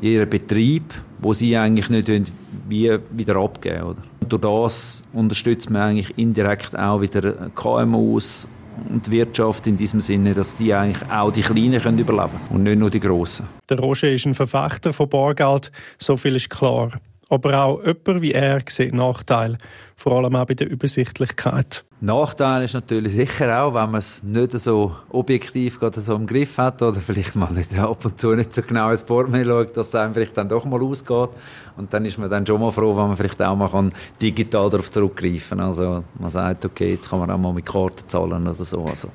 ihren 0.00 0.28
Betrieb, 0.30 0.94
wo 1.18 1.32
sie 1.32 1.56
eigentlich 1.56 1.88
nicht 1.88 2.32
wie 2.68 2.98
wieder 3.10 3.36
abgeben 3.36 3.82
oder? 3.82 4.02
Und 4.20 4.32
durch 4.32 4.42
das 4.42 5.04
unterstützt 5.12 5.70
man 5.70 5.82
eigentlich 5.82 6.16
indirekt 6.16 6.78
auch 6.78 7.00
wieder 7.00 7.50
KMUs 7.54 8.48
und 8.90 9.06
die 9.06 9.10
Wirtschaft 9.10 9.66
in 9.66 9.76
diesem 9.76 10.00
Sinne, 10.00 10.34
dass 10.34 10.56
die 10.56 10.72
eigentlich 10.72 11.10
auch 11.10 11.30
die 11.30 11.42
Kleinen 11.42 11.80
können 11.80 11.98
überleben 11.98 12.40
und 12.50 12.62
nicht 12.62 12.78
nur 12.78 12.90
die 12.90 13.00
Grossen. 13.00 13.46
Der 13.68 13.78
Roger 13.78 14.10
ist 14.10 14.26
ein 14.26 14.34
Verfechter 14.34 14.92
von 14.92 15.08
Bargeld, 15.08 15.70
so 15.98 16.16
viel 16.16 16.36
ist 16.36 16.50
klar. 16.50 16.92
Aber 17.30 17.64
auch 17.64 17.84
jemand 17.84 18.22
wie 18.22 18.32
er 18.32 18.62
sieht 18.68 18.94
Nachteile, 18.94 19.58
vor 19.96 20.12
allem 20.12 20.36
auch 20.36 20.44
bei 20.44 20.54
der 20.54 20.70
Übersichtlichkeit. 20.70 21.84
Nachteil 22.00 22.64
ist 22.64 22.74
natürlich 22.74 23.14
sicher 23.14 23.62
auch, 23.62 23.72
wenn 23.72 23.90
man 23.90 23.94
es 23.94 24.22
nicht 24.22 24.52
so 24.52 24.94
objektiv 25.10 25.80
gerade 25.80 26.00
so 26.02 26.14
im 26.14 26.26
Griff 26.26 26.58
hat 26.58 26.82
oder 26.82 27.00
vielleicht 27.00 27.34
mal 27.34 27.50
nicht 27.50 27.76
ab 27.78 28.04
und 28.04 28.20
zu 28.20 28.34
nicht 28.34 28.54
so 28.54 28.60
genau 28.60 28.90
ins 28.90 29.02
Portemonnaie 29.02 29.46
schaut, 29.46 29.76
dass 29.76 29.88
es 29.88 29.94
einem 29.94 30.12
vielleicht 30.12 30.36
dann 30.36 30.48
doch 30.48 30.66
mal 30.66 30.82
ausgeht. 30.82 31.30
Und 31.78 31.94
dann 31.94 32.04
ist 32.04 32.18
man 32.18 32.28
dann 32.28 32.46
schon 32.46 32.60
mal 32.60 32.72
froh, 32.72 32.94
wenn 32.94 33.08
man 33.08 33.16
vielleicht 33.16 33.40
auch 33.40 33.56
mal 33.56 33.70
kann 33.70 33.92
digital 34.20 34.68
darauf 34.68 34.90
zurückgreifen 34.90 35.58
kann. 35.58 35.66
Also 35.66 36.04
man 36.18 36.30
sagt, 36.30 36.66
okay, 36.66 36.90
jetzt 36.90 37.08
kann 37.08 37.20
man 37.20 37.30
auch 37.30 37.38
mal 37.38 37.54
mit 37.54 37.64
Karten 37.64 38.06
zahlen 38.06 38.46
oder 38.46 38.54
so. 38.54 38.84
Also 38.84 39.08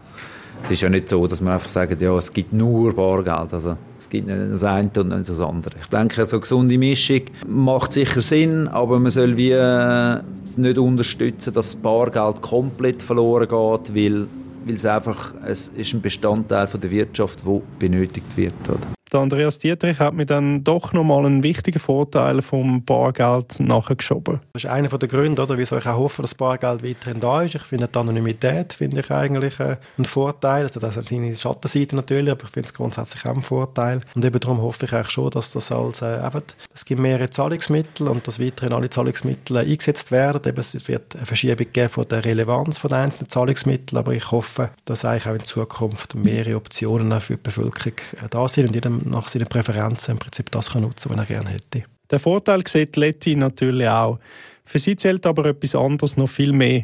es 0.63 0.72
ist 0.72 0.82
ja 0.82 0.89
nicht 0.89 1.10
so, 1.10 1.26
dass 1.26 1.41
man 1.41 1.54
einfach 1.54 1.69
sagt, 1.69 2.02
ja, 2.02 2.15
es 2.15 2.32
gibt 2.32 2.54
nur 2.54 2.93
Bargeld. 2.93 3.54
Also, 3.54 3.78
es 3.98 4.10
gibt 4.10 4.28
nicht 4.28 4.52
das 4.52 4.63
eine 4.63 4.89
und 4.98 5.10
nicht 5.10 5.30
das 5.30 5.39
andere. 5.39 5.76
Ich 5.82 5.88
denke, 5.88 6.24
so 6.26 6.36
eine 6.36 6.41
gesunde 6.41 6.78
Mischung 6.78 7.22
macht 7.48 7.93
sicher 7.93 8.22
Sinn, 8.22 8.67
aber 8.67 9.00
man 9.00 9.12
soll 9.12 9.36
wie 9.38 9.52
äh, 9.52 10.19
nicht 10.58 10.78
unterstützen, 10.78 11.54
dass 11.54 11.76
Bargeld 11.76 12.41
komplett 12.41 13.02
verloren 13.02 13.48
geht, 13.48 13.95
weil, 13.95 14.28
weil 14.65 14.76
es 14.76 14.86
einfach 14.86 15.34
es 15.45 15.69
ist 15.69 15.93
ein 15.93 16.02
Bestandteil 16.02 16.67
von 16.67 16.82
der 16.82 16.91
Wirtschaft, 16.91 17.39
der 17.45 17.62
benötigt 17.80 18.38
wird. 18.38 18.54
Oder? 18.67 18.99
Der 19.12 19.22
Andreas 19.22 19.58
Dietrich 19.58 19.98
hat 19.98 20.13
mir 20.13 20.28
dann 20.28 20.63
doch 20.63 20.93
nochmal 20.93 21.26
einen 21.26 21.41
wichtigen 21.41 21.80
Vorteil 21.80 22.43
vom 22.43 22.84
Bargeld 22.84 23.60
nachgeschoben. 23.60 24.39
Das 24.54 24.65
ist 24.65 24.69
einer 24.69 24.88
der 24.88 25.10
Gründe, 25.10 25.41
oder, 25.41 25.58
wieso 25.58 25.78
ich 25.78 25.88
auch 25.88 25.98
hoffe, 25.98 26.22
dass 26.22 26.36
Bargeld 26.36 26.84
weiterhin 26.84 27.19
da 27.19 27.41
ist. 27.41 27.56
Ich 27.56 27.63
finde 27.63 27.88
die 27.88 27.98
Anonymität 27.98 28.74
finde 28.74 29.00
ich 29.00 29.10
eigentlich 29.10 29.60
äh, 29.60 29.78
einen 29.98 30.06
Vorteil. 30.06 30.63
Also 30.63 30.80
das 30.80 30.95
hat 30.95 31.06
seine 31.06 31.34
Schattenseite 31.36 31.95
natürlich, 31.95 32.32
aber 32.32 32.43
ich 32.43 32.52
finde 32.52 32.67
es 32.67 32.74
grundsätzlich 32.76 33.26
auch 33.26 33.34
einen 33.34 33.41
Vorteil. 33.41 34.02
Und 34.13 34.24
eben 34.24 34.39
darum 34.39 34.62
hoffe 34.62 34.86
ich 34.86 34.93
eigentlich 34.93 35.10
schon, 35.10 35.32
dass 35.32 35.52
das 35.52 35.72
als 35.72 36.04
äh, 36.04 36.24
eben, 36.24 36.43
es 36.72 36.86
gibt 36.86 37.02
mehrere 37.02 37.32
Zahlungsmittel 37.32 38.08
und 38.08 38.28
dass 38.28 38.39
weiterhin 38.39 38.74
alle 38.74 38.91
Zahlungsmittel 38.91 39.58
äh, 39.58 39.62
eingesetzt 39.62 40.12
werden. 40.12 40.41
Eben, 40.45 40.60
es 40.60 40.88
wird 40.88 41.15
eine 41.15 41.26
Verschiebung 41.26 41.65
geben 41.74 41.89
von 41.89 42.08
der 42.08 42.26
Relevanz 42.26 42.80
den 42.80 42.93
einzelnen 42.93 43.30
Zahlungsmitteln, 43.30 43.98
aber 43.98 44.13
ich 44.13 44.30
hoffe, 44.30 44.69
dass 44.86 45.04
eigentlich 45.04 45.26
auch 45.26 45.34
in 45.34 45.45
Zukunft 45.45 46.13
mehrere 46.13 46.58
Optionen 46.58 47.19
für 47.22 47.38
die 47.38 47.41
Bevölkerung 47.41 47.98
äh, 48.22 48.30
da 48.30 48.48
sind 48.48 48.67
und 48.67 48.76
jedem 48.76 48.99
nach 49.06 49.28
seinen 49.28 49.48
Präferenzen 49.48 50.14
im 50.14 50.20
Prinzip 50.20 50.52
das 50.52 50.72
kann 50.72 50.82
nutzen 50.82 51.10
kann, 51.10 51.20
was 51.20 51.30
er 51.30 51.36
gerne 51.36 51.50
hätte. 51.50 51.84
Der 52.12 52.20
Vorteil 52.20 52.66
sieht 52.68 52.96
Letty 52.96 53.36
natürlich 53.36 53.88
auch. 53.88 54.20
Für 54.66 54.80
sie 54.80 54.96
zählt 54.96 55.26
aber 55.26 55.46
etwas 55.46 55.76
anderes 55.76 56.18
noch 56.18 56.30
viel 56.30 56.54
mehr. 56.54 56.84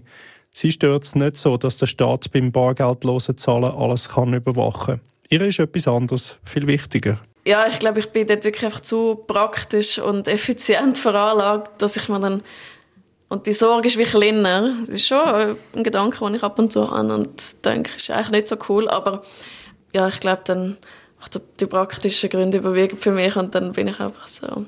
Sie 0.52 0.72
stört 0.72 1.04
es 1.04 1.16
nicht 1.16 1.38
so, 1.38 1.58
dass 1.58 1.78
der 1.78 1.88
Staat 1.88 2.32
beim 2.32 2.52
bargeldlosen 2.52 3.38
Zahlen 3.38 3.72
alles 3.76 4.10
kann 4.10 4.34
überwachen 4.34 4.96
kann. 4.96 5.02
Ihr 5.30 5.42
ist 5.42 5.60
etwas 5.60 5.88
anderes, 5.88 6.38
viel 6.46 6.68
wichtiger. 6.68 7.20
Ja, 7.46 7.68
ich 7.68 7.78
glaube, 7.78 8.00
ich 8.00 8.10
bin 8.10 8.26
dort 8.26 8.44
wirklich 8.44 8.66
einfach 8.66 8.80
zu 8.80 9.16
praktisch 9.28 10.00
und 10.00 10.28
effizient 10.28 10.98
veranlagt, 10.98 11.82
dass 11.82 11.98
ich 11.98 12.10
mir 12.10 12.20
dann 12.20 12.42
und 13.28 13.48
die 13.48 13.54
Sorge 13.54 13.88
ist 13.88 13.98
wie 13.98 14.04
kleiner. 14.04 14.76
Das 14.80 14.90
ist 14.90 15.08
schon 15.08 15.58
ein 15.74 15.84
Gedanke, 15.84 16.20
den 16.20 16.36
ich 16.36 16.44
ab 16.44 16.60
und 16.60 16.72
zu 16.72 16.90
habe 16.90 17.14
und 17.14 17.66
denke, 17.66 17.92
ist 17.96 18.10
eigentlich 18.12 18.32
nicht 18.32 18.48
so 18.48 18.56
cool, 18.70 18.88
aber 18.88 19.24
ja, 19.94 20.08
ich 20.08 20.20
glaube, 20.20 20.42
dann 20.46 20.78
die 21.60 21.66
praktischen 21.66 22.30
Gründe 22.30 22.60
überwiegen 22.60 22.98
für 22.98 23.12
mich 23.12 23.36
und 23.36 23.56
dann 23.56 23.74
bin 23.74 23.88
ich 23.88 24.00
einfach 24.00 24.28
so, 24.28 24.66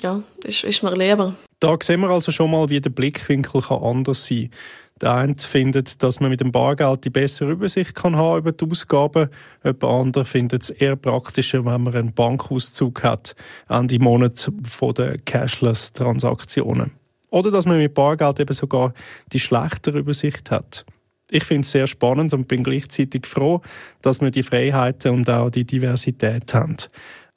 ja, 0.00 0.22
ist, 0.44 0.64
ist 0.64 0.82
mir 0.82 0.94
lieber. 0.94 1.34
Da 1.60 1.76
sehen 1.80 2.00
wir 2.00 2.10
also 2.10 2.32
schon 2.32 2.50
mal, 2.50 2.68
wie 2.68 2.80
der 2.80 2.90
Blickwinkel 2.90 3.62
kann 3.62 3.82
anders 3.82 4.26
sein 4.26 4.50
kann. 4.50 4.58
Der 5.02 5.14
eine 5.14 5.34
findet, 5.36 6.02
dass 6.02 6.20
man 6.20 6.30
mit 6.30 6.40
dem 6.40 6.52
Bargeld 6.52 7.04
die 7.04 7.10
bessere 7.10 7.50
Übersicht 7.50 7.96
kann 7.96 8.14
haben 8.14 8.38
über 8.38 8.52
die 8.52 8.64
Ausgaben. 8.70 9.30
Jemand 9.64 9.84
anderer 9.84 10.24
findet 10.24 10.62
es 10.62 10.70
eher 10.70 10.94
praktischer, 10.94 11.64
wenn 11.64 11.82
man 11.82 11.94
einen 11.94 12.14
Bankauszug 12.14 13.02
hat, 13.02 13.34
Ende 13.68 13.98
Monat 13.98 14.48
von 14.62 14.94
den 14.94 15.24
Cashless-Transaktionen. 15.24 16.92
Oder 17.30 17.50
dass 17.50 17.66
man 17.66 17.78
mit 17.78 17.94
Bargeld 17.94 18.38
eben 18.38 18.52
sogar 18.52 18.94
die 19.32 19.40
schlechtere 19.40 19.98
Übersicht 19.98 20.52
hat. 20.52 20.84
Ich 21.32 21.44
finde 21.44 21.62
es 21.62 21.70
sehr 21.70 21.86
spannend 21.86 22.34
und 22.34 22.46
bin 22.46 22.62
gleichzeitig 22.62 23.26
froh, 23.26 23.62
dass 24.02 24.20
wir 24.20 24.30
die 24.30 24.42
Freiheiten 24.42 25.14
und 25.14 25.30
auch 25.30 25.48
die 25.48 25.64
Diversität 25.64 26.52
haben. 26.52 26.76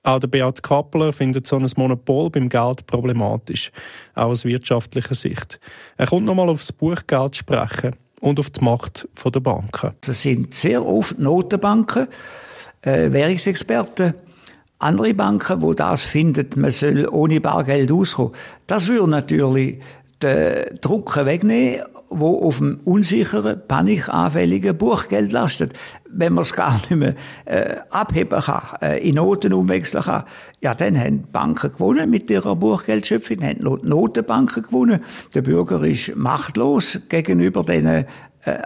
Auch 0.04 0.20
der 0.20 0.28
Beat 0.28 0.62
Kappler 0.62 1.14
findet 1.14 1.48
so 1.48 1.56
ein 1.56 1.66
Monopol 1.78 2.30
beim 2.30 2.50
Geld 2.50 2.86
problematisch, 2.88 3.72
auch 4.14 4.26
aus 4.26 4.44
wirtschaftlicher 4.44 5.16
Sicht. 5.16 5.62
Er 5.96 6.08
kommt 6.08 6.26
nochmal 6.26 6.50
aufs 6.50 6.74
Buchgeld 6.74 7.38
sprechen 7.38 7.96
und 8.20 8.38
auf 8.38 8.50
die 8.50 8.66
Macht 8.66 9.08
der 9.34 9.40
Banken. 9.40 9.94
Es 10.06 10.22
sind 10.22 10.54
sehr 10.54 10.86
oft 10.86 11.18
Notenbanken, 11.18 12.08
äh, 12.82 13.14
Währungsexperten, 13.14 14.14
andere 14.80 15.14
Banken, 15.14 15.62
wo 15.62 15.74
das 15.74 16.02
findet, 16.02 16.58
man 16.58 16.72
soll 16.72 17.08
ohne 17.08 17.40
Bargeld 17.40 17.94
auskommen. 17.94 18.34
Das 18.68 18.88
würde 18.88 19.10
natürlich 19.10 19.80
den 20.22 20.80
Druck 20.82 21.16
wegnehmen 21.16 21.95
wo 22.10 22.48
auf 22.48 22.60
dem 22.60 22.80
unsicheren, 22.84 23.62
panikanfälligen 23.68 24.78
Buchgeld 24.78 25.32
lastet. 25.32 25.74
Wenn 26.10 26.34
man 26.34 26.44
es 26.44 26.54
gar 26.54 26.74
nicht 26.74 26.92
mehr 26.92 27.16
äh, 27.46 27.78
abheben 27.90 28.40
kann, 28.40 28.62
äh, 28.82 29.08
in 29.08 29.16
Noten 29.16 29.54
umwechseln 29.54 30.04
kann, 30.04 30.24
ja, 30.62 30.74
dann 30.74 30.98
haben 31.00 31.24
die 31.24 31.32
Banken 31.32 31.72
gewonnen 31.72 32.10
mit 32.10 32.30
ihrer 32.30 32.56
Buchgeldschöpfung, 32.56 33.42
haben 33.42 33.60
die 33.60 33.88
Notenbanken 33.88 34.64
gewonnen. 34.64 35.02
Der 35.34 35.42
Bürger 35.42 35.84
ist 35.84 36.16
machtlos 36.16 37.00
gegenüber 37.10 37.64
diesen 37.64 37.88
äh, 37.88 38.06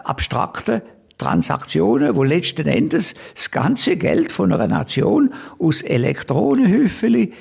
abstrakten 0.04 0.82
Transaktionen, 1.18 2.16
wo 2.16 2.24
letzten 2.24 2.68
Endes 2.68 3.14
das 3.36 3.52
ganze 3.52 3.98
Geld 3.98 4.32
von 4.32 4.54
einer 4.54 4.68
Nation 4.68 5.34
aus 5.60 5.82
Elektronenhüffeli 5.82 7.34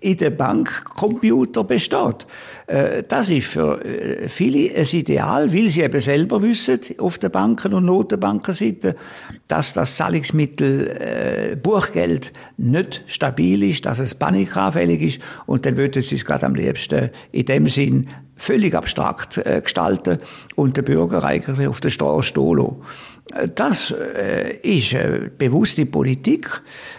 in 0.00 0.16
der 0.16 0.30
Bankcomputer 0.30 1.64
besteht. 1.64 2.26
Äh, 2.66 3.04
das 3.06 3.30
ist 3.30 3.46
für 3.48 3.84
äh, 3.84 4.28
viele 4.28 4.74
ein 4.74 4.86
Ideal, 4.92 5.52
weil 5.52 5.68
sie 5.68 5.82
eben 5.82 6.00
selber 6.00 6.42
wissen, 6.42 6.80
auf 6.98 7.18
der 7.18 7.28
Banken- 7.28 7.74
und 7.74 7.84
Notenbankenseite, 7.84 8.96
dass 9.48 9.72
das 9.72 9.96
Zahlungsmittel 9.96 10.88
äh, 10.88 11.56
Buchgeld 11.56 12.32
nicht 12.56 13.04
stabil 13.06 13.62
ist, 13.64 13.86
dass 13.86 13.98
es 13.98 14.14
panikanfällig 14.14 15.02
ist 15.02 15.20
und 15.46 15.66
dann 15.66 15.76
würden 15.76 16.02
sie 16.02 16.16
es 16.16 16.24
gerade 16.24 16.46
am 16.46 16.54
liebsten 16.54 17.10
in 17.30 17.46
dem 17.46 17.66
Sinn 17.68 18.08
völlig 18.34 18.74
abstrakt 18.74 19.40
gestalten 19.62 20.18
und 20.56 20.76
der 20.76 20.82
Bürger 20.82 21.22
eigentlich 21.22 21.68
auf 21.68 21.80
der 21.80 21.90
Straße 21.90 22.28
stehen 22.28 22.76
das 23.54 23.92
äh, 23.92 24.56
ist 24.62 24.92
äh, 24.92 25.30
bewusste 25.36 25.86
Politik. 25.86 26.48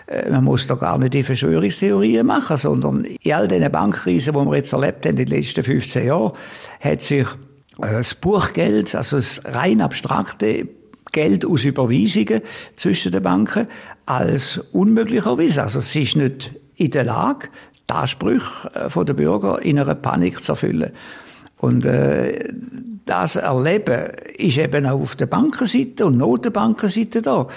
Äh, 0.07 0.29
man 0.29 0.43
muss 0.45 0.65
da 0.67 0.75
gar 0.75 0.97
nicht 0.97 1.13
die 1.13 1.23
Verschwörungstheorien 1.23 2.25
machen, 2.25 2.57
sondern 2.57 3.05
in 3.05 3.33
all 3.33 3.47
diesen 3.47 3.71
Bankkrisen, 3.71 4.33
die 4.33 4.39
wir 4.39 4.55
jetzt 4.55 4.73
erlebt 4.73 5.05
haben 5.05 5.17
in 5.17 5.25
den 5.25 5.27
letzten 5.27 5.63
15 5.63 6.07
Jahren, 6.07 6.33
hat 6.79 7.01
sich 7.01 7.27
äh, 7.81 7.91
das 7.91 8.15
Buchgeld, 8.15 8.95
also 8.95 9.17
das 9.17 9.41
rein 9.45 9.81
abstrakte 9.81 10.67
Geld 11.11 11.45
aus 11.45 11.63
Überweisungen 11.63 12.41
zwischen 12.75 13.11
den 13.11 13.21
Banken 13.21 13.67
als 14.05 14.57
unmöglich 14.71 15.25
erwiesen. 15.25 15.59
Also 15.59 15.79
es 15.79 15.95
ist 15.95 16.15
nicht 16.15 16.51
in 16.75 16.91
der 16.91 17.03
Lage, 17.03 17.49
die 17.89 17.93
Ansprüche 17.93 18.71
äh, 18.73 19.05
der 19.05 19.13
Bürger 19.13 19.61
in 19.61 19.79
einer 19.79 19.95
Panik 19.95 20.43
zu 20.43 20.53
erfüllen. 20.53 20.91
Und 21.63 21.85
äh, 21.85 22.49
das 23.05 23.37
Erleben 23.37 24.09
ist 24.37 24.57
eben 24.57 24.85
auch 24.85 24.99
auf 24.99 25.15
der 25.15 25.27
Bankenseite 25.27 26.05
und 26.05 26.17
Notenbankenseite 26.17 27.21
da. 27.21 27.47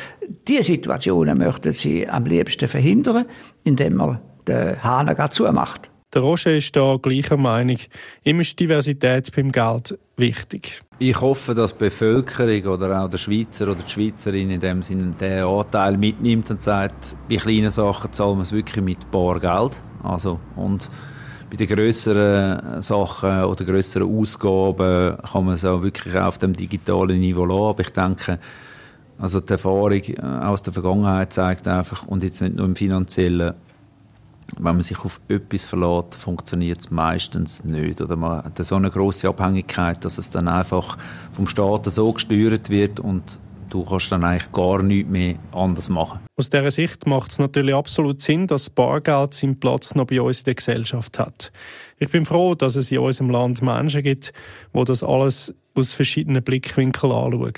Diese 0.47 0.62
Situationen 0.62 1.37
möchten 1.38 1.73
sie 1.73 2.09
am 2.09 2.25
liebsten 2.25 2.69
verhindern, 2.69 3.27
indem 3.64 3.97
man 3.97 4.21
den 4.47 4.81
Hahn 4.81 5.12
zumacht. 5.33 5.90
Der 6.14 6.23
Roger 6.23 6.57
ist 6.57 6.77
da 6.77 6.97
gleicher 7.03 7.37
Meinung. 7.37 7.79
Ihm 8.23 8.38
ist 8.38 8.61
Diversität 8.61 9.35
beim 9.35 9.51
Geld 9.51 9.99
wichtig. 10.16 10.83
Ich 11.01 11.21
hoffe, 11.21 11.55
dass 11.55 11.73
die 11.73 11.79
Bevölkerung 11.79 12.75
oder 12.75 13.03
auch 13.03 13.11
der 13.11 13.19
Schweizer 13.19 13.64
oder 13.64 13.83
die 13.83 13.90
Schweizerin 13.90 14.51
in 14.51 14.61
dem 14.61 14.83
Sinne 14.83 15.16
den 15.21 15.42
Anteil 15.42 15.99
mitnimmt 15.99 16.49
und 16.49 16.62
sagt, 16.62 17.16
bei 17.29 17.37
kleinen 17.38 17.71
Sachen 17.71 18.12
zahlen 18.12 18.38
wir 18.38 18.42
es 18.42 18.53
wirklich 18.53 18.85
mit 18.85 19.11
Bargeld. 19.11 19.83
Also, 20.05 20.38
und 20.55 20.89
bei 21.51 21.57
den 21.57 21.68
grösseren 21.68 22.82
Sachen 22.82 23.44
oder 23.44 23.64
grösseren 23.64 24.18
Ausgaben 24.18 25.16
kann 25.18 25.44
man 25.44 25.55
es 25.55 25.64
auch 25.64 25.82
wirklich 25.82 26.16
auf 26.16 26.38
dem 26.38 26.55
digitalen 26.55 27.20
Niveau 27.20 27.44
lassen. 27.44 27.62
Aber 27.62 27.80
ich 27.80 27.90
denke, 27.90 28.38
also 29.18 29.40
die 29.40 29.53
Erfahrung 29.53 29.92
äh, 29.92 30.20
aus 30.20 30.62
der 30.62 30.72
Vergangenheit 30.72 31.32
zeigt 31.32 31.66
einfach, 31.68 32.07
und 32.07 32.22
jetzt 32.22 32.42
nicht 32.42 32.57
nur 32.57 32.66
im 32.66 32.76
Finanziellen, 32.76 33.55
wenn 34.59 34.76
man 34.76 34.82
sich 34.82 34.99
auf 35.01 35.20
etwas 35.28 35.64
verlässt, 35.64 36.16
funktioniert 36.16 36.80
es 36.80 36.90
meistens 36.90 37.64
nicht. 37.64 38.01
Oder 38.01 38.16
man 38.16 38.44
hat 38.44 38.64
so 38.64 38.76
eine 38.76 38.90
große 38.90 39.28
Abhängigkeit, 39.28 40.05
dass 40.05 40.18
es 40.18 40.30
dann 40.30 40.49
einfach 40.49 40.97
vom 41.32 41.49
Staat 41.49 41.86
so 41.86 42.12
gesteuert 42.12 42.70
wird 42.70 43.01
und 43.01 43.40
du 43.71 43.85
kannst 43.85 44.11
dann 44.12 44.25
eigentlich 44.25 44.51
gar 44.53 44.83
nichts 44.83 45.11
mehr 45.11 45.37
anders 45.53 45.89
machen. 45.89 46.21
Aus 46.37 46.51
dieser 46.51 46.71
Sicht 46.71 47.07
macht 47.07 47.31
es 47.31 47.39
natürlich 47.39 47.75
absolut 47.75 48.21
Sinn, 48.21 48.47
dass 48.47 48.71
Bargeld 48.71 49.35
seinen 49.35 49.59
Platz 49.59 49.95
noch 49.95 50.07
bei 50.07 50.21
uns 50.21 50.41
in 50.41 50.45
der 50.45 50.55
Gesellschaft 50.55 51.19
hat. 51.19 51.51
Ich 51.99 52.11
bin 52.11 52.27
froh, 52.27 52.55
dass 52.55 52.77
es 52.77 52.93
in 52.93 52.99
unserem 52.99 53.31
Land 53.31 53.62
Menschen 53.62 54.03
gibt, 54.03 54.33
die 54.75 54.85
das 54.85 55.03
alles 55.03 55.55
aus 55.75 55.95
verschiedenen 55.95 56.43
Blickwinkeln 56.43 57.12
anschauen. 57.12 57.53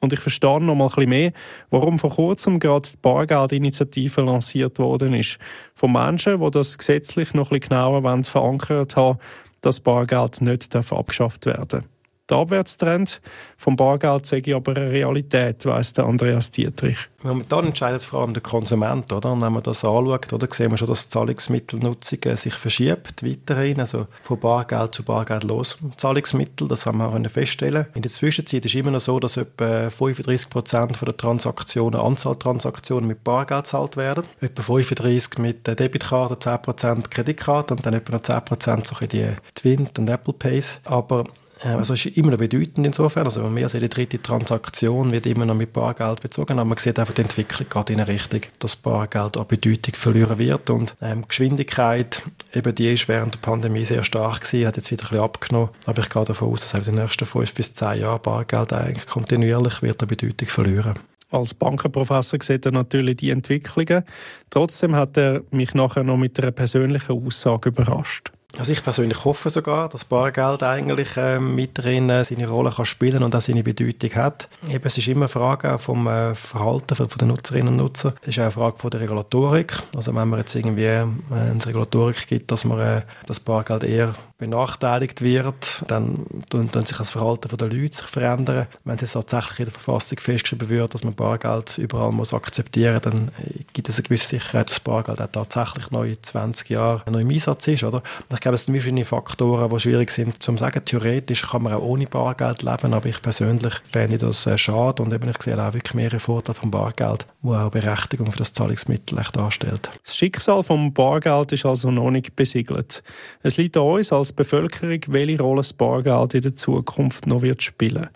Und 0.00 0.12
ich 0.12 0.20
verstehe 0.20 0.60
noch 0.60 0.74
mal 0.74 0.84
ein 0.84 0.88
bisschen 0.88 1.08
mehr, 1.08 1.32
warum 1.70 1.98
vor 1.98 2.10
kurzem 2.10 2.58
gerade 2.58 2.88
die 2.88 2.98
Bargeldinitiative 3.00 4.22
lanciert 4.22 4.78
worden 4.78 5.14
ist. 5.14 5.38
Von 5.74 5.92
Menschen, 5.92 6.40
die 6.40 6.50
das 6.50 6.76
gesetzlich 6.76 7.34
noch 7.34 7.50
ein 7.50 7.60
bisschen 7.60 7.70
genauer 7.70 8.24
verankert 8.24 8.96
haben, 8.96 9.18
dass 9.60 9.80
Bargeld 9.80 10.40
nicht 10.40 10.74
abgeschafft 10.74 11.46
werden 11.46 11.68
darf. 11.68 11.84
Der 12.30 12.38
Abwärtstrend 12.38 13.20
vom 13.58 13.76
Bargeld 13.76 14.32
ich 14.32 14.54
aber 14.54 14.74
eine 14.74 14.90
Realität, 14.90 15.66
weiss 15.66 15.92
der 15.92 16.06
Andreas 16.06 16.50
Dietrich. 16.50 16.96
Momentan 17.22 17.66
entscheidet 17.66 18.02
vor 18.02 18.22
allem 18.22 18.32
der 18.32 18.42
Konsument, 18.42 19.12
oder? 19.12 19.32
Und 19.32 19.42
wenn 19.42 19.52
man 19.52 19.62
das 19.62 19.84
anschaut, 19.84 20.32
oder, 20.32 20.48
sehen 20.50 20.70
wir 20.70 20.78
schon, 20.78 20.88
dass 20.88 21.04
die 21.04 21.10
Zahlungsmittelnutzung 21.10 22.18
äh, 22.22 22.36
sich 22.36 22.54
verschiebt 22.54 23.22
weiterhin, 23.22 23.78
also 23.78 24.06
von 24.22 24.40
Bargeld 24.40 24.94
zu 24.94 25.02
bargeldlos 25.02 25.78
Zahlungsmittel, 25.98 26.66
das 26.66 26.86
haben 26.86 26.98
wir 26.98 27.08
auch 27.08 27.30
feststellen. 27.30 27.86
In 27.94 28.00
der 28.00 28.10
Zwischenzeit 28.10 28.64
ist 28.64 28.74
immer 28.74 28.90
noch 28.90 29.00
so, 29.00 29.20
dass 29.20 29.36
etwa 29.36 29.90
35 29.90 30.48
Prozent 30.48 30.98
der 31.00 31.16
Transaktionen, 31.16 32.00
Anzahl 32.00 32.36
Transaktionen 32.36 33.06
mit 33.06 33.22
Bargeld 33.22 33.64
gezahlt 33.64 33.98
werden, 33.98 34.24
etwa 34.40 34.62
35 34.62 35.38
mit 35.38 35.66
Debitkarte, 35.66 36.38
10 36.38 36.62
Prozent 36.62 37.10
Kreditkarte 37.10 37.74
und 37.74 37.84
dann 37.84 37.92
etwa 37.92 38.14
noch 38.14 38.22
10 38.22 38.44
Prozent 38.46 38.86
so 38.86 38.96
die 39.06 39.28
Twint 39.54 39.98
und 39.98 40.08
Apple 40.08 40.34
Pays. 40.34 40.80
Aber 40.84 41.24
also 41.62 41.94
ist 41.94 42.06
immer 42.06 42.32
noch 42.32 42.38
bedeutend 42.38 42.86
insofern, 42.86 43.24
also 43.24 43.42
mehr 43.48 43.64
als 43.64 43.74
jede 43.74 43.88
dritte 43.88 44.20
Transaktion 44.20 45.12
wird 45.12 45.26
immer 45.26 45.46
noch 45.46 45.54
mit 45.54 45.72
Bargeld 45.72 46.20
bezogen, 46.20 46.58
aber 46.58 46.64
man 46.64 46.78
sieht 46.78 46.98
einfach, 46.98 47.14
die 47.14 47.22
Entwicklung 47.22 47.68
geht 47.68 47.90
in 47.90 48.00
eine 48.00 48.08
Richtung, 48.08 48.40
dass 48.58 48.76
Bargeld 48.76 49.36
an 49.36 49.46
Bedeutung 49.46 49.94
verlieren 49.94 50.38
wird 50.38 50.70
und 50.70 50.94
ähm, 51.00 51.26
Geschwindigkeit, 51.28 52.22
eben 52.52 52.74
die 52.74 52.92
ist 52.92 53.08
während 53.08 53.34
der 53.34 53.40
Pandemie 53.40 53.84
sehr 53.84 54.04
stark 54.04 54.42
gewesen, 54.42 54.66
hat 54.66 54.76
jetzt 54.76 54.90
wieder 54.90 55.04
ein 55.04 55.08
bisschen 55.08 55.24
abgenommen, 55.24 55.70
aber 55.86 56.02
ich 56.02 56.08
gehe 56.08 56.24
davon 56.24 56.52
aus, 56.52 56.70
dass 56.70 56.86
in 56.86 56.94
den 56.94 57.02
nächsten 57.02 57.24
fünf 57.26 57.54
bis 57.54 57.74
zehn 57.74 58.00
Jahren 58.00 58.22
Bargeld 58.22 58.72
eigentlich 58.72 59.06
kontinuierlich 59.06 59.82
wird 59.82 60.02
an 60.02 60.08
Bedeutung 60.08 60.48
verlieren. 60.48 60.98
Als 61.30 61.52
Bankenprofessor 61.52 62.38
sieht 62.42 62.64
er 62.64 62.72
natürlich 62.72 63.16
die 63.16 63.30
Entwicklungen. 63.30 64.04
Trotzdem 64.50 64.94
hat 64.94 65.16
er 65.16 65.42
mich 65.50 65.74
nachher 65.74 66.04
noch 66.04 66.16
mit 66.16 66.38
einer 66.38 66.52
persönlichen 66.52 67.26
Aussage 67.26 67.70
überrascht. 67.70 68.30
Also 68.56 68.70
ich 68.72 68.82
persönlich 68.82 69.24
hoffe 69.24 69.50
sogar, 69.50 69.88
dass 69.88 70.04
Bargeld 70.04 70.62
eigentlich 70.62 71.16
äh, 71.16 71.38
weiterhin 71.40 72.08
äh, 72.08 72.24
seine 72.24 72.48
Rolle 72.48 72.70
kann 72.70 72.84
spielen 72.84 73.22
und 73.22 73.34
auch 73.34 73.40
seine 73.40 73.64
Bedeutung 73.64 74.14
hat. 74.14 74.48
Eben, 74.68 74.84
es 74.84 74.96
ist 74.96 75.08
immer 75.08 75.22
eine 75.22 75.28
Frage 75.28 75.78
vom 75.78 76.06
äh, 76.06 76.34
Verhalten 76.34 76.94
von, 76.94 77.08
von 77.08 77.18
den 77.18 77.28
Nutzerinnen 77.28 77.68
und 77.68 77.76
Nutzern. 77.76 78.14
Es 78.22 78.28
ist 78.28 78.38
auch 78.38 78.42
eine 78.42 78.50
Frage 78.52 78.78
von 78.78 78.90
der 78.90 79.00
Regulatorik. 79.00 79.76
Also 79.96 80.14
wenn 80.14 80.28
man 80.28 80.38
jetzt 80.38 80.54
irgendwie 80.54 80.84
äh, 80.84 81.04
eine 81.30 81.66
Regulatorik 81.66 82.28
gibt, 82.28 82.52
dass 82.52 82.64
man 82.64 82.78
äh, 82.78 83.02
das 83.26 83.40
Bargeld 83.40 83.82
eher 83.82 84.14
benachteiligt 84.38 85.22
wird, 85.22 85.84
dann 85.88 86.26
tun, 86.50 86.68
sich 86.84 86.96
das 86.96 87.12
Verhalten 87.12 87.56
der 87.56 87.68
Leute 87.68 87.96
sich 87.96 88.06
verändern. 88.06 88.66
Wenn 88.84 88.98
es 88.98 89.12
tatsächlich 89.12 89.60
in 89.60 89.64
der 89.66 89.74
Verfassung 89.74 90.18
festgeschrieben 90.18 90.68
wird, 90.68 90.92
dass 90.94 91.02
man 91.02 91.14
Bargeld 91.14 91.78
überall 91.78 92.12
muss 92.12 92.34
akzeptieren 92.34 92.94
muss, 92.94 93.02
dann 93.02 93.30
äh, 93.42 93.64
gibt 93.72 93.88
es 93.88 93.96
eine 93.96 94.04
gewisse 94.04 94.26
Sicherheit, 94.26 94.70
dass 94.70 94.80
Bargeld 94.80 95.20
auch 95.20 95.28
tatsächlich 95.30 95.90
noch 95.90 96.04
in 96.04 96.22
20 96.22 96.68
Jahren 96.70 97.12
noch 97.12 97.20
im 97.20 97.30
Einsatz 97.30 97.66
ist. 97.68 97.84
Oder? 97.84 98.02
Ich 98.32 98.40
glaube, 98.44 98.56
es 98.56 98.64
sind 98.64 98.74
verschiedene 98.74 99.06
Faktoren, 99.06 99.70
die 99.70 99.80
schwierig 99.80 100.10
sind 100.10 100.42
zu 100.42 100.54
sagen. 100.56 100.84
Theoretisch 100.84 101.48
kann 101.48 101.62
man 101.62 101.72
auch 101.72 101.82
ohne 101.82 102.06
Bargeld 102.06 102.62
leben, 102.62 102.92
aber 102.92 103.08
ich 103.08 103.22
persönlich 103.22 103.72
fände 103.90 104.18
das 104.18 104.46
äh, 104.46 104.58
schade 104.58 105.02
und 105.02 105.14
eben 105.14 105.30
ich 105.30 105.42
sehe 105.42 105.58
auch 105.58 105.72
wirklich 105.72 105.94
mehrere 105.94 106.20
Vorteile 106.20 106.54
vom 106.54 106.70
Bargeld, 106.70 107.26
wo 107.40 107.54
auch 107.54 107.70
Berechtigung 107.70 108.30
für 108.30 108.38
das 108.38 108.52
Zahlungsmittel 108.52 109.18
darstellt. 109.32 109.90
Das 110.04 110.14
Schicksal 110.14 110.62
vom 110.62 110.92
Bargeld 110.92 111.52
ist 111.52 111.64
also 111.64 111.90
noch 111.90 112.10
nicht 112.10 112.36
besiegelt. 112.36 113.02
Es 113.42 113.56
liegt 113.56 113.78
an 113.78 113.84
uns 113.84 114.12
als 114.12 114.34
Bevölkerung, 114.34 115.00
welche 115.08 115.40
Rolle 115.40 115.62
das 115.62 115.72
Bargeld 115.72 116.34
in 116.34 116.42
der 116.42 116.54
Zukunft 116.54 117.26
noch 117.26 117.40
wird 117.40 117.62
spielen. 117.62 118.10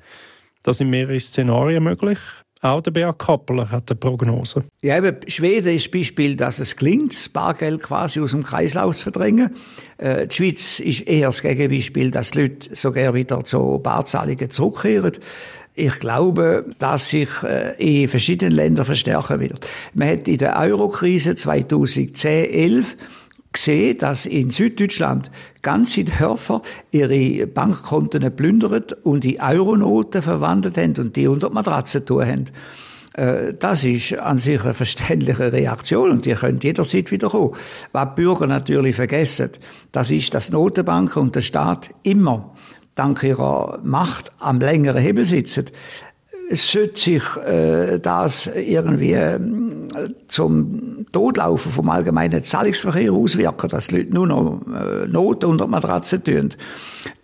Da 0.63 0.75
sind 0.75 0.91
mehrere 0.91 1.19
Szenarien 1.19 1.83
möglich. 1.83 2.19
Auch 2.61 2.81
der 2.81 2.91
Beat 2.91 3.19
Kappeler 3.19 3.71
hat 3.71 3.91
eine 3.91 3.99
Prognose. 3.99 4.65
Ja, 4.83 4.99
eben, 4.99 5.17
Schweden 5.29 5.75
ist 5.75 5.87
das 5.87 5.93
Beispiel, 5.93 6.35
dass 6.35 6.59
es 6.59 6.77
gelingt, 6.77 7.13
das 7.13 7.29
Bargeld 7.29 7.83
quasi 7.83 8.21
aus 8.21 8.33
dem 8.33 8.43
Kreislauf 8.43 8.97
zu 8.97 9.05
verdrängen. 9.05 9.55
Äh, 9.99 10.27
die 10.27 10.35
Schweiz 10.35 10.81
ist 10.81 11.03
eher 11.03 11.29
das 11.29 11.43
Gegenbeispiel, 11.43 12.11
dass 12.11 12.33
die 12.33 12.43
Leute 12.43 12.75
sogar 12.75 13.15
wieder 13.15 13.45
zu 13.45 13.79
Barzahlungen 13.81 14.51
zurückkehren. 14.51 15.13
Ich 15.75 16.01
glaube, 16.01 16.65
dass 16.81 17.11
sich 17.11 17.29
äh, 17.45 17.75
in 17.79 18.09
verschiedenen 18.09 18.53
Ländern 18.53 18.85
verstärken 18.85 19.39
wird. 19.39 19.65
Man 19.95 20.09
hat 20.09 20.27
in 20.27 20.39
der 20.39 20.59
Eurokrise 20.59 21.33
2010-11 21.33 22.97
gesehen, 23.53 23.99
dass 23.99 24.27
in 24.27 24.51
Süddeutschland 24.51 25.31
ganze 25.63 26.05
Dörfer 26.05 26.63
ihre 26.91 27.47
Bankkonten 27.47 28.35
plündert 28.35 28.93
und 29.05 29.25
die 29.25 29.41
Euronoten 29.41 30.23
verwandelt 30.23 30.77
haben 30.77 30.95
und 30.99 31.17
die 31.17 31.27
unter 31.27 31.49
die 31.49 31.55
Matratze 31.55 32.05
tun 32.05 32.27
haben. 32.27 32.45
Äh, 33.15 33.55
das 33.59 33.85
ist 33.85 34.15
an 34.19 34.39
sich 34.39 34.63
eine 34.63 34.75
verständliche 34.75 35.53
Reaktion 35.53 36.11
und 36.11 36.27
die 36.27 36.35
können 36.35 36.61
jederzeit 36.61 37.11
wieder 37.11 37.29
kommen. 37.29 37.55
Was 37.93 38.09
die 38.15 38.23
Bürger 38.23 38.47
natürlich 38.47 38.97
vergessen, 38.97 39.51
das 39.93 40.11
ist, 40.11 40.35
dass 40.35 40.51
Notenbanken 40.51 41.23
und 41.23 41.35
der 41.35 41.43
Staat 41.43 41.91
immer 42.03 42.55
dank 42.95 43.23
ihrer 43.23 43.79
Macht 43.83 44.33
am 44.39 44.61
längeren 44.61 45.03
Hebel 45.03 45.25
sitzen 45.25 45.67
sollte 46.51 46.99
sich 46.99 47.37
äh, 47.47 47.99
das 47.99 48.47
irgendwie 48.47 49.13
äh, 49.13 49.39
zum 50.29 51.07
Todlaufen 51.13 51.73
vom 51.73 51.89
allgemeinen 51.91 52.43
Zahlungsverkehr 52.43 53.13
auswirken, 53.13 53.69
dass 53.69 53.89
die 53.89 53.99
Leute 53.99 54.15
nur 54.15 54.27
noch 54.27 54.61
äh, 54.69 55.07
Noten 55.07 55.47
unter 55.47 55.65
die 55.67 55.71
Matratze 55.71 56.23
tun, 56.23 56.55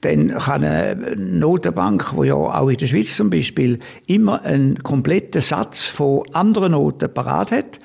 dann 0.00 0.28
kann 0.36 0.64
eine 0.64 1.16
Notenbank, 1.16 2.14
wo 2.14 2.24
ja 2.24 2.34
auch 2.34 2.68
in 2.68 2.76
der 2.76 2.86
Schweiz 2.86 3.16
zum 3.16 3.30
Beispiel 3.30 3.78
immer 4.06 4.42
einen 4.42 4.82
kompletten 4.82 5.40
Satz 5.40 5.84
von 5.84 6.22
anderen 6.32 6.72
Noten 6.72 7.12
parat 7.12 7.52
hat, 7.52 7.80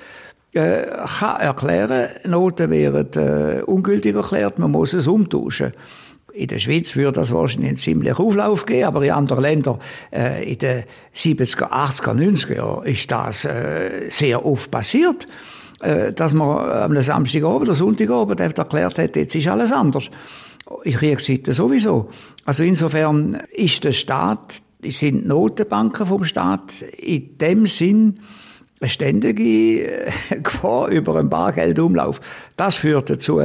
äh, 0.52 0.86
kann 1.18 1.40
erklären, 1.40 2.08
Noten 2.26 2.70
werden 2.70 3.22
äh, 3.22 3.62
ungültig 3.62 4.16
erklärt, 4.16 4.58
man 4.58 4.70
muss 4.70 4.92
es 4.92 5.06
umtauschen. 5.06 5.72
In 6.32 6.48
der 6.48 6.58
Schweiz 6.58 6.94
würde 6.96 7.20
das 7.20 7.32
wahrscheinlich 7.32 7.68
einen 7.68 7.76
ziemlichen 7.76 8.16
Auflauf 8.16 8.66
geben, 8.66 8.84
aber 8.84 9.02
in 9.02 9.10
anderen 9.10 9.42
Ländern, 9.42 9.78
äh, 10.12 10.50
in 10.50 10.58
den 10.58 10.84
70er, 11.14 11.70
80er, 11.70 12.14
90er 12.14 12.56
Jahren 12.56 12.86
ist 12.86 13.10
das 13.10 13.44
äh, 13.44 14.08
sehr 14.08 14.44
oft 14.44 14.70
passiert, 14.70 15.26
äh, 15.80 16.12
dass 16.12 16.32
man 16.32 16.70
am 16.70 17.00
Samstagabend 17.00 17.62
oder 17.62 17.74
Sonntagabend 17.74 18.40
erklärt 18.40 18.98
hat, 18.98 19.16
jetzt 19.16 19.34
ist 19.34 19.48
alles 19.48 19.72
anders. 19.72 20.10
Ich 20.84 20.96
Kriegszeiten 20.96 21.52
sowieso. 21.52 22.10
Also 22.44 22.62
insofern 22.62 23.42
ist 23.52 23.82
der 23.82 23.92
Staat, 23.92 24.62
sind 24.84 25.26
Notenbanken 25.26 26.06
vom 26.06 26.24
Staat 26.24 26.82
in 26.96 27.36
dem 27.38 27.66
Sinn 27.66 28.20
eine 28.80 28.88
ständige 28.88 30.06
Gefahr 30.42 30.88
über 30.88 31.16
einen 31.16 31.28
Bargeldumlauf. 31.28 32.20
Das 32.56 32.76
führt 32.76 33.10
dazu, 33.10 33.42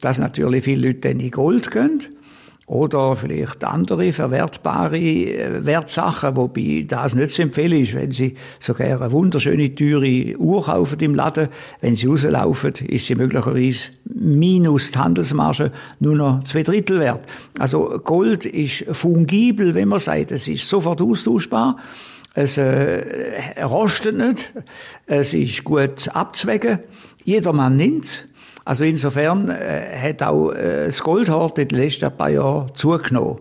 dass 0.00 0.18
natürlich 0.18 0.64
viele 0.64 0.88
Leute 0.88 1.08
in 1.08 1.30
Gold 1.30 1.70
gehen 1.70 2.17
oder 2.68 3.16
vielleicht 3.16 3.64
andere 3.64 4.12
verwertbare 4.12 4.98
äh, 4.98 5.64
Wertsachen, 5.64 6.36
wobei 6.36 6.84
das 6.86 7.14
nicht 7.14 7.30
zu 7.30 7.42
empfehlen 7.42 7.82
ist, 7.82 7.94
wenn 7.94 8.12
Sie 8.12 8.34
sogar 8.60 9.00
eine 9.00 9.10
wunderschöne, 9.10 9.74
teure 9.74 10.36
Uhr 10.36 10.64
kaufen 10.64 11.00
im 11.00 11.14
Laden, 11.14 11.48
wenn 11.80 11.96
Sie 11.96 12.06
rauslaufen, 12.06 12.74
ist 12.86 13.06
sie 13.06 13.14
möglicherweise 13.14 13.90
minus 14.04 14.90
die 14.90 14.98
Handelsmarge 14.98 15.72
nur 15.98 16.14
noch 16.14 16.44
zwei 16.44 16.62
Drittel 16.62 17.00
wert. 17.00 17.22
Also 17.58 18.00
Gold 18.04 18.44
ist 18.44 18.84
fungibel, 18.92 19.74
wenn 19.74 19.88
man 19.88 19.98
sagt, 19.98 20.30
es 20.30 20.46
ist 20.46 20.68
sofort 20.68 21.00
austauschbar. 21.00 21.78
Es 22.34 22.58
äh, 22.58 23.62
rostet 23.62 24.16
nicht, 24.16 24.52
es 25.06 25.32
ist 25.32 25.64
gut 25.64 26.08
abzwägen, 26.12 26.80
jedermann 27.24 27.76
nimmt's. 27.76 28.24
Also 28.68 28.84
insofern 28.84 29.48
äh, 29.48 29.96
hat 29.98 30.22
auch 30.22 30.50
äh, 30.50 30.84
das 30.84 31.02
Goldhort 31.02 31.56
in 31.56 31.68
den 31.68 31.78
letzten 31.78 32.14
paar 32.14 32.28
Jahren 32.28 32.70
zugenommen. 32.74 33.38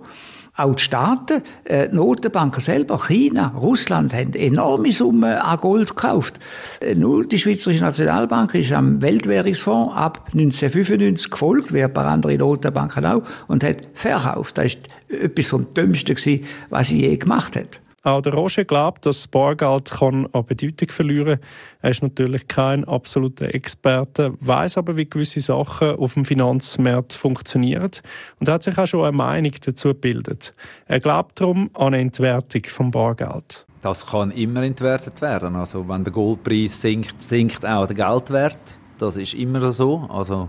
Auch 0.55 0.73
die 0.73 0.81
Staaten, 0.81 1.41
äh, 1.65 1.89
Notenbanken 1.89 2.61
selber, 2.61 2.97
China, 2.97 3.53
Russland 3.59 4.13
haben 4.13 4.33
enorme 4.35 4.93
Summen 4.93 5.25
an 5.33 5.57
Gold 5.57 5.89
gekauft. 5.89 6.39
Äh, 6.79 6.95
nur 6.95 7.27
die 7.27 7.37
Schweizerische 7.37 7.83
Nationalbank 7.83 8.55
ist 8.55 8.71
am 8.71 9.01
Weltwährungsfonds 9.01 9.97
ab 9.97 10.29
1995 10.31 11.29
gefolgt, 11.29 11.73
wie 11.73 11.83
ein 11.83 11.91
paar 11.91 12.05
andere 12.05 12.37
Notenbanken 12.37 13.05
auch, 13.05 13.23
und 13.49 13.65
hat 13.65 13.85
verkauft. 13.95 14.57
Das 14.57 14.77
war 15.09 15.19
etwas 15.23 15.47
vom 15.47 15.73
Dümmsten, 15.73 16.45
was 16.69 16.87
sie 16.87 17.01
je 17.01 17.17
gemacht 17.17 17.57
hat. 17.57 17.81
Auch 18.07 18.21
der 18.21 18.33
Roger 18.33 18.63
glaubt, 18.63 19.05
dass 19.05 19.17
das 19.17 19.27
Bargeld 19.27 19.91
kann 19.91 20.27
an 20.31 20.45
Bedeutung 20.45 20.87
verlieren 20.87 21.41
kann. 21.41 21.49
Er 21.81 21.89
ist 21.89 22.01
natürlich 22.01 22.47
kein 22.47 22.85
absoluter 22.85 23.53
Experte, 23.53 24.33
weiß 24.39 24.77
aber, 24.77 24.95
wie 24.95 25.09
gewisse 25.09 25.41
Sachen 25.41 25.97
auf 25.97 26.13
dem 26.13 26.23
Finanzmarkt 26.23 27.15
funktionieren 27.15 27.91
und 28.39 28.47
hat 28.47 28.63
sich 28.63 28.77
auch 28.77 28.87
schon 28.87 29.03
eine 29.03 29.11
Meinung 29.11 29.51
dazu 29.61 29.89
gebildet. 29.89 30.53
Er 30.85 31.01
glaubt 31.01 31.41
darum 31.41 31.69
an 31.73 31.87
eine 31.87 31.99
Entwertung 31.99 32.61
vom 32.67 32.91
Bargeld. 32.91 33.65
Das 33.81 34.05
kann 34.05 34.31
immer 34.31 34.63
entwertet 34.63 35.21
werden. 35.21 35.57
Also 35.57 35.85
wenn 35.89 36.05
der 36.05 36.13
Goldpreis 36.13 36.79
sinkt, 36.79 37.21
sinkt 37.21 37.65
auch 37.65 37.87
der 37.87 37.95
Geldwert. 37.97 38.79
Das 38.99 39.17
ist 39.17 39.33
immer 39.33 39.69
so. 39.71 40.07
Also 40.09 40.47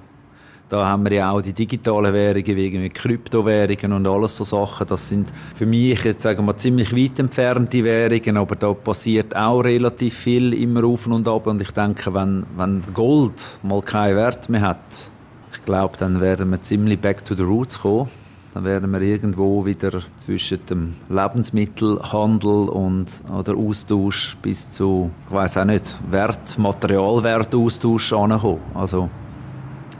da 0.68 0.86
haben 0.86 1.04
wir 1.04 1.12
ja 1.12 1.30
auch 1.30 1.40
die 1.40 1.52
digitalen 1.52 2.12
Währungen 2.12 2.82
wie 2.82 2.90
Kryptowährungen 2.90 3.92
und 3.92 4.06
alles 4.06 4.36
so 4.36 4.44
Sachen. 4.44 4.86
Das 4.86 5.08
sind 5.08 5.32
für 5.54 5.64
mich 5.64 6.04
jetzt 6.04 6.22
sagen 6.22 6.44
wir 6.44 6.56
ziemlich 6.56 6.94
weit 6.94 7.18
entfernte 7.18 7.82
Währungen, 7.82 8.36
aber 8.36 8.54
da 8.54 8.74
passiert 8.74 9.34
auch 9.34 9.60
relativ 9.60 10.14
viel 10.14 10.52
immer 10.52 10.84
auf 10.84 11.06
und 11.06 11.26
ab. 11.26 11.46
Und 11.46 11.62
ich 11.62 11.70
denke, 11.70 12.12
wenn, 12.12 12.44
wenn 12.56 12.82
Gold 12.92 13.58
mal 13.62 13.80
keinen 13.80 14.16
Wert 14.16 14.48
mehr 14.50 14.60
hat, 14.60 15.10
ich 15.52 15.64
glaube, 15.64 15.96
dann 15.96 16.20
werden 16.20 16.50
wir 16.50 16.60
ziemlich 16.60 17.00
back 17.00 17.24
to 17.24 17.34
the 17.34 17.42
roots 17.42 17.80
kommen. 17.80 18.08
Dann 18.54 18.64
werden 18.64 18.90
wir 18.90 19.00
irgendwo 19.00 19.64
wieder 19.64 20.00
zwischen 20.16 20.64
dem 20.66 20.94
Lebensmittelhandel 21.08 22.68
und 22.68 23.06
oder 23.32 23.56
Austausch 23.56 24.36
bis 24.42 24.70
zu, 24.70 25.10
ich 25.28 25.34
weiß 25.34 25.58
auch 25.58 25.64
nicht, 25.64 25.96
Wert, 26.10 26.58
Materialwertaustausch 26.58 28.12
ankommen. 28.12 28.60
Also 28.74 29.10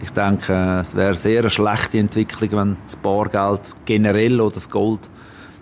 ich 0.00 0.10
denke, 0.10 0.78
es 0.80 0.94
wäre 0.94 1.14
sehr 1.14 1.40
eine 1.40 1.50
schlechte 1.50 1.98
Entwicklung, 1.98 2.52
wenn 2.52 2.76
das 2.84 2.96
Bargeld 2.96 3.74
generell 3.84 4.40
oder 4.40 4.54
das 4.54 4.70
Gold 4.70 5.10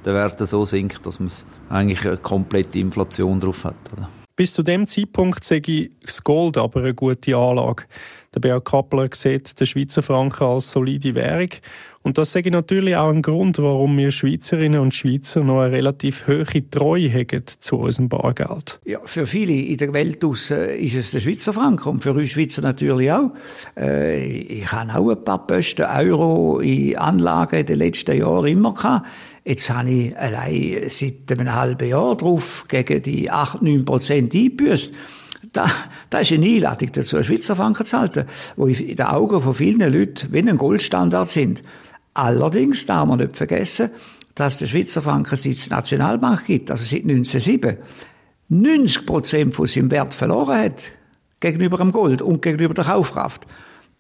der 0.05 0.15
Wert 0.15 0.47
so 0.47 0.65
sinkt, 0.65 1.05
dass 1.05 1.19
man 1.19 1.31
eigentlich 1.69 2.07
eine 2.07 2.17
komplette 2.17 2.79
Inflation 2.79 3.41
drauf 3.41 3.65
hat. 3.65 3.75
Oder? 3.93 4.09
Bis 4.37 4.53
zu 4.53 4.63
dem 4.63 4.87
Zeitpunkt 4.87 5.45
sehe 5.45 5.63
ich 5.67 5.91
das 6.03 6.23
Gold 6.23 6.59
aber 6.59 6.81
eine 6.81 6.95
gute 6.95 7.37
Anlage. 7.37 7.85
Der 8.35 8.41
Beat 8.41 8.67
Kappler 8.67 9.09
sieht 9.13 9.59
den 9.59 9.67
Schweizer 9.67 10.03
Franken 10.03 10.45
als 10.45 10.71
solide 10.71 11.15
Währung. 11.15 11.49
Und 12.07 12.19
das 12.19 12.31
sage 12.31 12.51
ich 12.51 12.53
natürlich 12.53 12.95
auch 12.95 13.11
ein 13.11 13.21
Grund, 13.21 13.59
warum 13.59 13.99
wir 13.99 14.13
Schweizerinnen 14.13 14.79
und 14.79 14.95
Schweizer 14.95 15.43
noch 15.43 15.63
eine 15.63 15.73
relativ 15.73 16.29
hohe 16.29 16.71
Treue 16.71 17.13
haben 17.13 17.43
zu 17.59 17.79
unserem 17.79 18.09
Bargeld. 18.09 18.79
Ja, 18.85 19.01
für 19.03 19.27
viele 19.27 19.55
in 19.55 19.77
der 19.77 19.93
Welt 19.93 20.23
ist 20.23 20.53
es 20.53 21.11
der 21.11 21.19
Schweizer 21.19 21.53
Franken 21.53 21.89
und 21.89 22.05
für 22.05 22.13
uns 22.13 22.31
Schweizer 22.31 22.63
natürlich 22.63 23.11
auch. 23.11 23.33
Äh, 23.77 24.25
ich 24.25 24.71
habe 24.71 24.95
auch 24.95 25.11
ein 25.11 25.25
paar 25.25 25.49
Posten 25.49 25.83
Euro 25.83 26.61
in 26.61 26.97
Anlagen 26.97 27.59
in 27.59 27.67
den 27.67 27.79
letzten 27.79 28.17
Jahren 28.17 28.47
immer 28.47 28.73
gehabt. 28.73 29.09
Jetzt 29.45 29.69
habe 29.69 29.91
ich 29.91 30.17
allein 30.17 30.83
seit 30.87 31.33
einem 31.33 31.53
halben 31.53 31.89
Jahr 31.89 32.17
drauf 32.17 32.67
gegen 32.69 33.03
die 33.03 33.33
8, 33.33 33.63
9 33.63 33.85
Prozent 33.85 34.33
eingebüßt. 34.33 34.93
Da, 35.53 35.69
da 36.11 36.21
ist 36.21 36.31
eine 36.31 36.47
Einladung 36.47 36.93
dazu, 36.93 37.21
Schweizer 37.25 37.57
Franken 37.57 37.85
zu 37.85 37.99
halten, 37.99 38.27
wo 38.55 38.67
in 38.69 38.95
den 38.95 39.07
Augen 39.07 39.41
von 39.41 39.57
vielen 39.57 39.93
Leuten 39.93 40.33
wie 40.33 40.39
ein 40.39 40.57
Goldstandard 40.57 41.29
sind. 41.29 41.63
Allerdings 42.17 42.87
darf 42.87 43.07
man 43.07 43.19
nicht 43.19 43.37
vergessen, 43.37 43.91
dass 44.35 44.57
der 44.57 44.67
Schweizer 44.67 45.03
Franken 45.03 45.37
seit 45.37 45.71
Nationalbank 45.71 46.47
gibt, 46.47 46.71
also 46.71 46.83
seit 46.83 47.03
1907, 47.03 47.77
90 48.49 49.05
Prozent 49.05 49.55
von 49.55 49.67
seinem 49.67 49.91
Wert 49.91 50.15
verloren 50.15 50.59
hat 50.59 50.93
gegenüber 51.41 51.77
dem 51.77 51.93
Gold 51.93 52.23
und 52.23 52.41
gegenüber 52.41 52.73
der 52.73 52.85
Kaufkraft. 52.85 53.47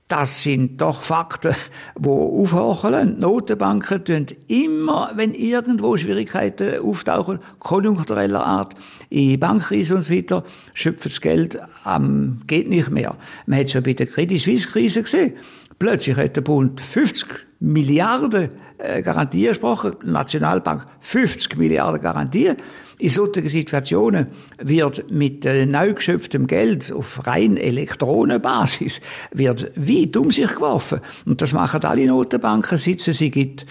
Das 0.08 0.42
sind 0.42 0.80
doch 0.80 1.02
Fakten, 1.02 1.54
die 1.98 2.08
aufhorchen. 2.08 3.18
Notenbanken 3.18 4.04
tun 4.04 4.26
immer, 4.46 5.10
wenn 5.14 5.34
irgendwo 5.34 5.98
Schwierigkeiten 5.98 6.80
auftauchen, 6.80 7.40
konjunktureller 7.58 8.46
Art, 8.46 8.74
in 9.10 9.38
Bankkrise 9.38 9.96
und 9.96 10.02
so 10.02 10.14
weiter, 10.14 10.42
schöpfen 10.72 11.10
das 11.10 11.20
Geld 11.20 11.58
am, 11.84 12.40
geht 12.46 12.68
nicht 12.68 12.88
mehr. 12.88 13.16
Man 13.44 13.58
hat 13.58 13.70
schon 13.70 13.82
bei 13.82 13.92
der 13.92 14.06
Credit 14.06 14.40
Suisse 14.40 14.68
Krise 14.68 15.02
gesehen. 15.02 15.34
Plötzlich 15.78 16.16
hat 16.16 16.36
der 16.36 16.40
Bund 16.40 16.80
50 16.80 17.46
Milliarden 17.60 18.50
äh, 18.78 19.02
Garantie 19.02 19.46
gesprochen, 19.46 19.94
Nationalbank 20.04 20.86
50 21.00 21.56
Milliarden 21.56 22.00
Garantie. 22.00 22.52
In 22.98 23.10
solchen 23.10 23.46
Situationen 23.48 24.28
wird 24.58 25.10
mit 25.10 25.44
äh, 25.44 25.66
neu 25.66 25.92
geschöpftem 25.94 26.46
Geld 26.46 26.92
auf 26.92 27.26
rein 27.26 27.58
Elektronenbasis 27.58 29.02
wird 29.32 29.72
weit 29.76 30.16
um 30.16 30.30
sich 30.30 30.50
geworfen. 30.50 31.00
Und 31.26 31.42
das 31.42 31.52
machen 31.52 31.84
alle 31.84 32.06
Notenbanken, 32.06 32.78
sitzen 32.78 33.12
sie 33.12 33.30
gibt. 33.30 33.66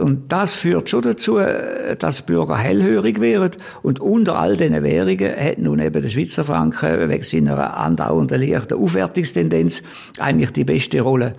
Und 0.00 0.32
das 0.32 0.54
führt 0.54 0.90
schon 0.90 1.02
dazu, 1.02 1.38
äh, 1.38 1.96
dass 1.96 2.22
Bürger 2.22 2.56
hellhörig 2.56 3.20
werden. 3.20 3.60
Und 3.82 4.00
unter 4.00 4.38
all 4.38 4.56
diesen 4.56 4.82
Währungen 4.82 5.34
hat 5.36 5.58
nun 5.58 5.78
eben 5.78 6.02
der 6.02 6.08
Schweizer 6.08 6.44
Franken 6.44 7.08
wegen 7.08 7.22
seiner 7.22 7.76
andauernden 7.76 8.40
leichten 8.40 8.74
Aufwertungstendenz 8.74 9.82
eigentlich 10.18 10.50
die 10.50 10.64
beste 10.64 11.00
Rolle. 11.00 11.34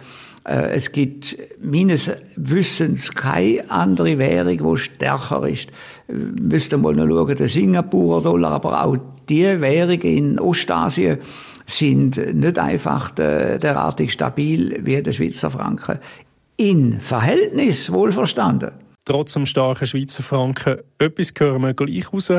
Äh, 0.46 0.72
es 0.76 0.92
gibt 0.92 1.38
meines 1.62 2.12
Wissens 2.36 3.12
keine 3.12 3.70
andere 3.70 4.18
Währung, 4.18 4.76
die 4.76 4.78
stärker 4.78 5.48
ist. 5.48 5.70
Müsste 6.08 6.78
mal 6.78 6.94
noch 6.94 7.08
schauen, 7.08 7.36
der 7.36 7.50
Singapurer 7.50 8.22
Dollar, 8.22 8.52
aber 8.52 8.84
auch 8.84 8.98
die 9.30 9.62
Währungen 9.62 10.02
in 10.02 10.40
Ostasien 10.40 11.20
sind 11.66 12.18
nicht 12.36 12.60
einfach 12.60 13.12
derartig 13.12 14.12
stabil 14.12 14.82
wie 14.84 15.02
der 15.02 15.14
Schweizer 15.14 15.50
Franken. 15.50 16.00
In 16.58 17.00
Verhältnis, 17.00 17.92
wohlverstanden. 17.92 18.72
Trotz 19.06 19.34
dem 19.34 19.46
starken 19.46 19.88
Schweizer 19.88 20.24
Franken, 20.24 20.78
etwas 21.00 21.34
hören 21.38 21.64
wir 21.64 21.74
gleich 21.74 22.14
raus, 22.14 22.32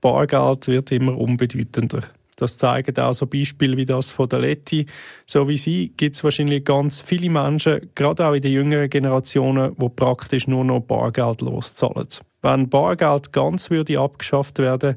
Bargeld 0.00 0.68
wird 0.68 0.92
immer 0.92 1.16
unbedeutender. 1.16 2.02
Das 2.36 2.58
zeigen 2.58 2.98
auch 2.98 3.14
so 3.14 3.26
Beispiele 3.26 3.76
wie 3.76 3.86
das 3.86 4.10
von 4.10 4.28
der 4.28 4.40
Letti. 4.40 4.86
So 5.24 5.48
wie 5.48 5.56
sie 5.56 5.92
gibt 5.96 6.16
es 6.16 6.24
wahrscheinlich 6.24 6.64
ganz 6.64 7.00
viele 7.00 7.30
Menschen, 7.30 7.90
gerade 7.94 8.26
auch 8.26 8.34
in 8.34 8.42
den 8.42 8.52
jüngeren 8.52 8.90
Generationen, 8.90 9.74
die 9.80 9.88
praktisch 9.88 10.46
nur 10.46 10.64
noch 10.64 10.80
Bargeld 10.80 11.40
loszahlen. 11.40 12.08
Wenn 12.42 12.68
Bargeld 12.68 13.32
ganz 13.32 13.70
würde 13.70 13.98
abgeschafft 13.98 14.58
werden, 14.58 14.96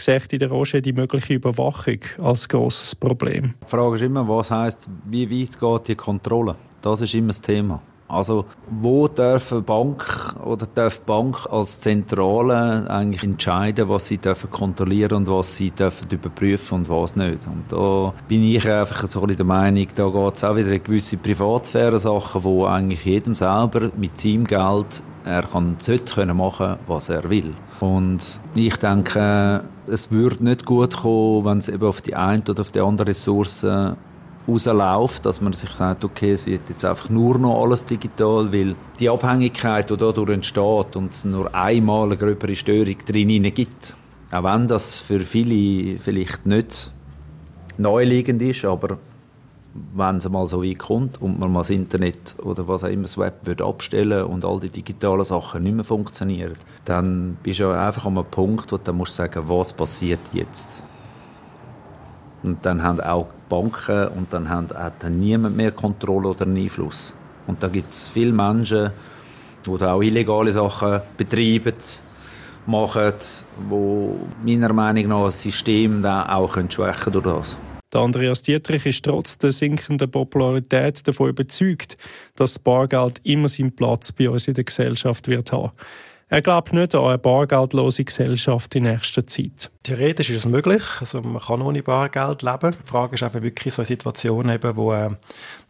sieht 0.00 0.40
der 0.40 0.48
Roger 0.48 0.80
die 0.80 0.92
mögliche 0.92 1.34
Überwachung 1.34 2.00
als 2.20 2.48
grosses 2.48 2.94
Problem. 2.94 3.54
Die 3.62 3.70
Frage 3.70 3.96
ist 3.96 4.02
immer, 4.02 4.26
was 4.28 4.50
heißt, 4.50 4.88
wie 5.04 5.30
weit 5.30 5.58
geht 5.58 5.88
die 5.88 5.94
Kontrolle? 5.94 6.56
Das 6.82 7.00
ist 7.00 7.14
immer 7.14 7.28
das 7.28 7.40
Thema. 7.40 7.82
Also 8.08 8.46
wo 8.70 9.06
darf 9.06 9.52
eine 9.52 9.60
Bank 9.60 10.34
oder 10.42 10.66
darf 10.74 11.00
Bank 11.00 11.46
als 11.50 11.80
Zentrale 11.80 12.88
eigentlich 12.88 13.22
entscheiden, 13.22 13.88
was 13.88 14.08
sie 14.08 14.16
dürfen 14.16 14.50
kontrollieren 14.50 15.18
und 15.18 15.28
was 15.28 15.56
sie 15.56 15.70
dürfen 15.70 16.08
überprüfen 16.10 16.78
und 16.78 16.88
was 16.88 17.16
nicht. 17.16 17.46
Und 17.46 17.64
da 17.68 18.14
bin 18.26 18.42
ich 18.44 18.68
einfach 18.68 19.06
so 19.06 19.22
ein 19.22 19.36
der 19.36 19.44
Meinung, 19.44 19.86
da 19.94 20.08
geht 20.08 20.36
es 20.36 20.44
auch 20.44 20.56
wieder 20.56 20.68
eine 20.68 20.80
gewisse 20.80 21.18
Privatsphäre-Sachen, 21.18 22.44
wo 22.44 22.64
eigentlich 22.64 23.04
jedem 23.04 23.34
selber 23.34 23.90
mit 23.96 24.18
seinem 24.18 24.44
Geld 24.44 25.02
er 25.24 25.42
kann, 25.42 25.76
sollte 25.80 26.14
können 26.14 26.36
machen, 26.36 26.76
was 26.86 27.10
er 27.10 27.28
will. 27.28 27.52
Und 27.80 28.40
ich 28.54 28.76
denke, 28.78 29.64
es 29.86 30.10
würde 30.10 30.42
nicht 30.42 30.64
gut 30.64 30.96
kommen, 30.96 31.44
wenn 31.44 31.58
es 31.58 31.68
eben 31.68 31.86
auf 31.86 32.00
die 32.00 32.14
eine 32.14 32.42
oder 32.48 32.60
auf 32.60 32.72
die 32.72 32.80
andere 32.80 33.08
Ressource 33.08 33.66
rausläuft, 34.48 35.26
dass 35.26 35.40
man 35.40 35.52
sich 35.52 35.70
sagt, 35.70 36.04
okay, 36.04 36.32
es 36.32 36.46
wird 36.46 36.62
jetzt 36.68 36.84
einfach 36.84 37.10
nur 37.10 37.38
noch 37.38 37.62
alles 37.62 37.84
digital, 37.84 38.52
weil 38.52 38.74
die 38.98 39.10
Abhängigkeit, 39.10 39.90
die 39.90 39.96
dadurch 39.96 40.30
entsteht 40.30 40.96
und 40.96 41.12
es 41.12 41.24
nur 41.24 41.54
einmal 41.54 42.06
eine 42.06 42.16
gröbere 42.16 42.56
Störung 42.56 42.96
drin 43.06 43.42
gibt, 43.54 43.94
auch 44.30 44.44
wenn 44.44 44.68
das 44.68 44.98
für 44.98 45.20
viele 45.20 45.98
vielleicht 45.98 46.46
nicht 46.46 46.92
neuliegend 47.76 48.42
ist, 48.42 48.64
aber 48.64 48.98
wenn 49.94 50.16
es 50.16 50.28
mal 50.28 50.46
so 50.46 50.62
weit 50.62 50.78
kommt 50.78 51.20
und 51.20 51.38
man 51.38 51.52
mal 51.52 51.60
das 51.60 51.70
Internet 51.70 52.36
oder 52.42 52.66
was 52.66 52.84
auch 52.84 52.88
immer 52.88 53.02
das 53.02 53.18
Web 53.18 53.34
wird 53.44 53.62
abstellen 53.62 54.24
und 54.24 54.44
all 54.44 54.60
die 54.60 54.70
digitalen 54.70 55.24
Sachen 55.24 55.62
nicht 55.62 55.74
mehr 55.74 55.84
funktionieren, 55.84 56.54
dann 56.84 57.36
bist 57.42 57.60
du 57.60 57.70
einfach 57.70 58.06
an 58.06 58.18
einem 58.18 58.26
Punkt, 58.26 58.72
wo 58.72 58.78
du 58.78 58.92
musst 58.92 59.14
sagen, 59.14 59.42
was 59.46 59.72
passiert 59.72 60.20
jetzt. 60.32 60.82
Und 62.42 62.64
dann 62.64 62.82
haben 62.82 63.00
auch 63.00 63.28
Banken 63.48 64.08
und 64.08 64.32
dann 64.32 64.48
hat 64.48 64.94
dann 65.00 65.18
niemand 65.18 65.56
mehr 65.56 65.72
Kontrolle 65.72 66.28
oder 66.28 66.42
einen 66.42 66.56
Einfluss. 66.56 67.14
Und 67.46 67.62
da 67.62 67.68
gibt 67.68 67.90
es 67.90 68.08
viele 68.08 68.32
Menschen, 68.32 68.90
die 69.66 69.70
auch 69.70 70.02
illegale 70.02 70.52
Sachen 70.52 71.00
betreiben, 71.16 71.74
machen, 72.66 73.14
wo 73.68 74.16
meiner 74.44 74.72
Meinung 74.72 75.08
nach 75.08 75.24
das 75.26 75.42
System 75.42 76.02
dann 76.02 76.28
auch 76.28 76.56
schwächen 76.70 77.12
durch 77.12 77.24
das. 77.24 77.56
Der 77.92 78.02
Andreas 78.02 78.42
Dietrich 78.42 78.84
ist 78.84 79.04
trotz 79.04 79.38
der 79.38 79.50
sinkenden 79.50 80.10
Popularität 80.10 81.08
davon 81.08 81.30
überzeugt, 81.30 81.96
dass 82.36 82.58
Bargeld 82.58 83.18
immer 83.24 83.48
seinen 83.48 83.74
Platz 83.74 84.12
bei 84.12 84.28
uns 84.28 84.46
in 84.46 84.54
der 84.54 84.64
Gesellschaft 84.64 85.26
wird 85.26 85.52
haben. 85.52 85.72
Er 86.30 86.42
glaubt 86.42 86.74
nicht 86.74 86.94
an 86.94 87.04
eine 87.04 87.16
bargeldlose 87.16 88.04
Gesellschaft 88.04 88.74
in 88.74 88.82
nächster 88.82 89.26
Zeit. 89.26 89.70
Theoretisch 89.82 90.28
ist 90.28 90.36
es 90.36 90.46
möglich. 90.46 90.82
Also 91.00 91.22
man 91.22 91.40
kann 91.40 91.62
ohne 91.62 91.82
Bargeld 91.82 92.42
leben. 92.42 92.76
Die 92.84 92.86
Frage 92.86 93.14
ist 93.14 93.22
einfach 93.22 93.40
wirklich 93.40 93.72
so 93.72 93.80
eine 93.80 93.86
Situation, 93.86 94.50
eben, 94.50 94.76
wo 94.76 94.92
äh, 94.92 95.08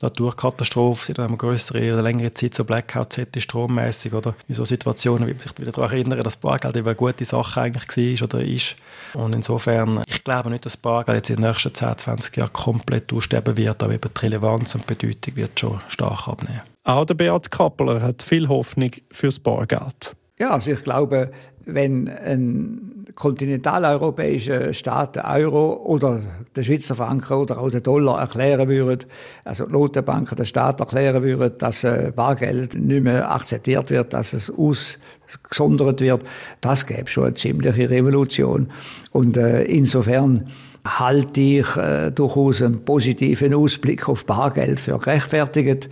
Naturkatastrophe 0.02 1.12
in 1.12 1.18
einer 1.18 1.36
größeren 1.36 1.92
oder 1.92 2.02
längeren 2.02 2.34
Zeit 2.34 2.54
so 2.54 2.64
Blackout 2.64 3.18
hätte, 3.18 3.40
strommäßig 3.40 4.12
oder 4.14 4.34
in 4.48 4.56
so 4.56 4.64
Situationen, 4.64 5.28
wie 5.28 5.34
man 5.34 5.42
sich 5.42 5.56
wieder 5.58 5.70
daran 5.70 5.92
erinnern, 5.92 6.24
dass 6.24 6.36
Bargeld 6.36 6.76
eben 6.76 6.88
eine 6.88 6.96
gute 6.96 7.24
Sache 7.24 7.60
eigentlich 7.60 8.18
war 8.20 8.24
oder 8.26 8.44
ist. 8.44 8.74
Und 9.14 9.36
insofern, 9.36 10.02
ich 10.08 10.24
glaube 10.24 10.50
nicht, 10.50 10.66
dass 10.66 10.76
Bargeld 10.76 11.18
jetzt 11.18 11.30
in 11.30 11.36
den 11.36 11.50
nächsten 11.50 11.72
10, 11.72 11.98
20 11.98 12.36
Jahren 12.36 12.52
komplett 12.52 13.12
aussterben 13.12 13.56
wird, 13.56 13.80
aber 13.80 13.94
eben 13.94 14.10
die 14.12 14.20
Relevanz 14.20 14.74
und 14.74 14.88
Bedeutung 14.88 15.36
wird 15.36 15.60
schon 15.60 15.80
stark 15.86 16.26
abnehmen. 16.26 16.62
Auch 16.82 17.04
der 17.04 17.14
Beat 17.14 17.52
Kappeler 17.52 18.02
hat 18.02 18.24
viel 18.24 18.48
Hoffnung 18.48 18.90
fürs 19.12 19.38
Bargeld. 19.38 20.16
Ja, 20.38 20.50
also 20.50 20.70
ich 20.70 20.82
glaube, 20.84 21.30
wenn 21.66 22.08
ein 22.08 22.98
kontinentaleuropäischer 23.14 24.72
Staat 24.72 25.16
den 25.16 25.24
Euro 25.24 25.74
oder 25.84 26.20
den 26.54 26.64
Schweizer 26.64 26.94
Franken 26.94 27.32
oder 27.32 27.58
auch 27.58 27.70
den 27.70 27.82
Dollar 27.82 28.20
erklären 28.20 28.68
würde, 28.68 29.06
also 29.44 29.66
die 29.66 29.72
Notenbanken 29.72 30.36
der 30.36 30.44
Staat 30.44 30.78
erklären 30.78 31.22
würde, 31.24 31.50
dass 31.50 31.82
äh, 31.82 32.12
Bargeld 32.14 32.76
nicht 32.76 33.02
mehr 33.02 33.30
akzeptiert 33.30 33.90
wird, 33.90 34.12
dass 34.12 34.32
es 34.32 34.50
ausgesondert 34.50 36.00
wird, 36.00 36.22
das 36.60 36.86
gäbe 36.86 37.10
schon 37.10 37.24
eine 37.24 37.34
ziemliche 37.34 37.90
Revolution. 37.90 38.70
Und 39.10 39.36
äh, 39.36 39.64
insofern 39.64 40.48
halte 40.86 41.40
ich 41.40 41.76
äh, 41.76 42.10
durchaus 42.12 42.62
einen 42.62 42.84
positiven 42.84 43.52
Ausblick 43.52 44.08
auf 44.08 44.24
Bargeld 44.24 44.78
für 44.78 44.98
gerechtfertigt. 44.98 45.90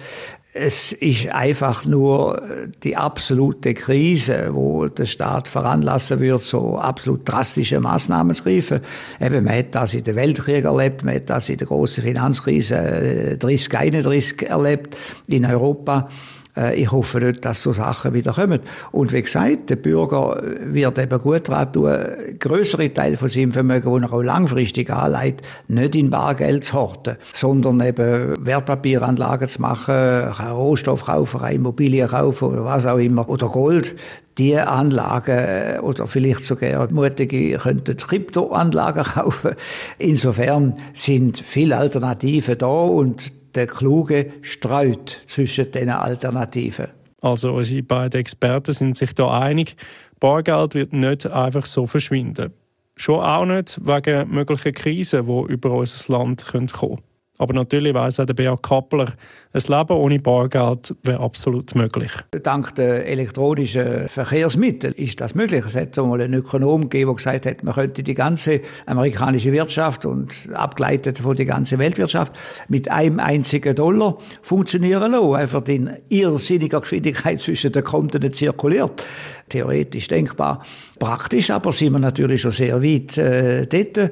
Es 0.59 0.93
ist 0.93 1.29
einfach 1.29 1.85
nur 1.85 2.41
die 2.83 2.97
absolute 2.97 3.75
Krise, 3.75 4.49
wo 4.53 4.87
der 4.87 5.05
Staat 5.05 5.49
veranlassen 5.49 6.19
wird, 6.21 6.43
so 6.43 6.79
absolut 6.79 7.21
drastische 7.25 7.79
Maßnahmen 7.79 8.35
zu 8.35 8.45
greifen. 8.45 8.81
Eben, 9.21 9.45
man 9.45 9.59
hat 9.59 9.75
das 9.75 9.93
in 9.93 10.05
den 10.05 10.17
Weltkrieg 10.17 10.65
erlebt, 10.65 11.05
man 11.05 11.17
hat 11.17 11.29
das 11.29 11.51
in 11.51 11.59
der 11.59 11.67
großen 11.67 12.03
Finanzkrise 12.03 13.37
30, 13.39 13.77
31 13.77 14.49
erlebt 14.49 14.97
in 15.27 15.45
Europa. 15.45 16.09
Äh, 16.57 16.81
ich 16.81 16.91
hoffe 16.91 17.21
nicht, 17.21 17.45
dass 17.45 17.63
so 17.63 17.73
Sachen 17.73 18.15
wieder 18.15 18.33
kommen. 18.33 18.61
Und 18.93 19.13
wie 19.13 19.23
gesagt, 19.23 19.71
der 19.71 19.77
Bürger 19.77 20.43
wird 20.65 20.99
eben 20.99 21.21
gut 21.21 21.49
daran 21.49 21.73
tun, 21.73 21.95
größere 22.39 22.93
Teil 22.93 23.17
von 23.17 23.29
seinem 23.29 23.53
Vermögen, 23.53 24.01
das 24.01 24.11
er 24.11 24.17
auch 24.17 24.23
langfristig 24.23 24.91
anlegt, 24.91 25.43
nicht 25.69 25.95
in 25.95 26.11
Bargeld 26.11 26.65
zu 26.65 26.75
horten, 26.75 27.17
sondern 27.33 27.81
eben 27.81 28.35
Wertpapieranlagen 28.45 29.49
zu 29.49 29.61
machen, 29.63 29.95
einen 29.95 30.53
Rohstoff 30.53 31.05
kaufen, 31.05 31.41
eine 31.41 31.55
Immobilie 31.55 32.07
kaufen 32.07 32.49
oder 32.49 32.65
was 32.65 32.87
auch 32.87 32.99
immer, 32.99 33.29
oder 33.29 33.49
Gold 33.49 33.95
die 34.39 34.59
Anlagen 34.59 35.39
äh, 35.39 35.79
oder 35.81 36.07
vielleicht 36.07 36.45
sogar 36.45 36.93
mutige 36.93 37.57
könnten 37.57 37.97
Kryptoanlagen 37.97 39.05
kaufen. 39.15 39.53
Insofern 39.99 40.75
sind 40.93 41.39
viele 41.39 41.77
Alternativen 41.77 42.59
da 42.59 42.67
und 42.67 43.33
der 43.57 43.67
Kluge 43.67 44.33
streut 44.43 45.23
zwischen 45.27 45.73
diesen 45.73 45.91
Alternativen. 45.91 46.89
Also 47.21 47.55
unsere 47.55 47.83
beiden 47.83 48.21
Experten 48.21 48.73
sind 48.73 48.97
sich 48.97 49.15
da 49.15 49.41
einig, 49.41 49.77
Bargeld 50.21 50.75
wird 50.75 50.93
nicht 50.93 51.27
einfach 51.27 51.67
so 51.67 51.87
verschwinden. 51.87 52.53
Schon 52.95 53.21
auch 53.21 53.45
nicht 53.45 53.79
wegen 53.85 54.31
möglichen 54.31 54.73
Krisen, 54.73 55.27
die 55.27 55.53
über 55.53 55.73
unser 55.73 56.13
Land 56.13 56.47
kommen 56.47 56.69
können. 56.69 57.03
Aber 57.39 57.55
natürlich 57.55 57.95
weiss 57.95 58.19
auch 58.21 58.27
der 58.27 58.35
Beat 58.35 58.63
Kappler, 58.63 59.13
ein 59.53 59.63
Leben 59.69 59.97
ohne 59.97 60.19
Bargeld 60.19 60.95
wäre 61.03 61.21
absolut 61.21 61.75
möglich. 61.75 62.11
Dank 62.43 62.75
der 62.75 63.07
elektronischen 63.07 64.09
Verkehrsmittel 64.09 64.93
ist 64.93 65.21
das 65.21 65.35
möglich. 65.35 65.65
Es 65.67 65.75
hat 65.75 65.99
einmal 65.99 66.21
einen 66.21 66.35
Ökonom 66.35 66.83
gegeben, 66.83 67.11
der 67.11 67.17
gesagt 67.17 67.47
hat, 67.47 67.63
man 67.63 67.75
könnte 67.75 68.03
die 68.03 68.15
ganze 68.15 68.61
amerikanische 68.85 69.53
Wirtschaft 69.53 70.05
und 70.05 70.51
abgeleitet 70.53 71.21
von 71.21 71.37
der 71.37 71.47
ganzen 71.47 71.79
Weltwirtschaft 71.79 72.35
mit 72.69 72.91
einem 72.91 73.19
einzigen 73.19 73.75
Dollar 73.75 74.19
funktionieren 74.43 75.13
lassen. 75.13 75.35
Einfach 75.35 75.67
in 75.69 75.91
irrsinniger 76.09 76.81
Geschwindigkeit 76.81 77.41
zwischen 77.41 77.73
den 77.73 77.85
Konten 77.85 78.31
zirkuliert. 78.33 79.03
Theoretisch 79.49 80.09
denkbar. 80.09 80.63
Praktisch 80.99 81.51
aber 81.51 81.73
sind 81.73 81.93
wir 81.93 81.99
natürlich 81.99 82.43
schon 82.43 82.53
sehr 82.53 82.83
weit 82.83 83.17
äh, 83.17 83.67
dort. 83.67 84.11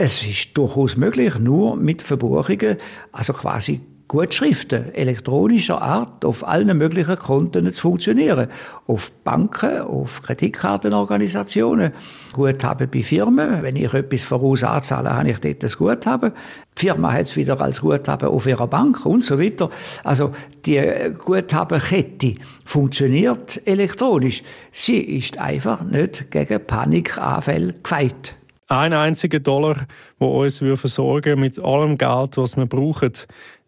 Es 0.00 0.22
ist 0.22 0.56
durchaus 0.56 0.96
möglich, 0.96 1.40
nur 1.40 1.74
mit 1.74 2.02
Verbuchungen, 2.02 2.76
also 3.10 3.32
quasi 3.32 3.80
Gutschriften 4.06 4.94
elektronischer 4.94 5.82
Art 5.82 6.24
auf 6.24 6.46
allen 6.46 6.78
möglichen 6.78 7.18
Konten 7.18 7.72
zu 7.74 7.82
funktionieren. 7.82 8.46
Auf 8.86 9.10
Banken, 9.24 9.80
auf 9.80 10.22
Kreditkartenorganisationen, 10.22 11.90
Guthaben 12.32 12.88
bei 12.88 13.02
Firmen. 13.02 13.60
Wenn 13.62 13.74
ich 13.74 13.92
etwas 13.92 14.22
voraus 14.22 14.62
anzahle, 14.62 15.16
habe 15.16 15.30
ich 15.30 15.40
dort 15.40 15.64
das 15.64 15.76
Guthaben. 15.76 16.30
Die 16.78 16.86
Firma 16.86 17.12
hat 17.12 17.26
es 17.26 17.34
wieder 17.34 17.60
als 17.60 17.80
Guthaben 17.80 18.28
auf 18.28 18.46
ihrer 18.46 18.68
Bank 18.68 19.04
und 19.04 19.24
so 19.24 19.40
weiter. 19.40 19.68
Also 20.04 20.30
die 20.64 20.80
Guthabenkette 21.18 22.36
funktioniert 22.64 23.60
elektronisch. 23.66 24.44
Sie 24.70 25.00
ist 25.00 25.38
einfach 25.38 25.82
nicht 25.82 26.30
gegen 26.30 26.64
Panikanfälle 26.64 27.74
gefeit 27.82 28.37
ein 28.68 28.92
einziger 28.92 29.40
Dollar, 29.40 29.86
der 30.20 30.28
uns 30.28 30.58
versorgen 30.58 31.40
mit 31.40 31.58
allem 31.58 31.96
Geld, 31.96 32.36
was 32.36 32.56
wir 32.56 32.66
brauchen. 32.66 33.12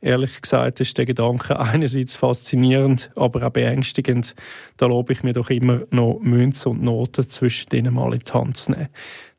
Ehrlich 0.02 0.40
gesagt 0.40 0.80
ist 0.80 0.96
der 0.98 1.06
Gedanke 1.06 1.58
einerseits 1.58 2.16
faszinierend, 2.16 3.10
aber 3.16 3.46
auch 3.46 3.50
beängstigend. 3.50 4.34
Da 4.76 4.86
lobe 4.86 5.14
ich 5.14 5.22
mir 5.22 5.32
doch 5.32 5.50
immer 5.50 5.80
noch 5.90 6.20
Münzen 6.20 6.72
und 6.72 6.82
Noten 6.82 7.28
zwischen 7.28 7.70
denen 7.70 7.94
mal 7.94 8.12
in 8.12 8.20
die 8.20 8.32
Hand 8.32 8.58
zu 8.58 8.72
nehmen. 8.72 8.88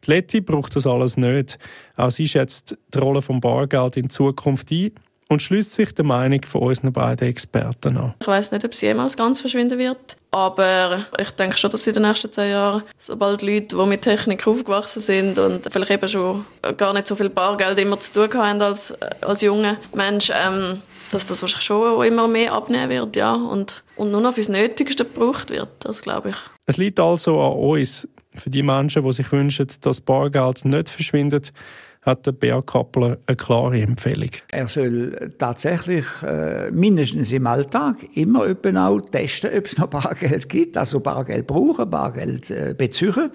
Die 0.05 0.11
Letty 0.11 0.41
braucht 0.41 0.75
das 0.75 0.87
alles 0.87 1.15
nicht. 1.17 1.59
Auch 1.95 2.09
sie 2.09 2.27
schätzt 2.27 2.77
die 2.93 2.97
Rolle 2.97 3.21
vom 3.21 3.39
Bargeld 3.39 3.97
in 3.97 4.09
Zukunft 4.09 4.71
ein 4.71 4.91
und 5.31 5.41
schließt 5.41 5.73
sich 5.73 5.93
der 5.93 6.03
Meinung 6.03 6.41
von 6.45 6.61
unseren 6.61 6.91
beiden 6.91 7.25
Experten 7.25 7.95
an. 7.95 8.13
Ich 8.19 8.27
weiß 8.27 8.51
nicht, 8.51 8.65
ob 8.65 8.75
sie 8.75 8.87
jemals 8.87 9.15
ganz 9.15 9.39
verschwinden 9.39 9.79
wird, 9.79 10.17
aber 10.29 11.05
ich 11.17 11.31
denke 11.31 11.57
schon, 11.57 11.71
dass 11.71 11.87
in 11.87 11.93
den 11.93 12.03
nächsten 12.03 12.29
zehn 12.33 12.51
Jahren, 12.51 12.83
sobald 12.97 13.41
Leute, 13.41 13.77
die 13.77 13.85
mit 13.85 14.01
Technik 14.01 14.45
aufgewachsen 14.45 14.99
sind 14.99 15.39
und 15.39 15.65
vielleicht 15.71 15.91
eben 15.91 16.07
schon 16.09 16.45
gar 16.75 16.93
nicht 16.93 17.07
so 17.07 17.15
viel 17.15 17.29
Bargeld 17.29 17.79
immer 17.79 17.97
zu 17.97 18.11
tun 18.11 18.33
haben 18.33 18.61
als, 18.61 18.93
als 19.21 19.39
junger 19.41 19.77
Mensch, 19.95 20.33
ähm, 20.35 20.81
dass 21.11 21.25
das 21.25 21.41
wahrscheinlich 21.41 21.65
schon 21.65 22.05
immer 22.05 22.27
mehr 22.27 22.51
abnehmen 22.51 22.89
wird, 22.89 23.15
ja, 23.15 23.33
und, 23.33 23.83
und 23.95 24.11
nur 24.11 24.19
noch 24.19 24.33
fürs 24.33 24.49
Nötigste 24.49 25.05
gebraucht 25.05 25.49
wird, 25.49 25.69
das 25.79 26.01
glaube 26.01 26.31
ich. 26.31 26.35
Es 26.65 26.75
liegt 26.75 26.99
also 26.99 27.39
an 27.39 27.53
uns, 27.53 28.05
für 28.35 28.49
die 28.49 28.63
Menschen, 28.63 29.03
die 29.03 29.13
sich 29.13 29.31
wünschen, 29.31 29.67
dass 29.79 30.01
Bargeld 30.01 30.65
nicht 30.65 30.89
verschwindet, 30.89 31.53
hat 32.01 32.25
der 32.25 32.31
Beat 32.31 32.67
Kappler 32.67 33.17
eine 33.27 33.35
klare 33.37 33.79
Empfehlung. 33.79 34.31
Er 34.51 34.67
soll 34.67 35.33
tatsächlich 35.37 36.05
äh, 36.23 36.71
mindestens 36.71 37.31
im 37.31 37.45
Alltag 37.45 37.97
immer 38.15 38.47
auch 38.77 39.01
testen, 39.11 39.51
ob 39.55 39.65
es 39.67 39.77
noch 39.77 39.87
Bargeld 39.87 40.49
gibt, 40.49 40.77
also 40.77 40.99
Bargeld 40.99 41.45
brauchen, 41.45 41.89
Bargeld 41.89 42.49
äh, 42.49 42.73
beziehen. 42.75 43.31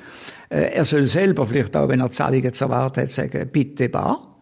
Äh, 0.49 0.73
er 0.75 0.85
soll 0.85 1.07
selber 1.07 1.47
vielleicht 1.47 1.77
auch, 1.77 1.89
wenn 1.89 2.01
er 2.01 2.11
Zahlungen 2.11 2.53
zu 2.53 2.64
erwarten 2.64 3.03
hat, 3.03 3.11
sagen, 3.11 3.49
bitte 3.53 3.89
bar. 3.89 4.36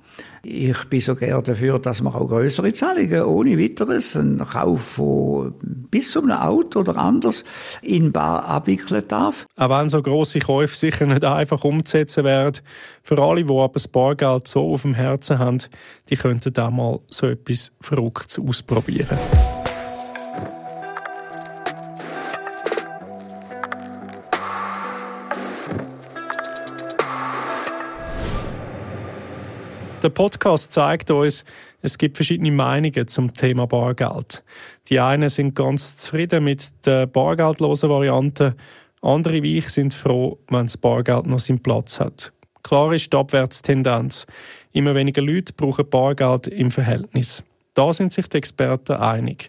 Ich 0.47 0.85
bin 0.85 1.01
so 1.01 1.15
gerne 1.15 1.43
dafür, 1.43 1.79
dass 1.79 2.03
man 2.03 2.13
auch 2.15 2.29
größere 2.29 2.73
Zahlungen 2.75 3.23
ohne 3.23 3.59
weiteres, 3.59 4.15
einen 4.15 4.39
Kauf 4.39 4.83
von 4.83 5.55
bis 5.91 6.13
zu 6.13 6.23
einem 6.23 6.33
Auto 6.33 6.81
oder 6.81 6.99
anders, 6.99 7.45
in 7.81 8.13
Bar 8.13 8.45
abwickeln 8.45 9.05
darf. 9.09 9.47
Auch 9.57 9.71
wenn 9.71 9.89
so 9.89 10.03
grosse 10.03 10.41
Käufe 10.41 10.77
sicher 10.77 11.07
nicht 11.07 11.25
einfach 11.25 11.65
umzusetzen 11.65 12.25
werden, 12.25 12.61
für 13.03 13.19
alle, 13.19 13.45
die 13.45 13.51
aber 13.51 13.71
das 13.73 13.89
Bargeld 13.89 14.47
so 14.47 14.75
auf 14.75 14.83
dem 14.83 14.95
Herzen 14.95 15.39
haben, 15.39 15.59
die 16.11 16.17
könnten 16.17 16.55
auch 16.59 16.71
mal 16.71 16.99
so 17.09 17.27
etwas 17.27 17.73
Verrücktes 17.81 18.39
ausprobieren. 18.39 19.19
Der 30.05 30.11
Podcast 30.11 30.75
zeigt 30.75 31.11
uns, 31.11 31.47
es 31.81 31.97
gibt 31.97 32.19
verschiedene 32.19 32.51
Meinungen 32.51 33.09
zum 33.09 33.33
Thema 33.33 33.67
Bargeld. 33.67 34.45
Die 34.91 35.01
einen 35.01 35.31
sind 35.31 35.55
ganz 35.55 35.97
zufrieden 35.97 36.45
mit 36.45 36.71
der 36.85 37.07
bargeldlosen 37.07 37.89
Variante, 37.89 38.55
andere 39.01 39.43
wie 39.43 39.57
ich 39.57 39.71
sind 39.71 39.95
froh, 39.95 40.39
wenn 40.51 40.67
das 40.67 40.77
Bargeld 40.77 41.25
noch 41.25 41.39
seinen 41.39 41.63
Platz 41.63 42.01
hat. 42.01 42.35
Klar 42.63 42.93
ist 42.93 43.15
die 43.15 43.17
Abwärtstendenz. 43.17 44.27
Immer 44.73 44.95
weniger 44.95 45.23
Leute 45.23 45.55
brauchen 45.55 45.89
Bargeld 45.89 46.49
im 46.49 46.71
Verhältnis. 46.71 47.43
Da 47.73 47.91
sind 47.95 48.13
sich 48.13 48.29
die 48.29 48.37
Experten 48.37 48.97
einig. 48.97 49.49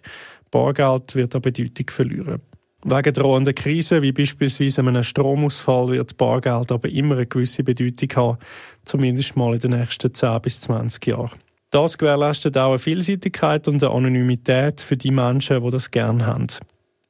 Bargeld 0.50 1.14
wird 1.16 1.34
an 1.34 1.42
Bedeutung 1.42 1.90
verlieren. 1.90 2.40
Wegen 2.88 3.14
drohender 3.14 3.52
Krisen, 3.52 4.00
wie 4.02 4.12
beispielsweise 4.12 4.80
einem 4.80 5.02
Stromausfall, 5.02 5.88
wird 5.88 6.16
Bargeld 6.16 6.70
aber 6.70 6.88
immer 6.88 7.16
eine 7.16 7.26
gewisse 7.26 7.64
Bedeutung 7.64 8.08
haben, 8.14 8.38
zumindest 8.84 9.34
mal 9.34 9.54
in 9.54 9.60
den 9.60 9.70
nächsten 9.72 10.14
10 10.14 10.40
bis 10.40 10.60
20 10.60 11.04
Jahren. 11.04 11.32
Das 11.70 11.98
gewährleistet 11.98 12.56
auch 12.56 12.68
eine 12.68 12.78
Vielseitigkeit 12.78 13.66
und 13.66 13.82
eine 13.82 13.92
Anonymität 13.92 14.80
für 14.80 14.96
die 14.96 15.10
Menschen, 15.10 15.64
die 15.64 15.70
das 15.70 15.90
gerne 15.90 16.26
haben. 16.26 16.46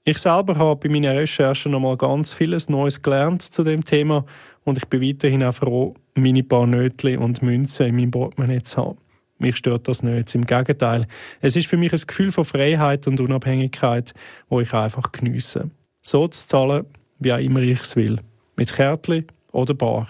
Ich 0.04 0.16
selber 0.16 0.56
habe 0.56 0.80
bei 0.80 0.88
meinen 0.88 1.14
Recherchen 1.14 1.72
noch 1.72 1.80
mal 1.80 1.98
ganz 1.98 2.32
vieles 2.32 2.70
Neues 2.70 3.02
gelernt 3.02 3.42
zu 3.42 3.62
dem 3.62 3.84
Thema 3.84 4.24
und 4.64 4.78
ich 4.78 4.86
bin 4.86 5.02
weiterhin 5.02 5.44
auch 5.44 5.56
froh, 5.56 5.94
meine 6.14 6.42
paar 6.42 6.66
Nötchen 6.66 7.18
und 7.18 7.42
Münzen 7.42 7.88
in 7.88 7.96
meinem 7.96 8.12
Portemonnaie 8.12 8.62
zu 8.62 8.78
haben. 8.78 8.98
Mich 9.38 9.56
stört 9.56 9.86
das 9.88 10.02
nicht, 10.02 10.34
im 10.34 10.46
Gegenteil. 10.46 11.06
Es 11.40 11.56
ist 11.56 11.66
für 11.66 11.76
mich 11.76 11.92
ein 11.92 12.00
Gefühl 12.06 12.32
von 12.32 12.44
Freiheit 12.44 13.06
und 13.06 13.20
Unabhängigkeit, 13.20 14.14
wo 14.48 14.60
ich 14.60 14.72
einfach 14.72 15.12
geniesse. 15.12 15.70
So 16.02 16.26
zu 16.28 16.48
zahlen, 16.48 16.86
wie 17.18 17.32
auch 17.32 17.38
immer 17.38 17.60
ich 17.60 17.80
es 17.80 17.96
will. 17.96 18.20
Mit 18.56 18.72
Kärtchen 18.72 19.26
oder 19.52 19.74
Bar. 19.74 20.08